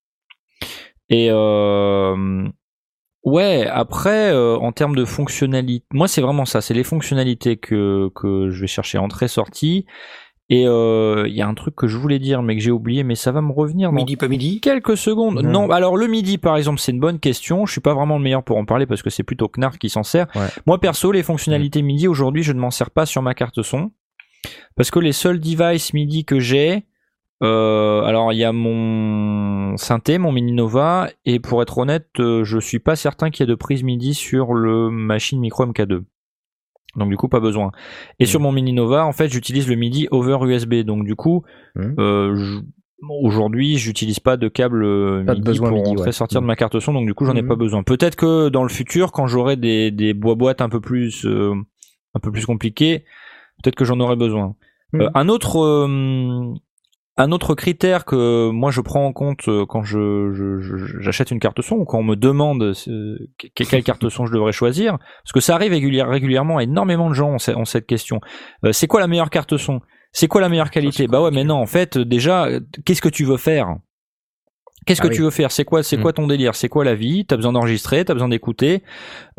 [1.08, 2.48] Et euh,
[3.24, 6.60] ouais, après, euh, en termes de fonctionnalité, moi, c'est vraiment ça.
[6.60, 9.86] C'est les fonctionnalités que que je vais chercher entrée-sortie.
[10.48, 13.02] Et euh, il y a un truc que je voulais dire, mais que j'ai oublié,
[13.02, 14.60] mais ça va me revenir dans Midi, pas midi.
[14.60, 15.42] quelques secondes.
[15.42, 17.66] Non, alors le midi par exemple, c'est une bonne question.
[17.66, 19.90] Je suis pas vraiment le meilleur pour en parler parce que c'est plutôt Knarf qui
[19.90, 20.28] s'en sert.
[20.36, 20.46] Ouais.
[20.64, 23.90] Moi perso, les fonctionnalités MIDI aujourd'hui, je ne m'en sers pas sur ma carte son
[24.76, 26.86] parce que les seuls devices MIDI que j'ai,
[27.42, 32.44] euh, alors il y a mon synthé, mon Mini Nova, et pour être honnête, euh,
[32.44, 36.02] je suis pas certain qu'il y ait de prise MIDI sur le machine micro MK2.
[36.96, 37.72] Donc du coup pas besoin.
[38.18, 38.28] Et Mhm.
[38.28, 40.82] sur mon Mini Nova, en fait, j'utilise le MIDI over USB.
[40.82, 41.42] Donc du coup,
[41.74, 41.94] Mhm.
[41.98, 42.60] euh, je-
[43.22, 46.12] aujourd'hui, j'utilise pas de câble euh, Pas de MIDI besoin pour MIDI, rentrer ouais.
[46.12, 46.48] sortir de Mhm.
[46.48, 46.94] ma carte son.
[46.94, 47.82] Donc du coup, j'en ai pas besoin.
[47.82, 51.52] Peut-être que dans le futur, quand j'aurai des des boîtes un peu plus euh,
[52.14, 53.04] un peu plus compliquées,
[53.62, 54.54] peut-être que j'en aurai besoin.
[55.14, 56.54] Un autre euh,
[57.18, 61.30] un autre critère que moi je prends en compte euh, quand je je- je- j'achète
[61.30, 64.52] une carte son ou quand on me demande euh, que- quelle carte son je devrais
[64.52, 68.20] choisir, parce que ça arrive régulière- régulièrement, énormément de gens ont, ce- ont cette question.
[68.64, 69.80] Euh, c'est quoi la meilleure carte son?
[70.12, 71.06] C'est quoi la meilleure qualité?
[71.09, 72.48] Bah ouais, mais non, en fait, déjà,
[72.84, 73.76] qu'est-ce que tu veux faire?
[74.86, 75.16] Qu'est-ce Ah que oui.
[75.16, 75.51] tu veux faire?
[75.51, 76.02] C'est quoi, c'est Mm.
[76.02, 76.55] quoi ton délire?
[76.55, 77.26] C'est quoi la vie?
[77.26, 78.82] T'as besoin d'enregistrer T'as besoin d'écouter.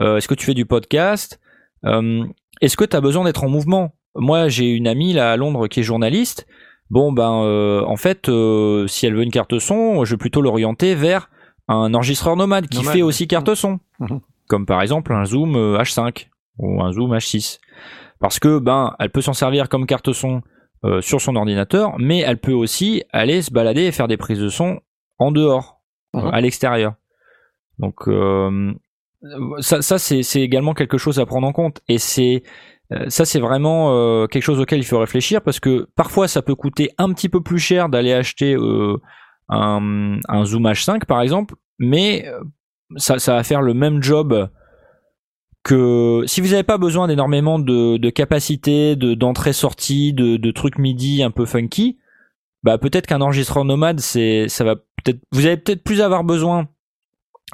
[0.01, 1.39] Euh, Est-ce que tu fais du podcast?
[1.85, 2.25] Euh,
[2.61, 3.93] Est-ce que t'as besoin d'être en mouvement?
[4.15, 6.47] Moi, j'ai une amie là à Londres qui est journaliste.
[6.89, 10.41] Bon ben, euh, en fait, euh, si elle veut une carte son, je vais plutôt
[10.41, 11.29] l'orienter vers
[11.67, 12.93] un enregistreur nomade qui Nomade.
[12.93, 14.21] fait aussi carte son, Mhm.
[14.47, 17.59] comme par exemple un Zoom euh, H5 ou un Zoom H6,
[18.19, 20.41] parce que ben, elle peut s'en servir comme carte son
[20.85, 24.39] euh, sur son ordinateur, mais elle peut aussi aller se balader et faire des prises
[24.39, 24.79] de son
[25.19, 25.81] en dehors,
[26.13, 26.21] Mhm.
[26.25, 26.93] euh, à l'extérieur.
[27.79, 28.71] Donc euh,
[29.59, 32.49] ça, ça c'est également quelque chose à prendre en compte et c'est euh,
[33.09, 36.55] ça c'est vraiment euh, quelque chose auquel il faut réfléchir parce que parfois ça peut
[36.55, 38.97] coûter un petit peu plus cher d'aller acheter euh,
[39.49, 42.39] un, Zoom H5 par exemple, mais euh,
[42.97, 44.49] ça, va faire le même job
[45.63, 51.23] que si vous n'avez pas besoin d'énormément de, de capacité, de d'entrée-sortie, de, trucs MIDI
[51.23, 51.97] un peu funky,
[52.63, 56.69] bah peut-être qu'un enregistreur nomade, ça va peut-être vous allez peut-être plus avoir besoin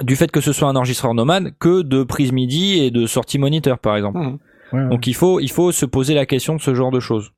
[0.01, 3.39] du fait que ce soit un enregistreur nomade que de prise MIDI et de sortie
[3.39, 4.19] moniteur par exemple.
[4.19, 4.39] Mhm.
[4.73, 4.89] Ouais.
[4.89, 7.31] Donc il faut il faut se poser la question de ce genre de choses.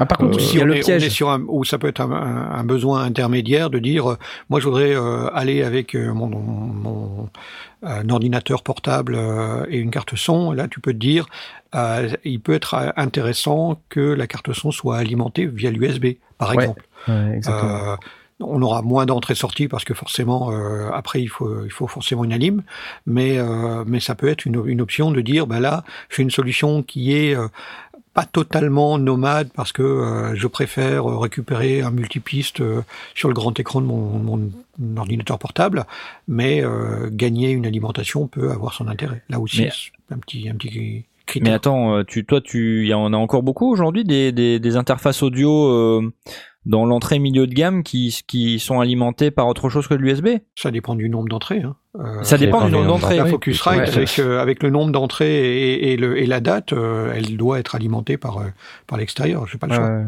[0.00, 1.04] Ah, par contre, euh, Si y a on, le est, on piège.
[1.04, 4.18] est sur un, ou ça peut être un, un- un besoin intermédiaire de dire, euh,
[4.50, 7.30] moi je voudrais euh, aller avec euh, mon, mon,
[7.84, 10.50] euh, un ordinateur portable euh, et une carte son.
[10.50, 11.26] Là, tu peux te dire,
[11.76, 16.64] euh, il peut être intéressant que la carte son soit alimentée via l'USB, par Ouais,
[16.64, 16.86] exemple.
[17.06, 17.92] Ouais, exactement.
[17.92, 17.96] Euh,
[18.40, 22.32] on aura moins d'entrée-sortie parce que forcément, euh, après, il faut, il faut forcément une
[22.32, 22.62] alim,
[23.06, 26.30] mais, euh, mais ça peut être une, une option de dire, ben là, j'ai une
[26.30, 27.46] solution qui est euh,
[28.12, 32.82] pas totalement nomade parce que euh, je préfère récupérer un multipiste euh,
[33.14, 34.50] sur le grand écran de mon, mon
[34.96, 35.84] ordinateur portable,
[36.28, 39.22] mais euh, gagner une alimentation peut avoir son intérêt.
[39.30, 39.70] Là aussi, Mais-
[40.10, 41.54] un petit, un petit Mais critère.
[41.54, 44.76] attends, euh, tu toi tu il y en a encore beaucoup aujourd'hui des, des, des
[44.76, 46.12] interfaces audio euh,
[46.66, 50.28] dans l'entrée milieu de gamme qui, qui sont alimentés par autre chose que de l'USB
[50.56, 51.60] Ça dépend du nombre d'entrées.
[51.62, 51.76] Hein.
[51.98, 53.16] Euh, Ça dépend du nombre d'entrées.
[53.18, 53.26] La.
[53.26, 53.88] Focusrite, Ouais.
[53.88, 57.58] avec, euh, avec le nombre d'entrées et, et, le, et la date, euh, elle doit
[57.58, 58.46] être alimentée par, euh,
[58.86, 59.46] par l'extérieur.
[59.46, 60.02] J'ai pas le choix.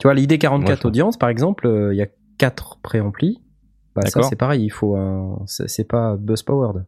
[0.00, 2.08] Tu vois, l'ID 44 Moi, je- audience, par exemple, euh, il y a
[2.38, 3.40] 4 préamplis.
[3.94, 4.24] Bah, ça, D'accord.
[4.28, 5.38] c'est pareil, il faut un.
[5.46, 6.84] C'est pas buzz powered.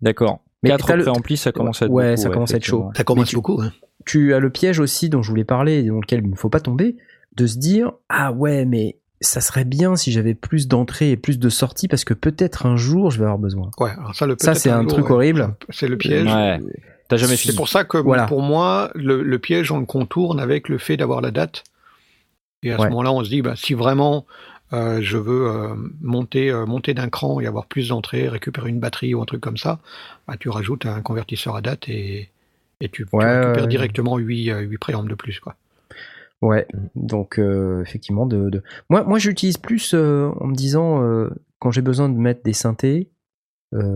[0.00, 0.40] D'accord.
[0.64, 2.64] Mais 4 t'as le- préamplis, ça commence à être Ouais, beaucoup, ça commence à être
[2.64, 2.90] chaud.
[2.96, 3.60] Ça commence tu- beaucoup.
[3.62, 3.72] Hein.
[4.04, 6.48] Tu as le piège aussi dont je voulais parler et dans lequel il ne faut
[6.48, 6.96] pas tomber,
[7.36, 11.38] de se dire Ah ouais, mais ça serait bien si j'avais plus d'entrées et plus
[11.38, 13.70] de sorties parce que peut-être un jour je vais avoir besoin.
[13.78, 15.12] Ouais, alors ça, le Ça, peut-être c'est un jour, truc ouais.
[15.12, 15.54] horrible.
[15.70, 16.26] C'est le piège.
[16.32, 16.58] Ouais.
[17.08, 18.24] T'as jamais C'est pour ça que Voilà.
[18.26, 21.62] pour moi, le, le piège, on le contourne avec le fait d'avoir la date.
[22.62, 22.84] Et à Ouais.
[22.86, 24.24] ce moment-là, on se dit, bah, si vraiment
[24.72, 28.80] euh, je veux euh, monter, euh, monter d'un cran et avoir plus d'entrées, récupérer une
[28.80, 29.78] batterie ou un truc comme ça,
[30.26, 32.30] bah, tu rajoutes un convertisseur à date et,
[32.80, 35.38] et tu, récupères directement 8, euh, 8 préampes de plus.
[35.40, 35.54] Quoi.
[36.42, 36.66] Ouais,
[36.96, 38.62] donc euh, effectivement, de, de...
[38.90, 42.52] moi, moi j'utilise plus euh, en me disant euh, quand j'ai besoin de mettre des
[42.52, 43.10] synthés,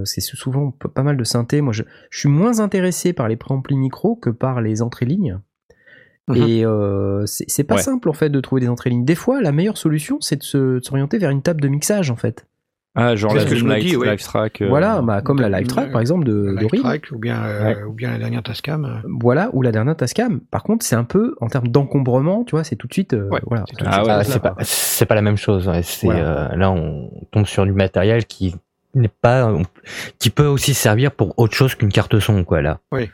[0.04, 1.60] c'est souvent pas mal de synthés.
[1.60, 5.38] Moi, je, je suis moins intéressé par les préamplis micro que par les entrées lignes.
[6.28, 6.36] Mhm.
[6.36, 6.64] Et
[7.26, 7.82] c'est pas Ouais.
[7.82, 9.04] simple en fait de trouver des entrées lignes.
[9.04, 12.46] Des fois, la meilleure solution, c'est de s'orienter vers une table de mixage en fait.
[12.98, 14.10] Ah, genre la ce que je Live, dis, ouais.
[14.10, 14.62] Live Track.
[14.62, 16.80] euh, voilà, bah, comme la Live Track par exemple de, La de Live Reel.
[16.80, 18.84] Track ou bien, euh, ou bien la dernière Tascam.
[18.86, 20.40] euh, Voilà, ou la dernière Tascam.
[20.50, 23.12] Par contre, c'est un peu en termes d'encombrement, tu vois, c'est tout de suite.
[23.12, 23.64] euh, Ouais, voilà.
[23.68, 25.68] c'est Ah Ah, pas, c'est pas la même chose.
[25.68, 25.82] ouais.
[25.82, 26.50] C'est, Voilà.
[26.52, 28.54] euh, là, on tombe sur du matériel qui
[28.94, 29.52] n'est pas,
[30.18, 32.80] qui peut aussi servir pour autre chose qu'une carte son, quoi, là.
[32.92, 33.10] Mais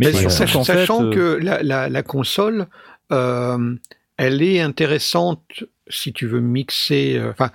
[0.00, 0.28] Mais fait,
[0.64, 2.66] sachant euh, que la, la, la console,
[3.12, 3.74] euh,
[4.16, 7.18] elle est intéressante si tu veux mixer.
[7.18, 7.50] euh, Enfin,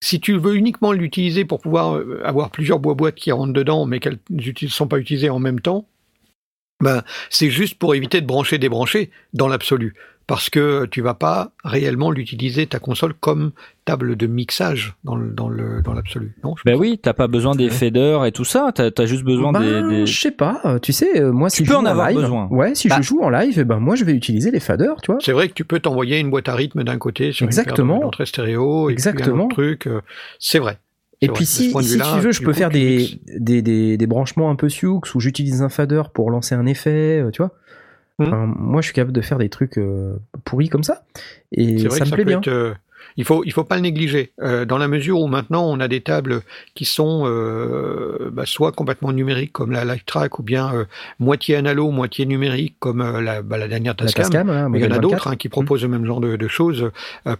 [0.00, 4.00] si tu veux uniquement l'utiliser pour pouvoir euh, avoir plusieurs bois-boîtes qui rentrent dedans, mais
[4.00, 5.86] qu'elles ne sont pas utilisées en même temps,
[6.80, 9.94] ben, c'est juste pour éviter de brancher, débrancher dans l'absolu.
[10.28, 13.52] Parce que tu vas pas réellement l'utiliser, ta console, comme
[13.84, 16.34] table de mixage dans le- dans le- dans l'absolu.
[16.42, 16.54] non?
[16.64, 16.80] Ben pense.
[16.80, 18.72] oui, t'as pas besoin des faders et tout ça.
[18.74, 21.58] T'as as juste besoin Ben, des, des- Je sais pas, tu sais, euh, moi Tu
[21.58, 22.48] si peux je joue en avoir live, besoin.
[22.48, 22.96] ouais, si Bah.
[22.98, 25.20] je joue en live, eh ben moi je vais utiliser les faders, tu vois.
[25.20, 27.94] C'est vrai que tu peux t'envoyer une boîte à rythme d'un côté sur Exactement.
[27.96, 29.44] une d'entrées stéréo et puis un Exactement.
[29.44, 29.86] autre truc.
[29.86, 30.00] euh,
[30.40, 30.78] C'est vrai.
[31.22, 34.50] Et puis si, si tu veux, je peux coup, faire des, des, des, des branchements
[34.50, 37.52] un peu Sioux où j'utilise un fader pour lancer un effet, euh, tu vois.
[38.18, 41.04] Enfin, moi je suis capable de faire des trucs euh, pourris comme ça.
[41.52, 42.38] Et ça me plaît bien.
[42.38, 42.74] être, euh,
[43.16, 44.32] il faut, il faut pas le négliger.
[44.42, 46.42] Euh, dans la mesure où maintenant on a des tables
[46.74, 50.84] qui sont euh, bah, soit complètement numériques comme la Live Track ou bien euh,
[51.18, 54.24] moitié analo, moitié numérique comme la, bah, la dernière La Tascam.
[54.24, 55.28] Tascam, voilà, Mais il y en a d'autres 24.
[55.28, 56.90] hein, qui proposent le même genre de, de choses.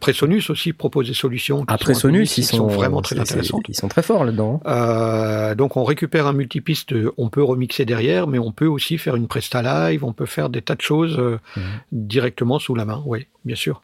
[0.01, 1.65] Presonus aussi propose des solutions.
[1.65, 3.65] qui sont ils sont, vraiment très intéressantes.
[3.69, 4.61] Ils sont très forts là-dedans.
[4.66, 9.16] Euh, donc on récupère un multipiste, on peut remixer derrière, mais on peut aussi faire
[9.16, 11.19] une presta live, on peut faire des tas de choses
[11.57, 11.62] Mhm.
[11.93, 13.03] directement sous la main.
[13.07, 13.83] Oui, bien sûr.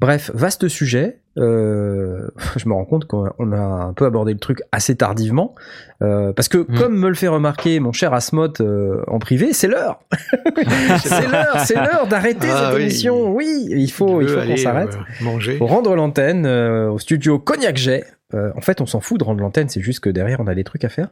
[0.00, 1.18] Bref, vaste sujet.
[1.38, 5.54] Euh, je me rends compte qu'on on a un peu abordé le truc assez tardivement.
[6.02, 6.78] Euh, parce que, Mm.
[6.78, 10.00] comme me le fait remarquer mon cher Asmod euh, en privé, c'est l'heure.
[11.04, 12.82] c'est l'heure, c'est l'heure d'arrêter Ah cette oui.
[12.82, 13.30] émission.
[13.32, 14.94] Oui, il faut, Il faut qu'on s'arrête.
[14.94, 15.56] euh, manger.
[15.58, 18.04] Faut rendre l'antenne au studio Cognac Jet.
[18.32, 20.64] En fait, on s'en fout de rendre l'antenne, c'est juste que derrière, on a des
[20.64, 21.08] trucs à faire.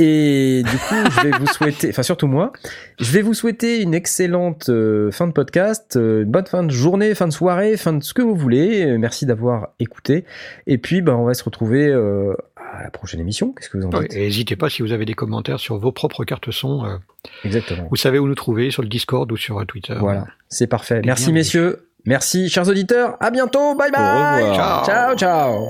[0.00, 2.52] Et du coup, je vais vous souhaiter, enfin surtout moi,
[3.00, 6.70] je vais vous souhaiter une excellente euh, fin de podcast, euh, une bonne fin de
[6.70, 8.86] journée, fin de soirée, fin de ce que vous voulez.
[8.86, 10.24] Euh, Merci d'avoir écouté.
[10.68, 13.52] Et puis, ben, on va se retrouver euh, à la prochaine émission.
[13.52, 15.78] Qu'est-ce que vous en Ouais, dites et n'hésitez pas si vous avez des commentaires sur
[15.78, 17.00] vos propres cartes son.
[17.44, 17.88] Exactement.
[17.90, 19.96] vous savez où nous trouver sur le Discord ou sur Twitter.
[19.98, 21.00] Voilà, c'est parfait.
[21.02, 21.88] Et Merci bien, messieurs.
[22.04, 23.16] Merci chers auditeurs.
[23.18, 23.74] À bientôt.
[23.74, 24.44] Bye bye.
[24.44, 24.86] Au revoir.
[24.86, 25.66] Ciao ciao.